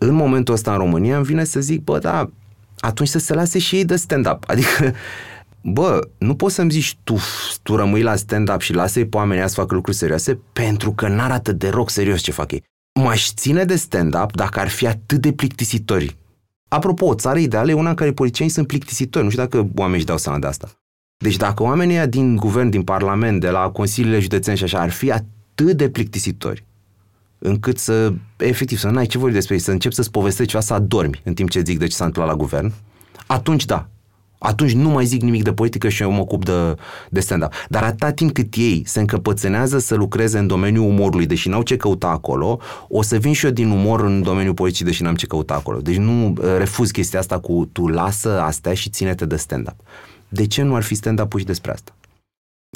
în 0.00 0.14
momentul 0.14 0.54
ăsta 0.54 0.72
în 0.72 0.78
România 0.78 1.16
îmi 1.16 1.24
vine 1.24 1.44
să 1.44 1.60
zic, 1.60 1.84
bă, 1.84 1.98
da, 1.98 2.30
atunci 2.78 3.08
să 3.08 3.18
se 3.18 3.34
lase 3.34 3.58
și 3.58 3.76
ei 3.76 3.84
de 3.84 3.96
stand-up. 3.96 4.44
Adică 4.46 4.94
bă, 5.62 6.08
nu 6.18 6.34
poți 6.34 6.54
să-mi 6.54 6.70
zici 6.70 6.96
tu, 7.04 7.18
tu 7.62 7.76
rămâi 7.76 8.02
la 8.02 8.16
stand-up 8.16 8.60
și 8.60 8.72
lasă-i 8.72 9.06
pe 9.06 9.16
oamenii 9.16 9.48
să 9.48 9.54
facă 9.54 9.74
lucruri 9.74 9.96
serioase 9.96 10.38
pentru 10.52 10.92
că 10.92 11.08
n-arată 11.08 11.52
deloc 11.52 11.90
serios 11.90 12.20
ce 12.20 12.30
fac 12.30 12.52
ei. 12.52 12.64
M-aș 13.00 13.32
ține 13.32 13.64
de 13.64 13.76
stand-up 13.76 14.32
dacă 14.36 14.60
ar 14.60 14.68
fi 14.68 14.86
atât 14.86 15.20
de 15.20 15.32
plictisitori. 15.32 16.16
Apropo, 16.68 17.06
o 17.06 17.14
țară 17.14 17.38
ideală 17.38 17.70
e 17.70 17.74
una 17.74 17.88
în 17.88 17.94
care 17.94 18.12
politicienii 18.12 18.52
sunt 18.52 18.66
plictisitori. 18.66 19.24
Nu 19.24 19.30
știu 19.30 19.42
dacă 19.42 19.68
oamenii 19.74 19.98
își 19.98 20.06
dau 20.06 20.18
seama 20.18 20.38
de 20.38 20.46
asta. 20.46 20.70
Deci 21.16 21.36
dacă 21.36 21.62
oamenii 21.62 22.06
din 22.06 22.36
guvern, 22.36 22.68
din 22.68 22.82
parlament, 22.82 23.40
de 23.40 23.50
la 23.50 23.70
consiliile 23.70 24.18
județene 24.18 24.56
și 24.56 24.64
așa, 24.64 24.80
ar 24.80 24.90
fi 24.90 25.10
atât 25.10 25.76
de 25.76 25.88
plictisitori, 25.88 26.64
încât 27.38 27.78
să, 27.78 28.12
efectiv, 28.36 28.78
să 28.78 28.88
n-ai 28.88 29.06
ce 29.06 29.18
vorbi 29.18 29.34
despre 29.34 29.54
ei, 29.54 29.60
să 29.60 29.70
începi 29.70 29.94
să-ți 29.94 30.10
povestești 30.10 30.50
ceva, 30.50 30.62
să 30.62 30.74
adormi 30.74 31.20
în 31.24 31.34
timp 31.34 31.50
ce 31.50 31.62
zic 31.64 31.78
de 31.78 31.86
ce 31.86 31.94
s-a 31.94 32.04
întâmplat 32.04 32.34
la 32.34 32.40
guvern, 32.40 32.72
atunci 33.26 33.64
da, 33.64 33.88
atunci 34.42 34.72
nu 34.72 34.88
mai 34.88 35.04
zic 35.04 35.22
nimic 35.22 35.42
de 35.42 35.52
politică 35.52 35.88
și 35.88 36.02
eu 36.02 36.10
mă 36.10 36.20
ocup 36.20 36.44
de, 36.44 36.74
de 37.10 37.20
stand-up. 37.20 37.52
Dar 37.68 37.82
atâta 37.82 38.10
timp 38.10 38.32
cât 38.32 38.54
ei 38.54 38.82
se 38.86 39.00
încăpățânează 39.00 39.78
să 39.78 39.94
lucreze 39.94 40.38
în 40.38 40.46
domeniul 40.46 40.88
umorului, 40.88 41.26
deși 41.26 41.48
n-au 41.48 41.62
ce 41.62 41.76
căuta 41.76 42.08
acolo, 42.08 42.58
o 42.88 43.02
să 43.02 43.16
vin 43.16 43.32
și 43.32 43.44
eu 43.44 43.50
din 43.50 43.70
umor 43.70 44.00
în 44.00 44.22
domeniul 44.22 44.54
politicii, 44.54 44.84
deși 44.84 45.02
n-am 45.02 45.14
ce 45.14 45.26
căuta 45.26 45.54
acolo. 45.54 45.80
Deci 45.80 45.96
nu 45.96 46.26
uh, 46.28 46.34
refuz 46.58 46.90
chestia 46.90 47.18
asta 47.18 47.38
cu 47.38 47.68
tu 47.72 47.86
lasă 47.86 48.40
astea 48.40 48.74
și 48.74 48.90
ține-te 48.90 49.26
de 49.26 49.36
stand-up. 49.36 49.76
De 50.28 50.46
ce 50.46 50.62
nu 50.62 50.74
ar 50.74 50.82
fi 50.82 50.94
stand-up 50.94 51.38
și 51.38 51.44
despre 51.44 51.70
asta? 51.70 51.94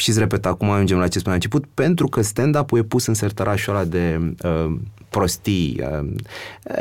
Și 0.01 0.09
îți 0.09 0.19
repet, 0.19 0.47
acum 0.47 0.71
ajungem 0.71 0.99
la 0.99 1.09
ce 1.09 1.19
spuneam 1.19 1.41
început, 1.43 1.67
pentru 1.75 2.09
că 2.09 2.23
stand-up-ul 2.23 2.79
e 2.79 2.83
pus 2.83 3.07
în 3.07 3.14
sertărașul 3.14 3.75
ăla 3.75 3.85
de 3.85 4.35
uh, 4.45 4.77
prostii, 5.09 5.81
uh, 5.81 6.09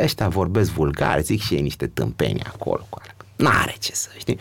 ăștia 0.04 0.28
vorbesc 0.28 0.72
vulgar, 0.72 1.22
zic 1.22 1.42
și 1.42 1.54
ei 1.54 1.62
niște 1.62 1.88
tâmpeni 1.88 2.42
acolo, 2.44 2.86
cu 2.90 3.00
N-are 3.36 3.76
ce 3.80 3.92
să, 3.94 4.10
știi? 4.18 4.38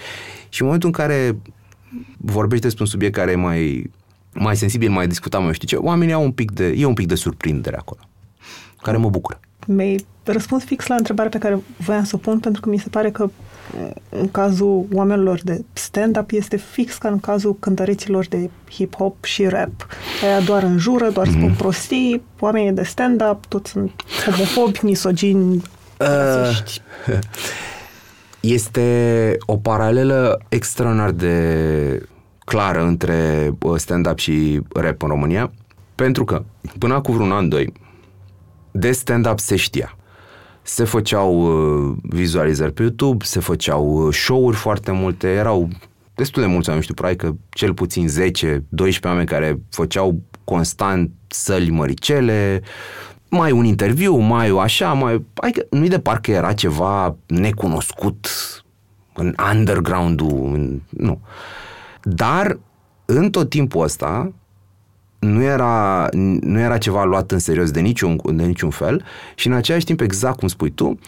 Și 0.49 0.61
în 0.61 0.67
momentul 0.67 0.89
în 0.89 0.95
care 0.95 1.37
vorbești 2.17 2.65
despre 2.65 2.83
un 2.83 2.89
subiect 2.89 3.15
care 3.15 3.31
e 3.31 3.37
mai, 3.37 3.91
mai 4.33 4.57
sensibil, 4.57 4.91
mai 4.91 5.07
discutat, 5.07 5.43
mai 5.43 5.55
știi 5.55 5.69
ce, 5.69 5.77
oamenii 5.77 6.15
au 6.15 6.23
un 6.23 6.33
pic 6.33 6.51
de, 6.51 6.75
e 6.77 6.85
un 6.85 6.95
pic 6.95 7.07
de 7.07 7.15
surprindere 7.15 7.77
acolo, 7.77 8.01
care 8.83 8.97
mă 8.97 9.09
bucură. 9.09 9.41
Mi-ai 9.67 10.07
răspuns 10.25 10.65
fix 10.65 10.87
la 10.87 10.95
întrebarea 10.95 11.31
pe 11.31 11.39
care 11.39 11.59
voiam 11.77 12.05
să 12.05 12.13
o 12.15 12.19
pun, 12.19 12.39
pentru 12.39 12.61
că 12.61 12.69
mi 12.69 12.79
se 12.79 12.89
pare 12.89 13.11
că 13.11 13.31
în 14.09 14.31
cazul 14.31 14.87
oamenilor 14.93 15.41
de 15.43 15.65
stand-up 15.73 16.31
este 16.31 16.57
fix 16.57 16.97
ca 16.97 17.09
în 17.09 17.21
cazul 17.21 17.57
cântăreților 17.59 18.27
de 18.27 18.51
hip-hop 18.73 19.25
și 19.25 19.47
rap. 19.47 19.87
Aia 20.23 20.41
doar 20.41 20.63
înjură, 20.63 21.11
doar 21.11 21.27
mm-hmm. 21.27 21.31
spun 21.31 21.49
mhm. 21.49 21.57
prostii, 21.57 22.23
oamenii 22.39 22.73
de 22.73 22.83
stand-up, 22.83 23.47
toți 23.47 23.71
sunt 23.71 23.93
homofobi, 24.25 24.79
misogini, 24.83 25.63
uh, 26.01 26.65
Este 28.47 29.37
o 29.47 29.57
paralelă 29.57 30.41
extraordinar 30.49 31.11
de 31.11 32.09
clară 32.45 32.83
între 32.83 33.51
stand-up 33.77 34.19
și 34.19 34.61
rap 34.75 35.03
în 35.03 35.09
România, 35.09 35.53
pentru 35.95 36.25
că 36.25 36.45
până 36.79 37.01
cu 37.01 37.13
vreun 37.13 37.33
an, 37.33 37.49
doi, 37.49 37.73
de 38.71 38.93
stand-up 38.93 39.39
se 39.39 39.57
știa. 39.57 39.97
Se 40.63 40.85
făceau 40.85 41.41
uh, 41.41 41.97
vizualizări 42.03 42.73
pe 42.73 42.83
YouTube, 42.83 43.25
se 43.25 43.41
făceau 43.41 44.07
uh, 44.07 44.15
show-uri 44.15 44.57
foarte 44.57 44.91
multe, 44.93 45.29
erau 45.29 45.69
destul 46.15 46.43
de 46.43 46.49
mulți 46.49 46.69
oameni, 46.69 46.85
știu, 46.85 46.95
probabil 46.95 47.19
că 47.19 47.35
cel 47.49 47.75
puțin 47.75 48.09
10-12 48.09 49.03
oameni 49.03 49.27
care 49.27 49.61
făceau 49.71 50.21
constant 50.45 51.11
săli 51.27 51.71
măricele, 51.71 52.63
mai 53.29 53.53
un 53.53 53.65
interviu, 53.65 54.17
mai 54.17 54.51
o 54.51 54.61
așa, 54.61 54.93
mai... 54.93 55.25
Adică 55.35 55.67
nu-i 55.71 55.89
de 55.89 55.99
parcă 55.99 56.31
era 56.31 56.53
ceva 56.53 57.17
necunoscut 57.27 58.27
în 59.15 59.35
underground-ul, 59.53 60.51
în, 60.53 60.81
nu. 60.91 61.21
Dar 62.03 62.59
în 63.05 63.31
tot 63.31 63.49
timpul 63.49 63.83
ăsta 63.83 64.33
nu 65.19 65.43
era, 65.43 66.09
nu 66.41 66.59
era 66.59 66.79
ceva 66.79 67.05
luat 67.05 67.31
în 67.31 67.39
serios 67.39 67.71
de 67.71 67.81
niciun, 67.81 68.21
de 68.25 68.45
niciun 68.45 68.71
fel 68.71 69.05
și 69.35 69.47
în 69.47 69.53
același 69.53 69.85
timp, 69.85 70.01
exact 70.01 70.39
cum 70.39 70.49
spui 70.49 70.71
tu, 70.71 70.99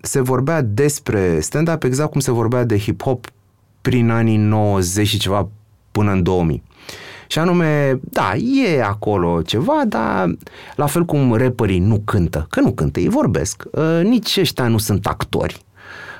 se 0.00 0.20
vorbea 0.20 0.62
despre 0.62 1.40
stand-up 1.40 1.82
exact 1.82 2.10
cum 2.10 2.20
se 2.20 2.30
vorbea 2.30 2.64
de 2.64 2.78
hip-hop 2.78 3.32
prin 3.80 4.10
anii 4.10 4.36
90 4.36 5.06
și 5.06 5.18
ceva 5.18 5.48
până 5.90 6.12
în 6.12 6.22
2000. 6.22 6.62
Și 7.26 7.38
anume, 7.38 8.00
da, 8.02 8.34
e 8.34 8.82
acolo 8.82 9.42
ceva, 9.42 9.82
dar 9.86 10.36
la 10.76 10.86
fel 10.86 11.04
cum 11.04 11.34
rapperii 11.34 11.78
nu 11.78 12.02
cântă, 12.04 12.46
că 12.50 12.60
nu 12.60 12.72
cântă, 12.72 13.00
ei 13.00 13.08
vorbesc, 13.08 13.62
uh, 13.70 14.00
nici 14.02 14.36
ăștia 14.36 14.68
nu 14.68 14.78
sunt 14.78 15.06
actori. 15.06 15.64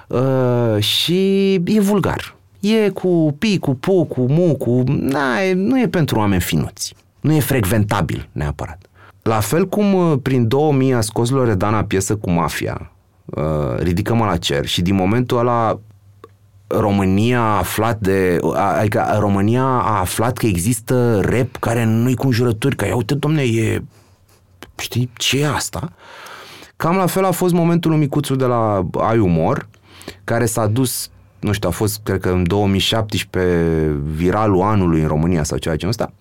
Uh, 0.09 0.83
și 0.83 1.53
e 1.55 1.81
vulgar. 1.81 2.37
E 2.61 2.89
cu 2.89 3.37
pi, 3.39 3.59
cu 3.59 3.75
pu, 3.75 4.05
cu 4.05 4.21
mu, 4.29 4.55
cu... 4.57 4.83
Na, 4.87 5.41
e, 5.41 5.53
nu 5.53 5.81
e 5.81 5.89
pentru 5.89 6.19
oameni 6.19 6.41
finuți. 6.41 6.95
Nu 7.21 7.33
e 7.33 7.41
frecventabil 7.41 8.29
neapărat. 8.33 8.87
La 9.23 9.41
fel 9.41 9.69
cum 9.69 9.95
uh, 9.95 10.19
prin 10.23 10.49
2000 10.49 10.95
a 10.95 11.01
scos 11.01 11.31
Loredana 11.31 11.85
piesă 11.85 12.17
cu 12.17 12.31
Mafia, 12.31 12.93
uh, 13.25 13.43
Ridică-mă 13.79 14.25
la 14.25 14.37
cer 14.37 14.67
și 14.67 14.83
din 14.83 14.95
momentul 14.95 15.39
ăla 15.39 15.81
România 16.67 17.41
a 17.41 17.57
aflat 17.59 18.01
de, 18.01 18.39
adică 18.55 19.17
România 19.19 19.65
a 19.65 19.99
aflat 19.99 20.37
că 20.37 20.47
există 20.47 21.21
rap 21.21 21.57
care 21.57 21.85
nu-i 21.85 22.15
cu 22.15 22.27
înjurături, 22.27 22.77
că 22.77 22.87
ia 22.87 22.97
uite, 22.97 23.15
domne, 23.15 23.43
e, 23.43 23.83
știi, 24.77 25.11
ce 25.17 25.41
e 25.41 25.49
asta? 25.49 25.93
Cam 26.77 26.97
la 26.97 27.07
fel 27.07 27.25
a 27.25 27.31
fost 27.31 27.53
momentul 27.53 27.91
lui 27.91 28.01
Micuțu 28.01 28.35
de 28.35 28.45
la 28.45 28.87
Ai 28.93 29.19
Umor, 29.19 29.69
care 30.25 30.47
s-a 30.47 30.67
dus, 30.67 31.11
nu 31.41 31.53
știu, 31.53 31.69
a 31.69 31.73
fost, 31.73 32.01
cred 32.03 32.21
că 32.21 32.29
în 32.29 32.47
2017, 32.47 33.97
viralul 34.05 34.63
anului 34.63 35.01
în 35.01 35.09
România 35.09 35.43
sau 35.43 35.59
ceva 35.59 35.77
genul 35.77 35.95
ăsta. 35.99 36.13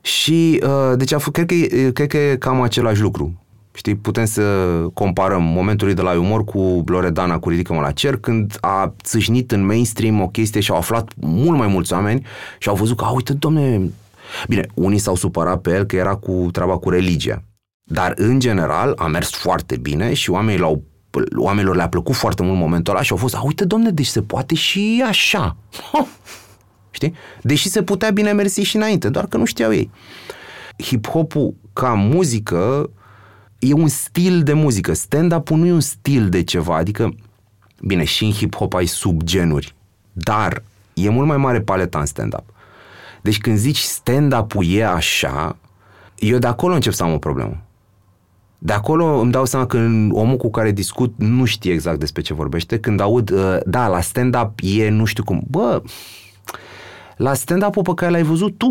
Și, 0.00 0.62
uh, 0.64 0.96
deci, 0.96 1.12
a 1.12 1.18
fost, 1.18 1.32
cred, 1.32 1.46
că, 1.46 1.90
cred 1.90 2.08
că 2.08 2.16
e 2.16 2.36
cam 2.36 2.60
același 2.60 3.00
lucru. 3.00 3.43
Știi, 3.76 3.94
putem 3.94 4.24
să 4.24 4.42
comparăm 4.92 5.42
momentul 5.42 5.94
de 5.94 6.02
la 6.02 6.18
umor 6.18 6.44
cu 6.44 6.82
Loredana 6.86 7.38
cu 7.38 7.48
Ridică-mă 7.48 7.80
la 7.80 7.90
cer, 7.90 8.16
când 8.16 8.56
a 8.60 8.94
țâșnit 9.02 9.52
în 9.52 9.66
mainstream 9.66 10.20
o 10.20 10.28
chestie 10.28 10.60
și 10.60 10.70
au 10.70 10.76
aflat 10.76 11.12
mult 11.20 11.58
mai 11.58 11.66
mulți 11.66 11.92
oameni 11.92 12.26
și 12.58 12.68
au 12.68 12.74
văzut 12.74 12.96
că, 12.96 13.04
a, 13.04 13.10
uite, 13.10 13.32
domne... 13.32 13.90
Bine, 14.48 14.66
unii 14.74 14.98
s-au 14.98 15.14
supărat 15.14 15.60
pe 15.60 15.70
el 15.70 15.84
că 15.84 15.96
era 15.96 16.14
cu 16.14 16.48
treaba 16.52 16.76
cu 16.76 16.90
religia. 16.90 17.42
Dar, 17.82 18.12
în 18.16 18.40
general, 18.40 18.92
a 18.96 19.06
mers 19.06 19.30
foarte 19.30 19.76
bine 19.76 20.14
și 20.14 20.30
oamenii 20.30 20.60
l-au 20.60 20.82
oamenilor 21.36 21.76
le-a 21.76 21.88
plăcut 21.88 22.14
foarte 22.14 22.42
mult 22.42 22.58
momentul 22.58 22.94
ăla 22.94 23.02
și 23.02 23.12
au 23.12 23.18
fost, 23.18 23.34
a, 23.34 23.42
uite, 23.44 23.64
domne, 23.64 23.90
deci 23.90 24.06
se 24.06 24.22
poate 24.22 24.54
și 24.54 25.04
așa. 25.08 25.56
Ha! 25.92 26.06
Știi? 26.90 27.14
Deși 27.42 27.68
se 27.68 27.82
putea 27.82 28.10
bine 28.10 28.32
mersi 28.32 28.60
și 28.60 28.76
înainte, 28.76 29.08
doar 29.08 29.26
că 29.26 29.36
nu 29.36 29.44
știau 29.44 29.72
ei. 29.72 29.90
Hip-hopul 30.82 31.54
ca 31.72 31.88
muzică 31.88 32.90
e 33.64 33.72
un 33.72 33.88
stil 33.88 34.42
de 34.42 34.52
muzică. 34.52 34.92
Stand-up-ul 34.92 35.58
nu 35.58 35.66
e 35.66 35.72
un 35.72 35.80
stil 35.80 36.28
de 36.28 36.42
ceva, 36.42 36.76
adică, 36.76 37.14
bine, 37.80 38.04
și 38.04 38.24
în 38.24 38.32
hip-hop 38.32 38.72
ai 38.76 38.86
subgenuri, 38.86 39.74
dar 40.12 40.62
e 40.94 41.08
mult 41.08 41.26
mai 41.26 41.36
mare 41.36 41.60
paleta 41.60 41.98
în 41.98 42.06
stand-up. 42.06 42.44
Deci 43.22 43.38
când 43.38 43.56
zici 43.56 43.78
stand-up-ul 43.78 44.66
e 44.68 44.86
așa, 44.86 45.56
eu 46.18 46.38
de 46.38 46.46
acolo 46.46 46.74
încep 46.74 46.92
să 46.92 47.02
am 47.02 47.12
o 47.12 47.18
problemă. 47.18 47.62
De 48.58 48.72
acolo 48.72 49.18
îmi 49.18 49.32
dau 49.32 49.44
seama 49.44 49.66
că 49.66 49.76
omul 50.10 50.36
cu 50.36 50.50
care 50.50 50.70
discut 50.70 51.14
nu 51.16 51.44
știe 51.44 51.72
exact 51.72 51.98
despre 51.98 52.22
ce 52.22 52.34
vorbește. 52.34 52.78
Când 52.78 53.00
aud, 53.00 53.30
uh, 53.30 53.56
da, 53.66 53.88
la 53.88 54.00
stand-up 54.00 54.58
e 54.62 54.88
nu 54.88 55.04
știu 55.04 55.24
cum. 55.24 55.42
Bă, 55.50 55.82
la 57.16 57.34
stand-up-ul 57.34 57.82
pe 57.82 57.92
care 57.94 58.10
l-ai 58.10 58.22
văzut 58.22 58.58
tu, 58.58 58.68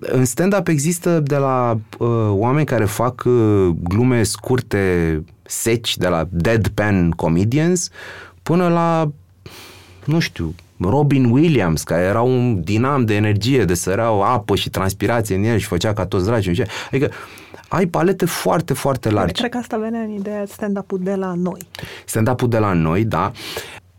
în 0.00 0.24
stand-up 0.24 0.68
există 0.68 1.20
de 1.20 1.36
la 1.36 1.78
uh, 1.98 2.08
oameni 2.28 2.66
care 2.66 2.84
fac 2.84 3.22
uh, 3.26 3.68
glume 3.82 4.22
scurte, 4.22 5.24
seci, 5.42 5.96
de 5.96 6.08
la 6.08 6.26
deadpan 6.30 7.10
comedians, 7.10 7.88
până 8.42 8.68
la, 8.68 9.10
nu 10.04 10.18
știu, 10.18 10.54
Robin 10.80 11.24
Williams, 11.30 11.82
care 11.82 12.02
era 12.02 12.20
un 12.22 12.62
dinam 12.62 13.04
de 13.04 13.14
energie, 13.14 13.64
de 13.64 13.74
săreau 13.74 14.22
apă 14.22 14.54
și 14.54 14.70
transpirație 14.70 15.36
în 15.36 15.44
el 15.44 15.58
și 15.58 15.66
făcea 15.66 15.92
ca 15.92 16.06
toți 16.06 16.24
dragi. 16.24 16.62
Adică 16.86 17.10
ai 17.68 17.86
palete 17.86 18.24
foarte, 18.24 18.74
foarte 18.74 19.10
largi. 19.10 19.32
Cred 19.32 19.50
că 19.50 19.58
asta 19.58 19.76
venea 19.76 20.00
în 20.00 20.10
ideea 20.10 20.44
stand-up-ul 20.46 20.98
de 21.02 21.14
la 21.14 21.34
noi. 21.34 21.60
Stand-up-ul 22.04 22.48
de 22.48 22.58
la 22.58 22.72
noi, 22.72 23.04
da. 23.04 23.32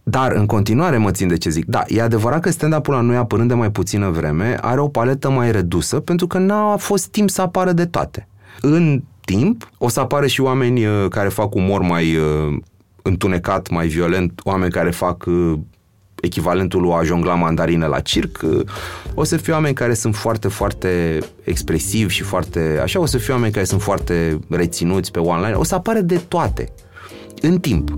Dar 0.04 0.32
în 0.32 0.46
continuare 0.46 0.98
mă 0.98 1.12
țin 1.12 1.28
de 1.28 1.38
ce 1.38 1.50
zic. 1.50 1.66
Da, 1.66 1.84
e 1.88 2.02
adevărat 2.02 2.42
că 2.42 2.50
stand-up-ul 2.50 2.94
la 2.94 3.02
noi, 3.02 3.16
apărând 3.16 3.48
de 3.48 3.54
mai 3.54 3.72
puțină 3.72 4.10
vreme, 4.10 4.58
are 4.62 4.80
o 4.80 4.88
paletă 4.88 5.30
mai 5.30 5.52
redusă 5.52 6.00
pentru 6.00 6.28
că 6.28 6.38
n-a 6.38 6.76
fost 6.78 7.08
timp 7.08 7.30
să 7.30 7.42
apară 7.42 7.72
de 7.72 7.86
toate. 7.86 8.28
În 8.62 9.04
timp 9.26 9.70
o 9.78 9.90
să 9.90 10.00
apară 10.00 10.28
și 10.28 10.42
oameni 10.42 10.86
uh, 10.86 11.06
care 11.10 11.30
fac 11.30 11.56
umor 11.56 11.82
mai 11.82 12.16
uh, 12.16 12.58
întunecat, 13.02 13.70
mai 13.70 13.88
violent, 13.88 14.42
oameni 14.44 14.72
care 14.72 14.92
fac 14.92 15.26
uh, 15.28 15.54
echivalentul 16.22 16.82
lui 16.82 16.92
a 16.92 17.04
jongla 17.04 17.34
mandarine 17.34 17.86
la 17.86 18.00
circ, 18.00 18.40
uh, 18.44 18.62
o 19.14 19.24
să 19.24 19.38
fie 19.38 19.54
oameni 19.54 19.74
care 19.74 19.94
sunt 19.94 20.16
foarte, 20.16 20.48
foarte 20.48 21.20
expresivi 21.44 22.14
și 22.14 22.24
foarte... 22.24 22.80
Așa, 22.82 23.00
o 23.00 23.06
să 23.06 23.18
fie 23.18 23.34
oameni 23.34 23.54
care 23.54 23.66
sunt 23.66 23.82
foarte 23.82 24.40
reținuți 24.50 25.12
pe 25.12 25.20
online, 25.20 25.54
o 25.56 25.64
să 25.64 25.76
apare 25.76 26.02
de 26.02 26.18
toate, 26.28 26.72
în 27.42 27.60
timp. 27.60 27.98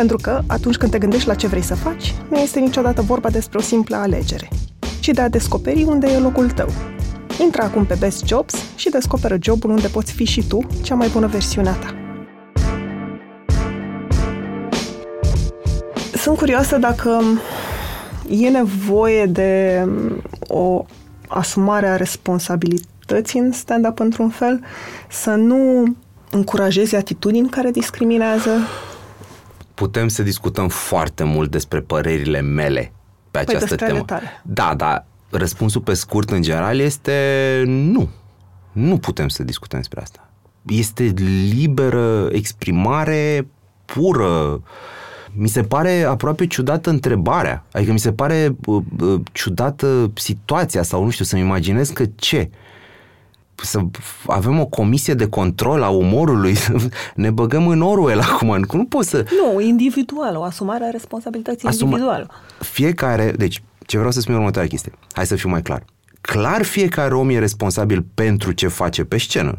Pentru 0.00 0.18
că, 0.22 0.42
atunci 0.46 0.76
când 0.76 0.90
te 0.90 0.98
gândești 0.98 1.28
la 1.28 1.34
ce 1.34 1.46
vrei 1.46 1.62
să 1.62 1.74
faci, 1.74 2.14
nu 2.30 2.38
este 2.38 2.60
niciodată 2.60 3.02
vorba 3.02 3.30
despre 3.30 3.58
o 3.58 3.60
simplă 3.60 3.96
alegere, 3.96 4.48
ci 5.00 5.08
de 5.08 5.20
a 5.20 5.28
descoperi 5.28 5.82
unde 5.82 6.06
e 6.06 6.18
locul 6.18 6.50
tău. 6.50 6.68
Intră 7.40 7.62
acum 7.62 7.84
pe 7.84 7.96
Best 7.98 8.26
Jobs 8.26 8.54
și 8.76 8.90
descoperă 8.90 9.36
jobul 9.40 9.70
unde 9.70 9.88
poți 9.88 10.12
fi 10.12 10.24
și 10.24 10.44
tu 10.48 10.66
cea 10.82 10.94
mai 10.94 11.08
bună 11.08 11.26
versiune 11.26 11.68
a 11.68 11.72
ta. 11.72 11.94
Sunt 16.14 16.36
curioasă 16.36 16.76
dacă 16.76 17.22
e 18.28 18.48
nevoie 18.48 19.26
de 19.26 19.84
o 20.40 20.84
asumare 21.28 21.86
a 21.88 21.96
responsabilității 21.96 23.40
în 23.40 23.52
stand-up 23.52 23.98
într-un 23.98 24.28
fel, 24.28 24.60
să 25.10 25.30
nu 25.30 25.84
încurajezi 26.30 26.96
atitudini 26.96 27.48
care 27.48 27.70
discriminează, 27.70 28.50
putem 29.80 30.08
să 30.08 30.22
discutăm 30.22 30.68
foarte 30.68 31.24
mult 31.24 31.50
despre 31.50 31.80
părerile 31.80 32.40
mele 32.40 32.92
pe 33.30 33.42
păi 33.44 33.54
această 33.54 33.76
temă. 33.76 34.00
Tale. 34.00 34.42
Da, 34.42 34.74
dar 34.76 35.06
răspunsul 35.30 35.80
pe 35.80 35.94
scurt 35.94 36.30
în 36.30 36.42
general 36.42 36.78
este 36.78 37.14
nu. 37.66 38.08
Nu 38.72 38.98
putem 38.98 39.28
să 39.28 39.42
discutăm 39.42 39.78
despre 39.78 40.00
asta. 40.00 40.30
Este 40.66 41.02
liberă 41.52 42.28
exprimare 42.32 43.46
pură. 43.84 44.62
Mi 45.32 45.48
se 45.48 45.62
pare 45.62 46.02
aproape 46.02 46.46
ciudată 46.46 46.90
întrebarea. 46.90 47.64
Adică 47.72 47.92
mi 47.92 47.98
se 47.98 48.12
pare 48.12 48.56
uh, 48.66 48.82
uh, 49.00 49.20
ciudată 49.32 50.10
situația 50.14 50.82
sau 50.82 51.04
nu 51.04 51.10
știu, 51.10 51.24
să-mi 51.24 51.42
imaginez 51.42 51.90
că 51.90 52.04
ce? 52.14 52.50
Să 53.62 53.80
avem 54.26 54.60
o 54.60 54.66
comisie 54.66 55.14
de 55.14 55.28
control 55.28 55.82
a 55.82 55.88
umorului, 55.88 56.56
ne 57.14 57.30
băgăm 57.30 57.68
în 57.68 57.82
Orwell 57.82 58.20
acum, 58.20 58.64
nu 58.72 58.84
poți 58.84 59.08
să... 59.08 59.24
Nu, 59.42 59.60
individual, 59.60 60.36
o 60.36 60.42
asumare 60.42 60.84
a 60.84 60.90
responsabilității 60.90 61.68
Asuma... 61.68 61.90
individuală. 61.90 62.30
Fiecare, 62.58 63.30
deci, 63.30 63.62
ce 63.86 63.96
vreau 63.96 64.12
să 64.12 64.20
spun 64.20 64.34
următoarea 64.34 64.70
chestie, 64.70 64.92
hai 65.12 65.26
să 65.26 65.36
fiu 65.36 65.48
mai 65.48 65.62
clar. 65.62 65.84
Clar 66.20 66.62
fiecare 66.62 67.14
om 67.14 67.30
e 67.30 67.38
responsabil 67.38 68.06
pentru 68.14 68.52
ce 68.52 68.68
face 68.68 69.04
pe 69.04 69.18
scenă. 69.18 69.58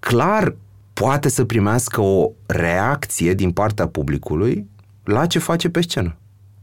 Clar 0.00 0.54
poate 0.92 1.28
să 1.28 1.44
primească 1.44 2.00
o 2.00 2.30
reacție 2.46 3.34
din 3.34 3.50
partea 3.50 3.88
publicului 3.88 4.66
la 5.04 5.26
ce 5.26 5.38
face 5.38 5.68
pe 5.68 5.80
scenă. 5.80 6.16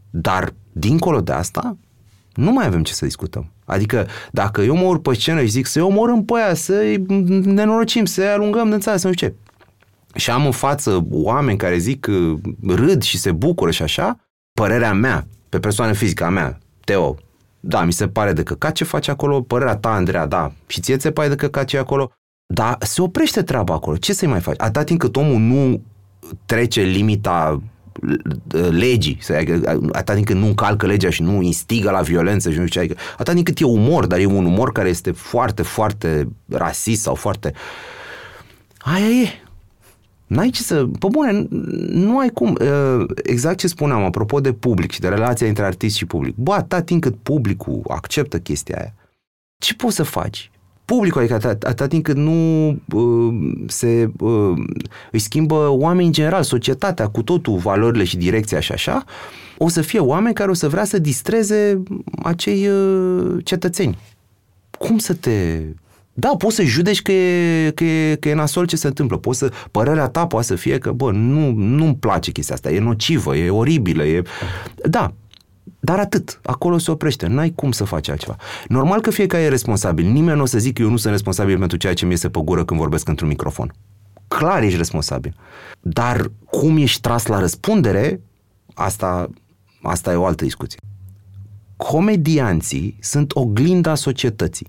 Dar, 0.09 0.53
dincolo 0.71 1.21
de 1.21 1.31
asta, 1.31 1.77
nu 2.33 2.51
mai 2.51 2.65
avem 2.65 2.83
ce 2.83 2.93
să 2.93 3.05
discutăm. 3.05 3.51
Adică 3.69 4.07
dacă 4.31 4.61
eu 4.61 4.75
mă 4.75 4.83
urc 4.83 5.01
pe 5.01 5.13
scenă 5.13 5.41
și 5.41 5.47
zic 5.47 5.65
să 5.65 5.79
eu 5.79 5.87
omorâm 5.87 6.25
pe 6.25 6.33
aia, 6.35 6.53
să 6.53 7.01
nenorocim, 7.43 8.05
să 8.05 8.23
alungăm 8.23 8.69
din 8.69 8.79
țară, 8.79 8.97
să 8.97 9.07
nu 9.07 9.13
știu 9.13 9.27
ce. 9.27 9.35
Și 10.15 10.29
am 10.29 10.45
în 10.45 10.51
față 10.51 11.07
oameni 11.11 11.57
care 11.57 11.77
zic 11.77 12.07
râd 12.67 13.01
și 13.01 13.17
se 13.17 13.31
bucură 13.31 13.71
și 13.71 13.81
așa, 13.81 14.19
părerea 14.53 14.93
mea, 14.93 15.27
pe 15.49 15.59
persoană 15.59 15.93
fizică 15.93 16.23
a 16.23 16.29
mea, 16.29 16.57
Teo, 16.85 17.15
da, 17.59 17.83
mi 17.83 17.93
se 17.93 18.07
pare 18.07 18.33
de 18.33 18.43
căcat 18.43 18.71
ce 18.71 18.83
face 18.83 19.11
acolo, 19.11 19.41
părerea 19.41 19.75
ta, 19.75 19.89
Andreea, 19.89 20.25
da, 20.25 20.51
și 20.67 20.81
ție 20.81 20.95
ți 20.95 21.01
se 21.01 21.11
pare 21.11 21.27
de 21.27 21.35
căcat 21.35 21.65
ce 21.65 21.75
e 21.75 21.79
acolo, 21.79 22.11
dar 22.53 22.77
se 22.79 23.01
oprește 23.01 23.41
treaba 23.41 23.73
acolo, 23.73 23.97
ce 23.97 24.13
să-i 24.13 24.27
mai 24.27 24.39
faci? 24.39 24.59
Atâta 24.59 24.83
timp 24.83 24.99
cât 24.99 25.15
omul 25.15 25.39
nu 25.39 25.81
trece 26.45 26.81
limita 26.81 27.61
legii, 28.69 29.19
atâta 29.91 30.13
timp 30.13 30.25
cât 30.25 30.35
nu 30.35 30.45
încalcă 30.45 30.85
legea 30.85 31.09
și 31.09 31.21
nu 31.21 31.41
instigă 31.41 31.91
la 31.91 32.01
violență 32.01 32.51
și 32.51 32.59
nu 32.59 32.65
știu 32.65 32.81
ce, 32.81 32.95
atâta 33.13 33.33
timp 33.33 33.45
cât 33.45 33.59
e 33.59 33.65
umor, 33.65 34.05
dar 34.05 34.19
e 34.19 34.25
un 34.25 34.45
umor 34.45 34.71
care 34.71 34.89
este 34.89 35.11
foarte, 35.11 35.61
foarte 35.61 36.27
rasist 36.49 37.01
sau 37.01 37.15
foarte... 37.15 37.53
Aia 38.77 39.05
e. 39.05 39.27
N-ai 40.27 40.49
ce 40.49 40.61
să... 40.61 40.85
Pe 40.99 41.07
bune, 41.11 41.47
nu 41.89 42.17
ai 42.17 42.29
cum... 42.29 42.57
Exact 43.23 43.57
ce 43.57 43.67
spuneam, 43.67 44.03
apropo 44.03 44.39
de 44.39 44.53
public 44.53 44.91
și 44.91 44.99
de 44.99 45.07
relația 45.07 45.47
între 45.47 45.65
artist 45.65 45.95
și 45.95 46.05
public. 46.05 46.35
Bă, 46.35 46.53
atâta 46.53 46.81
timp 46.81 47.01
cât 47.01 47.15
publicul 47.15 47.81
acceptă 47.87 48.39
chestia 48.39 48.77
aia, 48.77 48.93
ce 49.57 49.75
poți 49.75 49.95
să 49.95 50.03
faci? 50.03 50.51
Publicul, 50.89 51.21
adică 51.21 51.35
atât, 51.35 51.63
atât 51.63 51.89
timp 51.89 52.03
cât 52.03 52.15
nu 52.15 52.67
uh, 52.93 53.33
se 53.67 54.11
uh, 54.19 54.53
îi 55.11 55.19
schimbă 55.19 55.67
oamenii 55.69 56.05
în 56.05 56.11
general, 56.11 56.43
societatea 56.43 57.07
cu 57.07 57.23
totul, 57.23 57.57
valorile 57.57 58.03
și 58.03 58.17
direcția 58.17 58.59
și 58.59 58.71
așa, 58.71 59.03
o 59.57 59.69
să 59.69 59.81
fie 59.81 59.99
oameni 59.99 60.33
care 60.33 60.49
o 60.49 60.53
să 60.53 60.67
vrea 60.67 60.83
să 60.83 60.99
distreze 60.99 61.83
acei 62.23 62.67
uh, 62.67 63.37
cetățeni. 63.43 63.97
Cum 64.77 64.97
să 64.97 65.13
te... 65.13 65.61
Da, 66.13 66.35
poți 66.37 66.55
să 66.55 66.63
judeci 66.63 67.01
că 67.01 67.11
e, 67.11 67.71
că, 67.71 67.83
e, 67.83 68.15
că 68.15 68.29
e 68.29 68.33
nasol 68.33 68.65
ce 68.65 68.75
se 68.75 68.87
întâmplă. 68.87 69.17
Poți 69.17 69.37
să, 69.37 69.51
părerea 69.71 70.07
ta 70.07 70.27
poate 70.27 70.45
să 70.45 70.55
fie 70.55 70.77
că, 70.77 70.91
bă, 70.91 71.11
nu, 71.11 71.51
nu-mi 71.51 71.95
place 71.95 72.31
chestia 72.31 72.55
asta, 72.55 72.71
e 72.71 72.79
nocivă, 72.79 73.35
e 73.35 73.49
oribilă, 73.49 74.05
e... 74.05 74.21
Da, 74.89 75.13
dar 75.79 75.99
atât. 75.99 76.39
Acolo 76.43 76.77
se 76.77 76.91
oprește. 76.91 77.27
N-ai 77.27 77.49
cum 77.49 77.71
să 77.71 77.83
faci 77.83 78.09
altceva. 78.09 78.35
Normal 78.67 79.01
că 79.01 79.09
fiecare 79.09 79.43
e 79.43 79.49
responsabil. 79.49 80.05
Nimeni 80.05 80.37
nu 80.37 80.43
o 80.43 80.45
să 80.45 80.57
zic 80.57 80.73
că 80.73 80.81
eu 80.81 80.89
nu 80.89 80.97
sunt 80.97 81.13
responsabil 81.13 81.57
pentru 81.57 81.77
ceea 81.77 81.93
ce 81.93 82.05
mi 82.05 82.11
iese 82.11 82.29
pe 82.29 82.39
gură 82.43 82.65
când 82.65 82.79
vorbesc 82.79 83.07
într-un 83.07 83.27
microfon. 83.27 83.73
Clar 84.27 84.63
ești 84.63 84.77
responsabil. 84.77 85.35
Dar 85.81 86.31
cum 86.45 86.77
ești 86.77 87.01
tras 87.01 87.25
la 87.25 87.39
răspundere, 87.39 88.21
asta, 88.73 89.29
asta 89.81 90.11
e 90.11 90.15
o 90.15 90.25
altă 90.25 90.43
discuție. 90.43 90.79
Comedianții 91.77 92.97
sunt 93.01 93.35
oglinda 93.35 93.95
societății. 93.95 94.67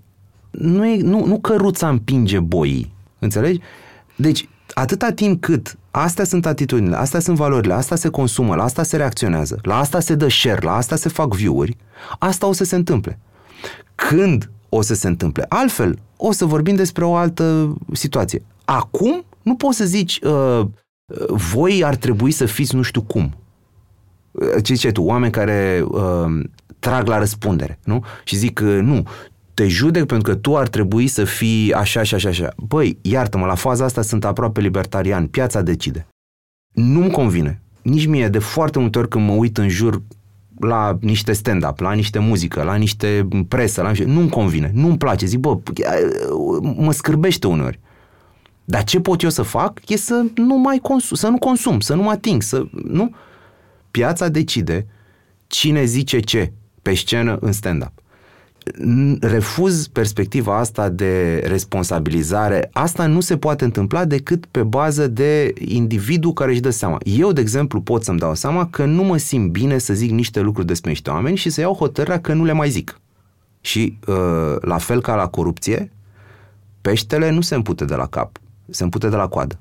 Nu, 0.51 0.87
e, 0.87 1.01
nu, 1.01 1.25
nu 1.25 1.39
căruța 1.39 1.89
împinge 1.89 2.39
boii. 2.39 2.93
Înțelegi? 3.19 3.59
Deci, 4.15 4.49
atâta 4.73 5.11
timp 5.11 5.41
cât 5.41 5.77
astea 5.91 6.25
sunt 6.25 6.45
atitudinile, 6.45 6.95
astea 6.95 7.19
sunt 7.19 7.37
valorile, 7.37 7.73
asta 7.73 7.95
se 7.95 8.09
consumă, 8.09 8.55
la 8.55 8.63
asta 8.63 8.83
se 8.83 8.97
reacționează, 8.97 9.59
la 9.61 9.77
asta 9.77 9.99
se 9.99 10.15
dă 10.15 10.29
share, 10.29 10.65
la 10.65 10.75
asta 10.75 10.95
se 10.95 11.09
fac 11.09 11.33
view-uri, 11.33 11.77
asta 12.19 12.47
o 12.47 12.51
să 12.51 12.63
se 12.63 12.75
întâmple. 12.75 13.19
Când 13.95 14.49
o 14.69 14.81
să 14.81 14.93
se 14.93 15.07
întâmple? 15.07 15.45
Altfel, 15.49 15.99
o 16.17 16.31
să 16.31 16.45
vorbim 16.45 16.75
despre 16.75 17.05
o 17.05 17.15
altă 17.15 17.77
situație. 17.93 18.43
Acum, 18.65 19.25
nu 19.41 19.55
poți 19.55 19.77
să 19.77 19.85
zici, 19.85 20.19
uh, 20.23 20.65
voi 21.29 21.83
ar 21.83 21.95
trebui 21.95 22.31
să 22.31 22.45
fiți 22.45 22.75
nu 22.75 22.81
știu 22.81 23.01
cum. 23.01 23.33
Uh, 24.31 24.63
ce 24.63 24.73
ziceai 24.73 24.91
tu? 24.91 25.01
Oameni 25.01 25.31
care 25.31 25.85
uh, 25.87 26.39
trag 26.79 27.07
la 27.07 27.17
răspundere, 27.17 27.79
nu? 27.83 28.03
Și 28.23 28.35
zic, 28.35 28.59
uh, 28.63 28.79
nu, 28.81 29.03
te 29.61 29.67
judec 29.67 30.05
pentru 30.05 30.31
că 30.31 30.37
tu 30.39 30.57
ar 30.57 30.67
trebui 30.67 31.07
să 31.07 31.23
fii 31.23 31.73
așa 31.73 32.03
și 32.03 32.15
așa, 32.15 32.29
așa. 32.29 32.53
Băi, 32.57 32.97
iartă-mă, 33.01 33.45
la 33.45 33.55
faza 33.55 33.85
asta 33.85 34.01
sunt 34.01 34.25
aproape 34.25 34.61
libertarian, 34.61 35.27
piața 35.27 35.61
decide. 35.61 36.07
Nu-mi 36.73 37.11
convine. 37.11 37.61
Nici 37.81 38.05
mie, 38.05 38.27
de 38.27 38.39
foarte 38.39 38.79
multe 38.79 38.97
ori 38.97 39.07
când 39.07 39.27
mă 39.27 39.33
uit 39.33 39.57
în 39.57 39.69
jur 39.69 40.01
la 40.59 40.97
niște 41.01 41.33
stand-up, 41.33 41.79
la 41.79 41.91
niște 41.93 42.19
muzică, 42.19 42.63
la 42.63 42.75
niște 42.75 43.27
presă, 43.47 43.81
la 43.81 43.89
niște... 43.89 44.05
nu-mi 44.05 44.29
convine, 44.29 44.71
nu-mi 44.73 44.97
place. 44.97 45.25
Zic, 45.25 45.39
bă, 45.39 45.57
mă 46.61 46.91
scârbește 46.91 47.47
uneori. 47.47 47.79
Dar 48.65 48.83
ce 48.83 48.99
pot 48.99 49.21
eu 49.21 49.29
să 49.29 49.41
fac 49.41 49.89
e 49.89 49.97
să 49.97 50.23
nu 50.35 50.57
mai 50.57 50.77
consum, 50.77 51.15
să 51.15 51.27
nu 51.27 51.37
consum, 51.37 51.79
să 51.79 51.95
nu 51.95 52.01
mă 52.01 52.09
ating, 52.09 52.41
să, 52.41 52.65
nu? 52.83 53.15
Piața 53.91 54.27
decide 54.27 54.87
cine 55.47 55.83
zice 55.83 56.19
ce 56.19 56.51
pe 56.81 56.93
scenă 56.93 57.37
în 57.41 57.51
stand-up 57.51 58.00
refuz 59.19 59.87
perspectiva 59.87 60.57
asta 60.57 60.89
de 60.89 61.43
responsabilizare. 61.45 62.69
Asta 62.73 63.05
nu 63.05 63.19
se 63.19 63.37
poate 63.37 63.63
întâmpla 63.63 64.05
decât 64.05 64.45
pe 64.45 64.63
bază 64.63 65.07
de 65.07 65.53
individul 65.59 66.33
care 66.33 66.51
își 66.51 66.59
dă 66.59 66.69
seama. 66.69 66.97
Eu, 67.03 67.31
de 67.31 67.41
exemplu, 67.41 67.81
pot 67.81 68.03
să-mi 68.03 68.19
dau 68.19 68.35
seama 68.35 68.67
că 68.69 68.85
nu 68.85 69.03
mă 69.03 69.17
simt 69.17 69.51
bine 69.51 69.77
să 69.77 69.93
zic 69.93 70.11
niște 70.11 70.39
lucruri 70.39 70.67
despre 70.67 70.89
niște 70.89 71.09
oameni 71.09 71.37
și 71.37 71.49
să 71.49 71.61
iau 71.61 71.73
hotărârea 71.73 72.21
că 72.21 72.33
nu 72.33 72.43
le 72.43 72.51
mai 72.51 72.69
zic. 72.69 72.99
Și 73.61 73.97
uh, 74.07 74.55
la 74.61 74.77
fel 74.77 75.01
ca 75.01 75.15
la 75.15 75.27
corupție, 75.27 75.91
peștele 76.81 77.29
nu 77.29 77.41
se 77.41 77.55
împute 77.55 77.85
de 77.85 77.95
la 77.95 78.07
cap, 78.07 78.39
se 78.69 78.83
împute 78.83 79.09
de 79.09 79.15
la 79.15 79.27
coadă. 79.27 79.59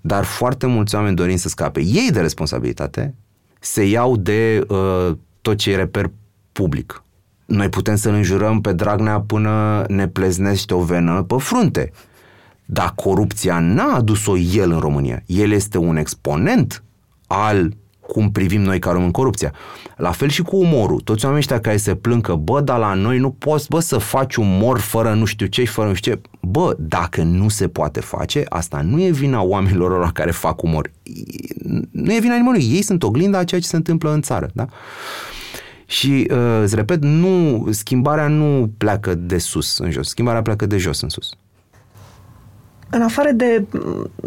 Dar 0.00 0.24
foarte 0.24 0.66
mulți 0.66 0.94
oameni 0.94 1.16
dorind 1.16 1.38
să 1.38 1.48
scape 1.48 1.80
ei 1.80 2.10
de 2.12 2.20
responsabilitate, 2.20 3.14
se 3.60 3.84
iau 3.84 4.16
de 4.16 4.64
uh, 4.68 5.16
tot 5.40 5.56
ce 5.56 5.72
e 5.72 5.76
reper 5.76 6.10
public 6.52 7.04
noi 7.46 7.68
putem 7.68 7.96
să-l 7.96 8.14
înjurăm 8.14 8.60
pe 8.60 8.72
Dragnea 8.72 9.20
până 9.20 9.84
ne 9.88 10.08
pleznește 10.08 10.74
o 10.74 10.80
venă 10.80 11.22
pe 11.22 11.34
frunte. 11.38 11.92
Dar 12.64 12.92
corupția 12.94 13.58
n-a 13.58 13.94
adus-o 13.94 14.36
el 14.36 14.70
în 14.70 14.78
România. 14.78 15.22
El 15.26 15.50
este 15.50 15.78
un 15.78 15.96
exponent 15.96 16.82
al 17.26 17.76
cum 18.06 18.30
privim 18.32 18.60
noi 18.60 18.78
ca 18.78 18.90
român 18.90 19.10
corupția. 19.10 19.52
La 19.96 20.10
fel 20.10 20.28
și 20.28 20.42
cu 20.42 20.56
umorul. 20.56 21.00
Toți 21.00 21.24
oamenii 21.24 21.46
ăștia 21.46 21.60
care 21.60 21.76
se 21.76 21.94
plâng 21.94 22.22
că, 22.22 22.34
bă, 22.34 22.60
dar 22.60 22.78
la 22.78 22.94
noi 22.94 23.18
nu 23.18 23.30
poți, 23.30 23.68
bă, 23.68 23.80
să 23.80 23.98
faci 23.98 24.34
umor 24.34 24.78
fără 24.78 25.14
nu 25.14 25.24
știu 25.24 25.46
ce 25.46 25.64
fără 25.64 25.88
nu 25.88 25.94
știu 25.94 26.12
ce. 26.12 26.20
Bă, 26.40 26.76
dacă 26.78 27.22
nu 27.22 27.48
se 27.48 27.68
poate 27.68 28.00
face, 28.00 28.44
asta 28.48 28.80
nu 28.80 29.02
e 29.02 29.10
vina 29.10 29.42
oamenilor 29.42 29.90
ăla 29.90 30.12
care 30.12 30.30
fac 30.30 30.62
umor. 30.62 30.90
Nu 31.90 32.14
e 32.14 32.20
vina 32.20 32.36
nimănui. 32.36 32.70
Ei 32.72 32.82
sunt 32.82 33.02
oglinda 33.02 33.38
a 33.38 33.44
ceea 33.44 33.60
ce 33.60 33.66
se 33.66 33.76
întâmplă 33.76 34.12
în 34.12 34.22
țară, 34.22 34.50
da? 34.52 34.66
Și, 35.86 36.28
uh, 36.30 36.60
îți 36.62 36.74
repet, 36.74 37.02
nu, 37.02 37.66
schimbarea 37.70 38.28
nu 38.28 38.70
pleacă 38.78 39.14
de 39.14 39.38
sus 39.38 39.78
în 39.78 39.90
jos, 39.90 40.08
schimbarea 40.08 40.42
pleacă 40.42 40.66
de 40.66 40.76
jos 40.76 41.00
în 41.00 41.08
sus. 41.08 41.30
În 42.90 43.02
afară 43.02 43.30
de 43.30 43.64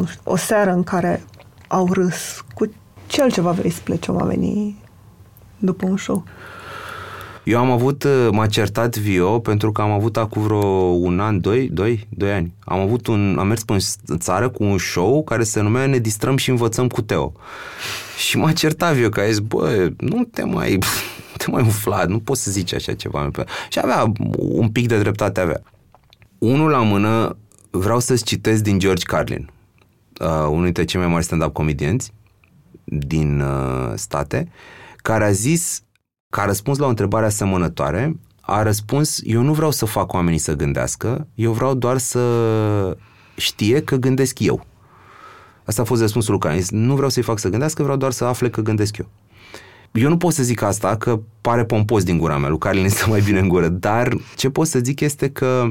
știu, 0.07 0.23
o 0.23 0.35
seară 0.35 0.71
în 0.71 0.83
care 0.83 1.23
au 1.67 1.93
râs, 1.93 2.43
cu 2.53 2.71
ce 3.07 3.21
altceva 3.21 3.51
vrei 3.51 3.69
să 3.69 3.81
plece 3.83 4.11
oamenii 4.11 4.83
după 5.57 5.85
un 5.85 5.97
show? 5.97 6.23
Eu 7.49 7.59
am 7.59 7.71
avut, 7.71 8.03
uh, 8.03 8.27
m-a 8.31 8.47
certat 8.47 8.97
Vio 8.97 9.39
pentru 9.39 9.71
că 9.71 9.81
am 9.81 9.91
avut 9.91 10.17
acum 10.17 10.41
vreo 10.41 10.65
un 10.85 11.19
an, 11.19 11.41
doi, 11.41 11.69
doi, 11.69 12.07
doi 12.09 12.31
ani. 12.31 12.53
Am 12.59 12.79
avut 12.79 13.07
un, 13.07 13.35
am 13.39 13.47
mers 13.47 13.63
pe 13.63 13.77
țară 14.17 14.49
cu 14.49 14.63
un 14.63 14.77
show 14.77 15.23
care 15.23 15.43
se 15.43 15.61
numea 15.61 15.85
Ne 15.85 15.97
distrăm 15.97 16.37
și 16.37 16.49
învățăm 16.49 16.87
cu 16.87 17.01
Teo. 17.01 17.33
Și 18.17 18.37
m-a 18.37 18.51
certat 18.51 18.95
Vio 18.95 19.09
că 19.09 19.19
a 19.19 19.25
zis, 19.25 19.39
bă, 19.39 19.91
nu 19.97 20.23
te 20.23 20.43
mai 20.43 20.77
te 21.37 21.51
mai 21.51 21.61
umflat, 21.61 22.07
nu 22.07 22.19
poți 22.19 22.43
să 22.43 22.51
zici 22.51 22.73
așa 22.73 22.93
ceva. 22.93 23.29
Și 23.69 23.79
avea 23.83 24.11
un 24.37 24.69
pic 24.69 24.87
de 24.87 24.99
dreptate 24.99 25.39
avea. 25.39 25.61
Unul 26.37 26.69
la 26.69 26.81
mână, 26.81 27.37
vreau 27.69 27.99
să-ți 27.99 28.23
citesc 28.23 28.63
din 28.63 28.79
George 28.79 29.05
Carlin, 29.05 29.49
uh, 30.21 30.27
unul 30.27 30.63
dintre 30.63 30.85
cei 30.85 30.99
mai 30.99 31.09
mari 31.09 31.23
stand-up 31.23 31.53
comedienți 31.53 32.13
din 32.83 33.39
uh, 33.39 33.91
state, 33.95 34.51
care 34.95 35.25
a 35.25 35.31
zis, 35.31 35.83
că 36.29 36.39
a 36.39 36.45
răspuns 36.45 36.77
la 36.77 36.85
o 36.85 36.89
întrebare 36.89 37.25
asemănătoare, 37.25 38.19
a 38.41 38.63
răspuns, 38.63 39.19
eu 39.23 39.41
nu 39.41 39.53
vreau 39.53 39.71
să 39.71 39.85
fac 39.85 40.13
oamenii 40.13 40.39
să 40.39 40.55
gândească, 40.55 41.27
eu 41.35 41.51
vreau 41.51 41.73
doar 41.73 41.97
să 41.97 42.97
știe 43.35 43.81
că 43.81 43.95
gândesc 43.95 44.39
eu. 44.39 44.65
Asta 45.63 45.81
a 45.81 45.85
fost 45.85 46.01
răspunsul 46.01 46.31
lui 46.31 46.41
Carlin. 46.41 46.63
Nu 46.85 46.95
vreau 46.95 47.09
să-i 47.09 47.23
fac 47.23 47.39
să 47.39 47.49
gândească, 47.49 47.83
vreau 47.83 47.97
doar 47.97 48.11
să 48.11 48.25
afle 48.25 48.49
că 48.49 48.61
gândesc 48.61 48.97
eu. 48.97 49.07
Eu 49.91 50.09
nu 50.09 50.17
pot 50.17 50.33
să 50.33 50.43
zic 50.43 50.61
asta, 50.61 50.97
că 50.97 51.19
pare 51.41 51.65
pompos 51.65 52.03
din 52.03 52.17
gura 52.17 52.37
mea, 52.37 52.49
lui 52.49 52.57
Carlin 52.57 52.85
este 52.85 53.09
mai 53.09 53.21
bine 53.21 53.39
în 53.39 53.47
gură, 53.47 53.67
dar 53.67 54.13
ce 54.35 54.49
pot 54.49 54.67
să 54.67 54.79
zic 54.79 54.99
este 54.99 55.29
că 55.29 55.69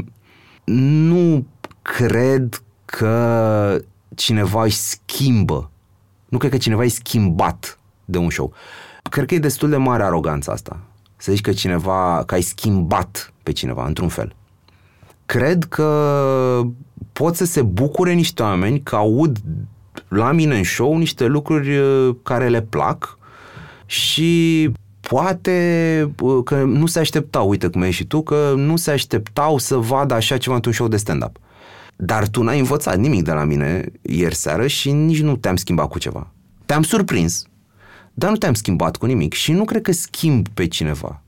nu 0.64 1.46
cred 1.82 2.62
că 2.84 3.82
cineva 4.14 4.64
își 4.64 4.76
schimbă. 4.76 5.70
Nu 6.28 6.38
cred 6.38 6.50
că 6.50 6.56
cineva 6.56 6.84
e 6.84 6.88
schimbat 6.88 7.78
de 8.04 8.18
un 8.18 8.30
show. 8.30 8.52
Cred 9.10 9.26
că 9.26 9.34
e 9.34 9.38
destul 9.38 9.68
de 9.68 9.76
mare 9.76 10.02
aroganța 10.02 10.52
asta. 10.52 10.80
Să 11.16 11.32
zici 11.32 11.40
că 11.40 11.52
cineva, 11.52 12.22
că 12.26 12.34
ai 12.34 12.42
schimbat 12.42 13.32
pe 13.42 13.52
cineva, 13.52 13.86
într-un 13.86 14.08
fel. 14.08 14.34
Cred 15.26 15.64
că 15.64 16.62
pot 17.12 17.36
să 17.36 17.44
se 17.44 17.62
bucure 17.62 18.12
niște 18.12 18.42
oameni 18.42 18.82
că 18.82 18.96
aud 18.96 19.38
la 20.08 20.32
mine 20.32 20.56
în 20.56 20.64
show 20.64 20.96
niște 20.96 21.26
lucruri 21.26 21.76
uh, 21.76 22.14
care 22.22 22.48
le 22.48 22.62
plac 22.62 23.18
și 23.86 24.72
poate 25.00 26.12
că 26.44 26.62
nu 26.62 26.86
se 26.86 26.98
așteptau, 26.98 27.48
uite 27.48 27.68
cum 27.68 27.80
ai 27.80 27.90
și 27.90 28.04
tu, 28.04 28.22
că 28.22 28.52
nu 28.56 28.76
se 28.76 28.90
așteptau 28.90 29.58
să 29.58 29.76
vadă 29.76 30.14
așa 30.14 30.36
ceva 30.36 30.54
într-un 30.54 30.72
show 30.72 30.88
de 30.88 30.96
stand-up. 30.96 31.36
Dar 31.96 32.28
tu 32.28 32.42
n-ai 32.42 32.58
învățat 32.58 32.98
nimic 32.98 33.24
de 33.24 33.32
la 33.32 33.44
mine 33.44 33.92
ieri 34.02 34.34
seară 34.34 34.66
și 34.66 34.92
nici 34.92 35.22
nu 35.22 35.36
te-am 35.36 35.56
schimbat 35.56 35.88
cu 35.88 35.98
ceva. 35.98 36.32
Te-am 36.66 36.82
surprins, 36.82 37.47
dar 38.18 38.30
nu 38.30 38.36
te-am 38.36 38.54
schimbat 38.54 38.96
cu 38.96 39.06
nimic 39.06 39.32
și 39.32 39.52
nu 39.52 39.64
cred 39.64 39.82
că 39.82 39.92
schimb 39.92 40.48
pe 40.48 40.66
cineva. 40.66 41.22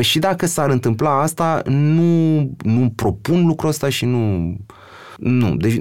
Și 0.00 0.18
dacă 0.18 0.46
s-ar 0.46 0.70
întâmpla 0.70 1.20
asta, 1.22 1.62
nu, 1.66 2.38
nu 2.62 2.92
propun 2.94 3.46
lucrul 3.46 3.68
ăsta 3.68 3.88
și 3.88 4.04
nu... 4.04 4.56
Nu. 5.18 5.56
Deci, 5.56 5.80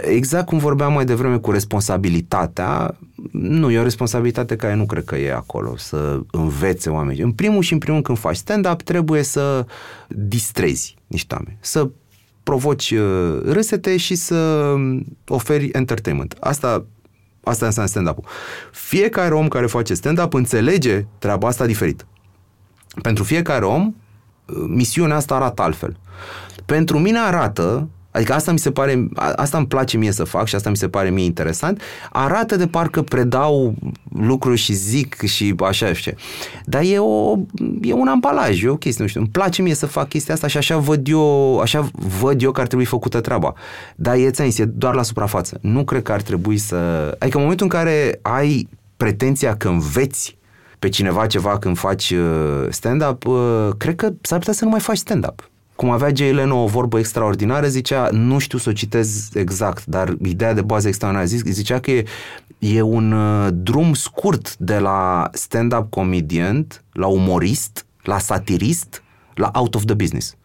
exact 0.00 0.46
cum 0.46 0.58
vorbeam 0.58 0.92
mai 0.92 1.04
devreme 1.04 1.38
cu 1.38 1.50
responsabilitatea, 1.50 2.96
nu, 3.32 3.70
e 3.70 3.78
o 3.78 3.82
responsabilitate 3.82 4.56
care 4.56 4.74
nu 4.74 4.86
cred 4.86 5.04
că 5.04 5.16
e 5.16 5.32
acolo, 5.32 5.76
să 5.76 6.20
învețe 6.30 6.90
oamenii. 6.90 7.22
În 7.22 7.32
primul 7.32 7.62
și 7.62 7.72
în 7.72 7.78
primul 7.78 8.02
când 8.02 8.18
faci 8.18 8.36
stand-up, 8.36 8.82
trebuie 8.82 9.22
să 9.22 9.66
distrezi 10.08 10.96
niște 11.06 11.34
oameni, 11.34 11.56
să 11.60 11.88
provoci 12.42 12.90
uh, 12.90 13.40
râsete 13.44 13.96
și 13.96 14.14
să 14.14 14.74
oferi 15.28 15.68
entertainment. 15.72 16.36
Asta, 16.40 16.84
asta 17.50 17.66
înseamnă 17.66 17.90
stand-up-ul. 17.90 18.24
Fiecare 18.72 19.34
om 19.34 19.48
care 19.48 19.66
face 19.66 19.94
stand-up 19.94 20.34
înțelege 20.34 21.04
treaba 21.18 21.48
asta 21.48 21.66
diferit. 21.66 22.06
Pentru 23.02 23.24
fiecare 23.24 23.64
om, 23.64 23.94
uh, 24.46 24.56
misiunea 24.68 25.16
asta 25.16 25.34
arată 25.34 25.62
altfel. 25.62 25.96
Pentru 26.64 26.98
mine 26.98 27.18
arată 27.18 27.88
Adică 28.16 28.32
asta 28.32 28.52
mi 28.52 28.58
se 28.58 28.70
pare, 28.70 29.08
asta 29.14 29.58
îmi 29.58 29.66
place 29.66 29.96
mie 29.96 30.12
să 30.12 30.24
fac 30.24 30.46
și 30.46 30.54
asta 30.54 30.70
mi 30.70 30.76
se 30.76 30.88
pare 30.88 31.10
mie 31.10 31.24
interesant. 31.24 31.82
Arată 32.10 32.56
de 32.56 32.66
parcă 32.66 33.02
predau 33.02 33.74
lucruri 34.18 34.56
și 34.56 34.72
zic 34.72 35.22
și 35.22 35.54
așa 35.58 35.92
și 35.92 36.14
Dar 36.64 36.82
e, 36.82 36.98
o, 36.98 37.36
e 37.82 37.92
un 37.92 38.08
ambalaj, 38.08 38.62
e 38.62 38.68
o 38.68 38.76
chestie, 38.76 39.02
nu 39.02 39.08
știu. 39.08 39.20
Îmi 39.20 39.30
place 39.30 39.62
mie 39.62 39.74
să 39.74 39.86
fac 39.86 40.08
chestia 40.08 40.34
asta 40.34 40.46
și 40.46 40.56
așa 40.56 40.76
văd 40.76 41.08
eu, 41.08 41.58
așa 41.58 41.90
văd 42.20 42.42
eu 42.42 42.52
că 42.52 42.60
ar 42.60 42.66
trebui 42.66 42.84
făcută 42.84 43.20
treaba. 43.20 43.52
Dar 43.96 44.16
e, 44.16 44.30
ți 44.30 44.60
e 44.60 44.64
doar 44.64 44.94
la 44.94 45.02
suprafață. 45.02 45.58
Nu 45.60 45.84
cred 45.84 46.02
că 46.02 46.12
ar 46.12 46.22
trebui 46.22 46.58
să... 46.58 46.76
Adică 47.18 47.36
în 47.36 47.42
momentul 47.42 47.66
în 47.70 47.78
care 47.78 48.18
ai 48.22 48.68
pretenția 48.96 49.56
că 49.56 49.68
înveți 49.68 50.38
pe 50.78 50.88
cineva 50.88 51.26
ceva 51.26 51.58
când 51.58 51.76
faci 51.78 52.10
uh, 52.10 52.66
stand-up, 52.68 53.26
uh, 53.26 53.68
cred 53.76 53.94
că 53.94 54.12
s-ar 54.20 54.38
putea 54.38 54.52
să 54.52 54.64
nu 54.64 54.70
mai 54.70 54.80
faci 54.80 54.96
stand-up 54.96 55.50
cum 55.76 55.90
avea 55.90 56.10
Jay 56.14 56.32
Leno 56.32 56.62
o 56.62 56.66
vorbă 56.66 56.98
extraordinară, 56.98 57.66
zicea, 57.66 58.08
nu 58.12 58.38
știu 58.38 58.58
să 58.58 58.68
o 58.68 58.72
citez 58.72 59.28
exact, 59.34 59.86
dar 59.86 60.16
ideea 60.22 60.54
de 60.54 60.62
bază 60.62 60.88
extraordinară, 60.88 61.30
zic, 61.30 61.46
zicea 61.46 61.78
că 61.78 61.90
e, 61.90 62.04
e 62.58 62.80
un 62.80 63.12
uh, 63.12 63.48
drum 63.52 63.94
scurt 63.94 64.56
de 64.56 64.78
la 64.78 65.28
stand-up 65.32 65.90
comedian, 65.90 66.66
la 66.92 67.06
umorist, 67.06 67.86
la 68.02 68.18
satirist, 68.18 69.02
la 69.34 69.50
out 69.54 69.74
of 69.74 69.84
the 69.84 69.94
business. 69.94 70.36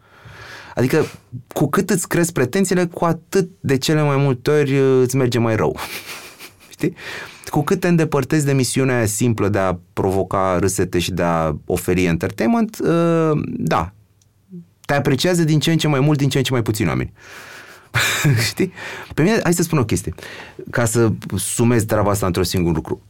Adică 0.75 1.05
cu 1.53 1.69
cât 1.69 1.89
îți 1.89 2.07
crezi 2.07 2.31
pretențiile, 2.31 2.85
cu 2.85 3.05
atât 3.05 3.49
de 3.59 3.77
cele 3.77 4.01
mai 4.01 4.17
multe 4.17 4.51
ori 4.51 4.77
uh, 4.77 5.01
îți 5.01 5.15
merge 5.15 5.39
mai 5.39 5.55
rău. 5.55 5.77
Știi? 6.69 6.95
Cu 7.49 7.61
cât 7.61 7.79
te 7.79 7.87
îndepărtezi 7.87 8.45
de 8.45 8.53
misiunea 8.53 8.95
aia 8.95 9.05
simplă 9.05 9.49
de 9.49 9.59
a 9.59 9.79
provoca 9.93 10.57
râsete 10.59 10.99
și 10.99 11.11
de 11.11 11.23
a 11.23 11.55
oferi 11.65 12.05
entertainment, 12.05 12.77
uh, 12.79 13.41
da, 13.45 13.93
te 14.91 14.97
apreciază 14.97 15.43
din 15.43 15.59
ce 15.59 15.71
în 15.71 15.77
ce 15.77 15.87
mai 15.87 15.99
mult, 15.99 16.17
din 16.17 16.29
ce 16.29 16.37
în 16.37 16.43
ce 16.43 16.51
mai 16.51 16.61
puțin 16.61 16.87
oameni. 16.87 17.13
Știi? 18.49 18.73
Pe 19.13 19.21
mine, 19.21 19.39
hai 19.43 19.53
să 19.53 19.63
spun 19.63 19.77
o 19.77 19.85
chestie, 19.85 20.13
ca 20.69 20.85
să 20.85 21.11
sumez 21.35 21.83
treaba 21.83 22.09
asta 22.09 22.25
într-un 22.25 22.43
singur 22.43 22.73
lucru. 22.73 23.01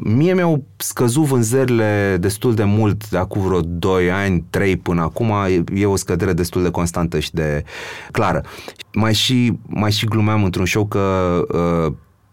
Mie 0.00 0.34
mi-au 0.34 0.64
scăzut 0.76 1.24
vânzările 1.24 2.16
destul 2.20 2.54
de 2.54 2.64
mult 2.64 3.08
de 3.08 3.18
acum 3.18 3.42
vreo 3.42 3.60
2 3.60 4.10
ani, 4.10 4.44
3 4.50 4.76
până 4.76 5.02
acum. 5.02 5.32
E 5.74 5.86
o 5.86 5.96
scădere 5.96 6.32
destul 6.32 6.62
de 6.62 6.70
constantă 6.70 7.18
și 7.18 7.32
de 7.32 7.64
clară. 8.10 8.44
Mai 8.92 9.14
și, 9.14 9.58
mai 9.66 9.90
și 9.90 10.06
glumeam 10.06 10.44
într-un 10.44 10.66
show 10.66 10.86
că 10.86 11.44
uh, 11.86 11.92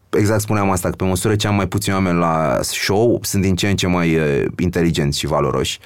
exact 0.09 0.41
spuneam 0.41 0.71
asta, 0.71 0.89
că 0.89 0.95
pe 0.95 1.03
măsură 1.03 1.35
ce 1.35 1.47
am 1.47 1.55
mai 1.55 1.67
puțini 1.67 1.95
oameni 1.95 2.17
la 2.17 2.59
show, 2.61 3.19
sunt 3.21 3.41
din 3.41 3.55
ce 3.55 3.69
în 3.69 3.75
ce 3.75 3.87
mai 3.87 4.15
uh, 4.15 4.45
inteligenți 4.59 5.19
și 5.19 5.27
valoroși. 5.27 5.79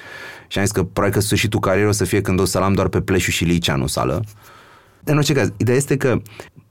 Și 0.52 0.58
am 0.58 0.64
zis 0.64 0.72
că 0.72 0.82
probabil 0.82 1.16
că 1.16 1.20
sfârșitul 1.20 1.60
carierei 1.60 1.88
o 1.88 1.92
să 1.92 2.04
fie 2.04 2.20
când 2.20 2.40
o 2.40 2.44
să 2.44 2.58
am 2.58 2.72
doar 2.72 2.88
pe 2.88 3.00
Pleșu 3.00 3.30
și 3.30 3.44
Liceanu 3.44 3.86
sală. 3.86 4.24
În 5.04 5.16
orice 5.16 5.32
caz, 5.32 5.52
ideea 5.56 5.76
este 5.76 5.96
că 5.96 6.22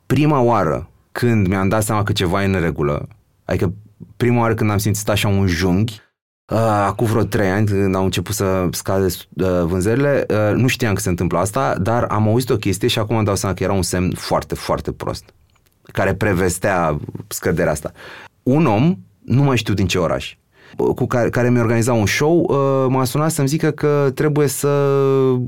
prima 0.06 0.40
oară 0.40 0.90
când 1.12 1.48
mi-am 1.48 1.70
dat 1.70 1.84
seama 1.84 2.04
că 2.04 2.12
ceva 2.12 2.44
e 2.44 2.46
în 2.46 2.60
regulă, 2.60 3.08
adică 3.46 3.74
prima 4.18 4.40
oară 4.40 4.54
când 4.54 4.72
am 4.72 4.78
simțit 4.78 5.10
așa 5.10 5.28
un 5.28 5.48
junghi, 5.48 6.02
uh, 6.52 6.58
acum 6.60 7.08
vreo 7.08 7.24
trei 7.24 7.50
ani, 7.50 7.66
când 7.66 7.96
au 7.96 8.04
început 8.04 8.36
să 8.36 8.68
scade 8.72 9.06
uh, 9.06 9.62
vânzările, 9.64 10.26
uh, 10.30 10.56
nu 10.56 10.68
știam 10.68 10.94
că 10.94 11.02
se 11.02 11.10
întâmplă 11.10 11.38
asta, 11.38 11.78
dar 11.78 12.04
am 12.04 12.28
auzit 12.28 12.50
o 12.50 12.58
chestie 12.58 12.88
și 12.88 13.00
acum 13.00 13.16
îmi 13.16 13.26
dau 13.26 13.36
seama 13.36 13.56
că 13.56 13.64
era 13.64 13.74
un 13.74 13.82
semn 13.82 14.14
foarte, 14.14 14.56
foarte 14.56 14.92
prost, 14.92 15.34
care 15.92 16.14
prevestea 16.14 17.00
scăderea 17.28 17.72
asta. 17.72 17.92
Un 18.44 18.66
om, 18.66 18.98
nu 19.26 19.44
mai 19.44 19.58
știu 19.58 19.74
din 19.74 19.88
ce 19.88 19.98
oraș, 19.98 20.36
cu 20.76 21.08
care, 21.08 21.30
care 21.30 21.50
mi-a 21.50 21.62
organizat 21.62 21.96
un 21.96 22.06
show, 22.06 22.40
uh, 22.40 22.86
m-a 22.90 23.04
sunat 23.04 23.32
să-mi 23.32 23.48
zică 23.48 23.72
că 23.72 24.12
trebuie 24.16 24.48
să 24.48 24.68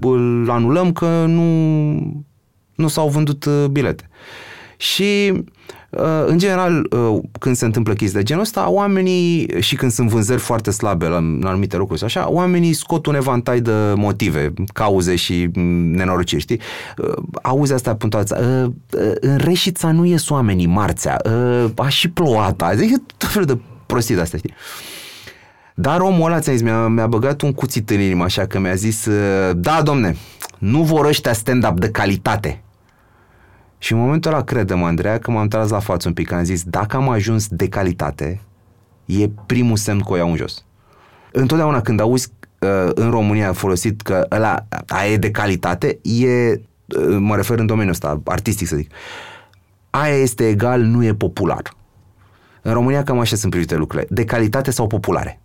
îl 0.01 0.49
anulăm, 0.49 0.91
că 0.91 1.25
nu, 1.27 2.23
nu 2.75 2.87
s-au 2.87 3.09
vândut 3.09 3.45
uh, 3.45 3.65
bilete. 3.71 4.09
Și 4.77 5.31
uh, 5.89 6.23
în 6.25 6.37
general, 6.37 6.87
când 7.39 7.55
se 7.55 7.65
întâmplă 7.65 7.93
chestii 7.93 8.19
de 8.19 8.25
genul 8.25 8.43
ăsta, 8.43 8.69
oamenii, 8.69 9.49
și 9.59 9.75
când 9.75 9.91
sunt 9.91 10.09
vânzări 10.09 10.39
foarte 10.39 10.71
slabe 10.71 11.07
la, 11.07 11.19
la 11.39 11.49
anumite 11.49 11.77
lucruri 11.77 12.03
așa, 12.03 12.29
oamenii 12.29 12.73
scot 12.73 13.05
un 13.05 13.15
evantai 13.15 13.61
de 13.61 13.71
motive, 13.95 14.53
cauze 14.73 15.15
și 15.15 15.49
mm, 15.53 15.91
nenorociri, 15.91 16.41
știi? 16.41 16.59
Auzi 17.41 17.73
asta 17.73 17.95
punctuața, 17.95 18.37
în 19.19 19.37
Reșița 19.37 19.91
nu 19.91 20.05
ies 20.05 20.29
oamenii 20.29 20.65
marțea, 20.65 21.21
a 21.75 21.87
și 21.87 22.09
plouat 22.09 22.61
adică 22.61 23.01
tot 23.17 23.29
felul 23.29 23.47
de 23.47 23.57
prostii 23.85 24.15
de 24.15 24.21
astea, 24.21 24.39
știi? 24.39 24.53
Dar 25.75 25.99
omul 25.99 26.31
ăla, 26.31 26.39
ți-am 26.39 26.55
zis, 26.55 26.63
mi-a, 26.63 26.87
mi-a 26.87 27.07
băgat 27.07 27.41
un 27.41 27.53
cuțit 27.53 27.89
în 27.89 27.99
inimă, 27.99 28.23
așa 28.23 28.45
că 28.45 28.59
mi-a 28.59 28.75
zis, 28.75 29.07
da, 29.53 29.81
domne, 29.81 30.15
nu 30.57 30.83
vor 30.83 31.05
ăștia 31.05 31.33
stand-up 31.33 31.79
de 31.79 31.89
calitate. 31.89 32.63
Și 33.77 33.93
în 33.93 33.99
momentul 33.99 34.31
ăla, 34.31 34.43
credem, 34.43 34.83
Andreea, 34.83 35.19
că 35.19 35.31
m-am 35.31 35.47
tras 35.47 35.69
la 35.69 35.79
față 35.79 36.07
un 36.07 36.13
pic, 36.13 36.31
am 36.31 36.43
zis, 36.43 36.63
dacă 36.63 36.95
am 36.95 37.09
ajuns 37.09 37.47
de 37.47 37.67
calitate, 37.67 38.41
e 39.05 39.29
primul 39.45 39.77
semn 39.77 39.99
că 39.99 40.11
o 40.11 40.15
iau 40.15 40.29
în 40.29 40.35
jos. 40.35 40.65
Întotdeauna 41.31 41.81
când 41.81 41.99
auzi 41.99 42.27
uh, 42.59 42.89
în 42.93 43.09
România 43.09 43.53
folosit 43.53 44.01
că 44.01 44.25
ăla 44.31 44.65
aia 44.87 45.11
e 45.11 45.17
de 45.17 45.31
calitate, 45.31 45.99
e, 46.01 46.51
uh, 46.51 47.17
mă 47.19 47.35
refer 47.35 47.59
în 47.59 47.65
domeniul 47.65 47.93
ăsta, 47.93 48.21
artistic 48.25 48.67
să 48.67 48.75
zic, 48.75 48.91
aia 49.89 50.15
este 50.15 50.47
egal, 50.47 50.81
nu 50.81 51.03
e 51.03 51.13
popular. 51.13 51.61
În 52.61 52.73
România 52.73 53.03
cam 53.03 53.19
așa 53.19 53.35
sunt 53.35 53.51
privite 53.51 53.75
lucrurile, 53.75 54.07
de 54.09 54.25
calitate 54.25 54.71
sau 54.71 54.87
populare. 54.87 55.41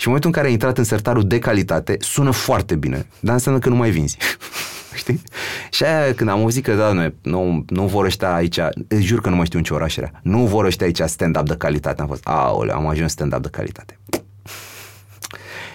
Și 0.00 0.06
în 0.06 0.12
momentul 0.12 0.30
în 0.30 0.36
care 0.36 0.46
ai 0.46 0.52
intrat 0.52 0.78
în 0.78 0.84
sertarul 0.84 1.26
de 1.26 1.38
calitate, 1.38 1.96
sună 1.98 2.30
foarte 2.30 2.74
bine, 2.74 3.06
dar 3.20 3.34
înseamnă 3.34 3.60
că 3.60 3.68
nu 3.68 3.74
mai 3.74 3.90
vinzi. 3.90 4.16
Știi? 5.00 5.22
Și 5.70 5.84
aia 5.84 6.14
când 6.14 6.30
am 6.30 6.40
auzit 6.40 6.64
că 6.64 6.74
da, 6.74 6.92
nu, 6.92 7.12
nu, 7.22 7.64
nu 7.68 7.86
vor 7.86 8.04
ăștia 8.04 8.34
aici, 8.34 8.58
îți 8.88 9.02
jur 9.02 9.20
că 9.20 9.28
nu 9.28 9.36
mai 9.36 9.46
știu 9.46 9.58
în 9.58 9.64
ce 9.64 9.74
oraș 9.74 9.96
era, 9.96 10.10
nu 10.22 10.46
vor 10.46 10.64
ăștia 10.64 10.86
aici 10.86 11.00
stand-up 11.04 11.46
de 11.46 11.54
calitate. 11.56 12.00
Am 12.00 12.06
fost, 12.06 12.26
aole, 12.26 12.72
am 12.72 12.86
ajuns 12.86 13.10
stand-up 13.10 13.42
de 13.42 13.48
calitate. 13.48 13.98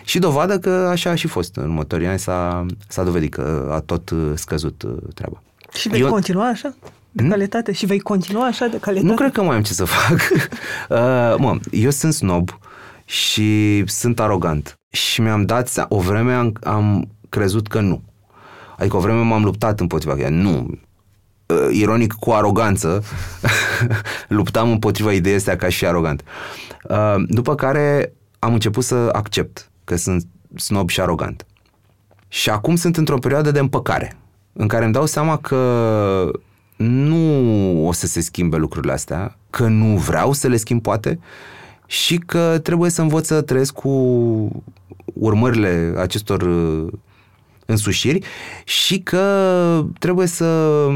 Și 0.04 0.20
dovadă 0.20 0.60
că 0.60 0.70
așa 0.70 1.10
a 1.10 1.16
și 1.16 1.28
fost. 1.28 1.56
În 1.56 1.64
următorii 1.64 2.08
ani 2.08 2.20
s-a, 2.20 2.66
s-a 2.88 3.04
dovedit 3.04 3.34
că 3.34 3.70
a 3.72 3.80
tot 3.80 4.10
uh, 4.10 4.32
scăzut 4.36 4.84
uh, 4.84 4.96
treaba. 5.14 5.42
Și 5.74 5.90
vei 5.90 6.00
Eu... 6.00 6.10
continua 6.10 6.48
așa? 6.48 6.76
De 7.12 7.22
hmm? 7.22 7.32
calitate? 7.32 7.72
Și 7.72 7.86
vei 7.86 8.00
continua 8.00 8.46
așa 8.46 8.66
de 8.66 8.78
calitate? 8.80 9.10
Nu 9.10 9.16
cred 9.16 9.32
că 9.32 9.44
mai 9.44 9.56
am 9.56 9.64
ce 9.64 9.74
să 9.74 9.86
fac. 9.86 10.20
uh, 10.90 11.36
mă, 11.38 11.58
eu 11.72 11.90
sunt 11.90 12.14
snob 12.14 12.60
și 13.06 13.84
sunt 13.88 14.20
arogant. 14.20 14.80
Și 14.90 15.22
mi-am 15.22 15.46
dat, 15.46 15.86
o 15.90 16.00
vreme 16.00 16.34
am, 16.34 16.54
am 16.64 17.10
crezut 17.30 17.68
că 17.68 17.80
nu. 17.80 18.04
Adică 18.78 18.98
o 18.98 19.00
vreme 19.00 19.22
m-am 19.22 19.44
luptat 19.44 19.80
împotriva 19.80 20.16
că 20.16 20.30
nu. 20.30 20.80
Uh, 21.46 21.68
ironic, 21.72 22.14
cu 22.14 22.32
aroganță, 22.32 23.04
luptam 24.28 24.72
împotriva 24.72 25.12
ideii 25.12 25.36
astea 25.36 25.56
ca 25.56 25.70
și 25.70 25.86
arogant. 25.86 26.24
Uh, 26.90 27.16
după 27.28 27.56
care 27.56 28.14
am 28.40 28.54
început 28.54 28.84
să 28.84 29.10
accept 29.12 29.70
că 29.84 29.96
sunt 29.96 30.28
snob 30.56 30.90
și 30.90 31.02
arogant. 31.02 31.46
Și 32.28 32.50
acum 32.50 32.76
sunt 32.76 32.98
într-o 32.98 33.18
perioadă 33.18 33.52
de 33.52 33.60
împăcare, 33.60 34.18
în 34.54 34.68
care 34.68 34.84
îmi 34.84 34.94
dau 34.94 35.06
seama 35.06 35.38
că 35.38 36.32
nu 36.76 37.88
o 37.88 37.92
să 37.92 38.08
se 38.08 38.22
schimbe 38.22 38.58
lucrurile 38.58 38.94
astea, 38.94 39.38
că 39.50 39.68
nu 39.68 39.98
vreau 39.98 40.34
să 40.34 40.48
le 40.48 40.58
schimb 40.58 40.82
poate 40.82 41.20
și 41.88 42.18
că 42.18 42.60
trebuie 42.64 42.90
să 42.90 43.02
învăț 43.02 43.26
să 43.26 43.42
trăiesc 43.42 43.74
cu 43.74 43.90
urmările 45.14 45.94
acestor 45.98 46.42
uh, 46.42 46.88
însușiri 47.66 48.26
și 48.64 49.00
că 49.00 49.86
trebuie 50.00 50.28
să 50.28 50.90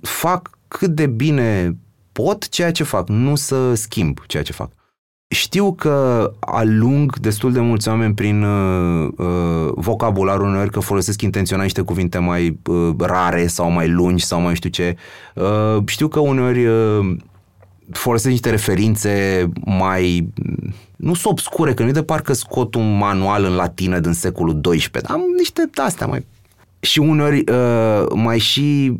fac 0.00 0.50
cât 0.68 0.90
de 0.90 1.06
bine 1.06 1.76
pot 2.12 2.48
ceea 2.48 2.72
ce 2.72 2.84
fac, 2.84 3.08
nu 3.08 3.34
să 3.34 3.74
schimb 3.74 4.18
ceea 4.26 4.42
ce 4.42 4.52
fac. 4.52 4.70
Știu 5.28 5.72
că 5.72 6.30
alung 6.40 7.18
destul 7.18 7.52
de 7.52 7.60
mulți 7.60 7.88
oameni 7.88 8.14
prin 8.14 8.42
uh, 8.42 9.08
uh, 9.16 9.72
vocabularul 9.74 10.46
uneori 10.46 10.70
că 10.70 10.80
folosesc 10.80 11.22
intenționat 11.22 11.64
niște 11.64 11.80
cuvinte 11.80 12.18
mai 12.18 12.58
uh, 12.66 12.90
rare 12.98 13.46
sau 13.46 13.70
mai 13.70 13.88
lungi 13.88 14.24
sau 14.24 14.40
mai 14.40 14.54
știu 14.54 14.70
ce. 14.70 14.96
Uh, 15.34 15.82
știu 15.86 16.08
că 16.08 16.20
uneori 16.20 16.66
uh, 16.66 17.16
folosesc 17.90 18.30
niște 18.30 18.50
referințe 18.50 19.48
mai, 19.64 20.28
nu 20.96 21.14
sunt 21.14 21.32
obscure, 21.32 21.74
că 21.74 21.82
nu 21.82 21.90
de 21.90 22.02
parcă 22.02 22.32
scot 22.32 22.74
un 22.74 22.96
manual 22.96 23.44
în 23.44 23.54
latină 23.54 23.98
din 23.98 24.12
secolul 24.12 24.60
XII, 24.60 24.90
dar 24.90 25.02
am 25.08 25.20
niște 25.36 25.70
astea 25.74 26.06
mai... 26.06 26.26
Și 26.80 26.98
uneori 26.98 27.44
uh, 27.50 28.06
mai 28.14 28.38
și 28.38 28.92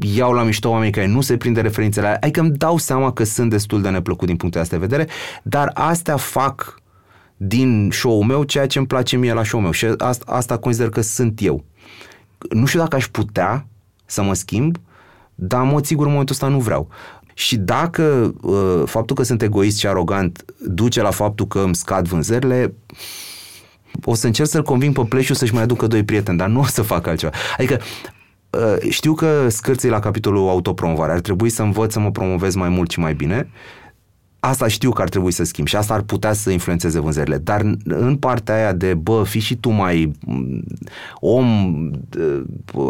iau 0.00 0.32
la 0.32 0.42
mișto 0.42 0.70
oameni 0.70 0.92
care 0.92 1.06
nu 1.06 1.20
se 1.20 1.36
prinde 1.36 1.60
referințele 1.60 2.06
alea. 2.06 2.18
Adică 2.22 2.40
îmi 2.40 2.50
dau 2.50 2.78
seama 2.78 3.12
că 3.12 3.24
sunt 3.24 3.50
destul 3.50 3.82
de 3.82 3.88
neplăcut 3.88 4.26
din 4.26 4.36
punctul 4.36 4.60
ăsta 4.60 4.76
de 4.76 4.86
vedere, 4.86 5.08
dar 5.42 5.70
astea 5.74 6.16
fac 6.16 6.82
din 7.36 7.90
show-ul 7.92 8.24
meu 8.24 8.42
ceea 8.42 8.66
ce 8.66 8.78
îmi 8.78 8.86
place 8.86 9.16
mie 9.16 9.32
la 9.32 9.44
show-ul 9.44 9.64
meu 9.64 9.72
și 9.72 9.86
asta, 9.98 10.24
asta 10.26 10.56
consider 10.56 10.88
că 10.88 11.00
sunt 11.00 11.42
eu. 11.42 11.64
Nu 12.50 12.64
știu 12.66 12.78
dacă 12.78 12.96
aș 12.96 13.06
putea 13.06 13.66
să 14.04 14.22
mă 14.22 14.34
schimb, 14.34 14.76
dar 15.34 15.62
în 15.62 15.68
mod 15.68 15.84
sigur 15.84 16.04
în 16.04 16.10
momentul 16.10 16.34
ăsta 16.34 16.48
nu 16.48 16.60
vreau. 16.60 16.88
Și 17.34 17.56
dacă 17.56 18.34
uh, 18.42 18.82
faptul 18.86 19.16
că 19.16 19.22
sunt 19.22 19.42
egoist 19.42 19.78
și 19.78 19.86
arogant 19.86 20.44
duce 20.58 21.02
la 21.02 21.10
faptul 21.10 21.46
că 21.46 21.58
îmi 21.58 21.74
scad 21.74 22.08
vânzările, 22.08 22.74
o 24.04 24.14
să 24.14 24.26
încerc 24.26 24.48
să-l 24.48 24.62
conving 24.62 24.94
pe 24.94 25.04
pleșul 25.08 25.34
să-și 25.34 25.54
mai 25.54 25.62
aducă 25.62 25.86
doi 25.86 26.04
prieteni, 26.04 26.38
dar 26.38 26.48
nu 26.48 26.60
o 26.60 26.64
să 26.64 26.82
fac 26.82 27.06
altceva. 27.06 27.32
Adică 27.56 27.80
uh, 28.50 28.90
știu 28.90 29.14
că 29.14 29.48
scârții 29.48 29.88
la 29.88 29.98
capitolul 29.98 30.48
autopromovare 30.48 31.12
ar 31.12 31.20
trebui 31.20 31.48
să 31.48 31.62
învăț 31.62 31.92
să 31.92 32.00
mă 32.00 32.10
promovez 32.10 32.54
mai 32.54 32.68
mult 32.68 32.90
și 32.90 32.98
mai 32.98 33.14
bine, 33.14 33.48
asta 34.48 34.68
știu 34.68 34.90
că 34.90 35.02
ar 35.02 35.08
trebui 35.08 35.30
să 35.30 35.44
schimb 35.44 35.66
și 35.66 35.76
asta 35.76 35.94
ar 35.94 36.00
putea 36.00 36.32
să 36.32 36.50
influențeze 36.50 37.00
vânzările. 37.00 37.36
Dar 37.36 37.76
în 37.84 38.16
partea 38.16 38.54
aia 38.54 38.72
de, 38.72 38.94
bă, 38.94 39.22
fi 39.26 39.38
și 39.38 39.56
tu 39.56 39.70
mai 39.70 40.12
mm, 40.26 40.64
om, 41.20 41.46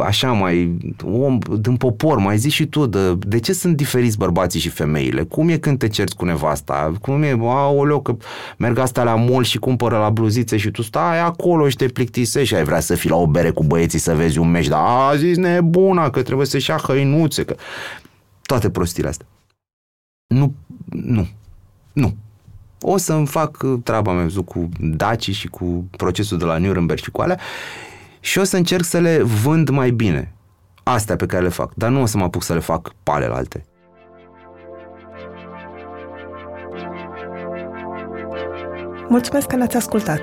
așa, 0.05 0.33
mai 0.33 0.77
om 1.05 1.39
din 1.61 1.77
popor, 1.77 2.19
mai 2.19 2.39
zici 2.39 2.53
și 2.53 2.67
tu, 2.67 2.87
de, 2.87 3.15
de 3.15 3.39
ce 3.39 3.53
sunt 3.53 3.77
diferiți 3.77 4.19
bărbații 4.19 4.61
și 4.61 4.69
femeile? 4.69 5.23
Cum 5.23 5.49
e 5.49 5.57
când 5.57 5.79
te 5.79 5.89
cerți 5.89 6.17
cu 6.17 6.25
nevasta? 6.25 6.93
Cum 7.01 7.23
e, 7.23 7.37
aoleu, 7.41 8.01
că 8.01 8.17
merg 8.59 8.79
astea 8.79 9.03
la 9.03 9.15
mall 9.15 9.45
și 9.45 9.59
cumpără 9.59 9.99
la 9.99 10.11
bluzițe 10.11 10.57
și 10.57 10.71
tu 10.71 10.83
stai 10.83 11.21
acolo 11.21 11.69
și 11.69 11.77
te 11.77 11.87
plictisești 11.87 12.49
și 12.49 12.55
ai 12.55 12.65
vrea 12.65 12.81
să 12.81 12.95
fii 12.95 13.11
la 13.11 13.17
o 13.17 13.27
bere 13.27 13.51
cu 13.51 13.65
băieții 13.65 13.99
să 13.99 14.15
vezi 14.15 14.39
un 14.39 14.51
meci, 14.51 14.69
dar 14.69 14.81
a 14.81 15.17
zis 15.17 15.37
nebuna 15.37 16.11
că 16.11 16.23
trebuie 16.23 16.47
să-și 16.47 16.71
ia 16.71 16.77
hăinuțe, 16.77 17.45
că... 17.45 17.55
Toate 18.43 18.71
prostiile 18.71 19.09
astea. 19.09 19.27
Nu, 20.27 20.55
nu, 20.91 21.29
nu. 21.95 22.15
O 22.81 22.97
să-mi 22.97 23.27
fac 23.27 23.63
uh, 23.63 23.81
treaba 23.83 24.13
mea 24.13 24.27
cu 24.45 24.69
Daci 24.81 25.31
și 25.31 25.49
cu 25.49 25.85
procesul 25.97 26.39
de 26.39 26.45
la 26.45 26.59
Nuremberg 26.59 26.99
și 26.99 27.11
cu 27.11 27.21
alea 27.21 27.39
și 28.21 28.39
o 28.39 28.45
să 28.45 28.57
încerc 28.57 28.85
să 28.85 28.99
le 28.99 29.23
vând 29.23 29.69
mai 29.69 29.91
bine. 29.91 30.33
Astea 30.83 31.17
pe 31.17 31.27
care 31.27 31.43
le 31.43 31.49
fac, 31.49 31.75
dar 31.75 31.91
nu 31.91 32.01
o 32.01 32.07
să 32.07 32.17
mă 32.17 32.25
apuc 32.25 32.43
să 32.43 32.53
le 32.53 32.61
fac 32.61 32.93
pale 33.03 33.27
la 33.27 33.35
alte. 33.35 33.65
Mulțumesc 39.09 39.47
că 39.47 39.57
ne-ați 39.57 39.77
ascultat! 39.77 40.21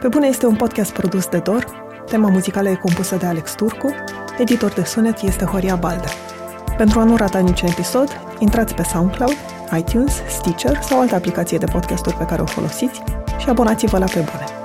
Pe 0.00 0.08
bune 0.08 0.26
este 0.26 0.46
un 0.46 0.56
podcast 0.56 0.92
produs 0.92 1.26
de 1.26 1.38
Dor, 1.38 1.66
tema 2.06 2.28
muzicală 2.28 2.68
e 2.68 2.74
compusă 2.74 3.16
de 3.16 3.26
Alex 3.26 3.54
Turcu, 3.54 3.94
editor 4.38 4.70
de 4.70 4.84
sunet 4.84 5.20
este 5.20 5.44
Horia 5.44 5.76
Balda. 5.76 6.08
Pentru 6.76 7.00
a 7.00 7.04
nu 7.04 7.16
rata 7.16 7.38
niciun 7.38 7.68
episod, 7.68 8.08
intrați 8.38 8.74
pe 8.74 8.82
SoundCloud 8.82 9.36
iTunes, 9.78 10.12
Stitcher 10.28 10.82
sau 10.82 11.00
altă 11.00 11.14
aplicație 11.14 11.58
de 11.58 11.66
podcasturi 11.66 12.16
pe 12.16 12.24
care 12.24 12.42
o 12.42 12.46
folosiți 12.46 13.02
și 13.38 13.48
abonați-vă 13.48 13.98
la 13.98 14.04
Pe 14.04 14.28
Bune. 14.30 14.61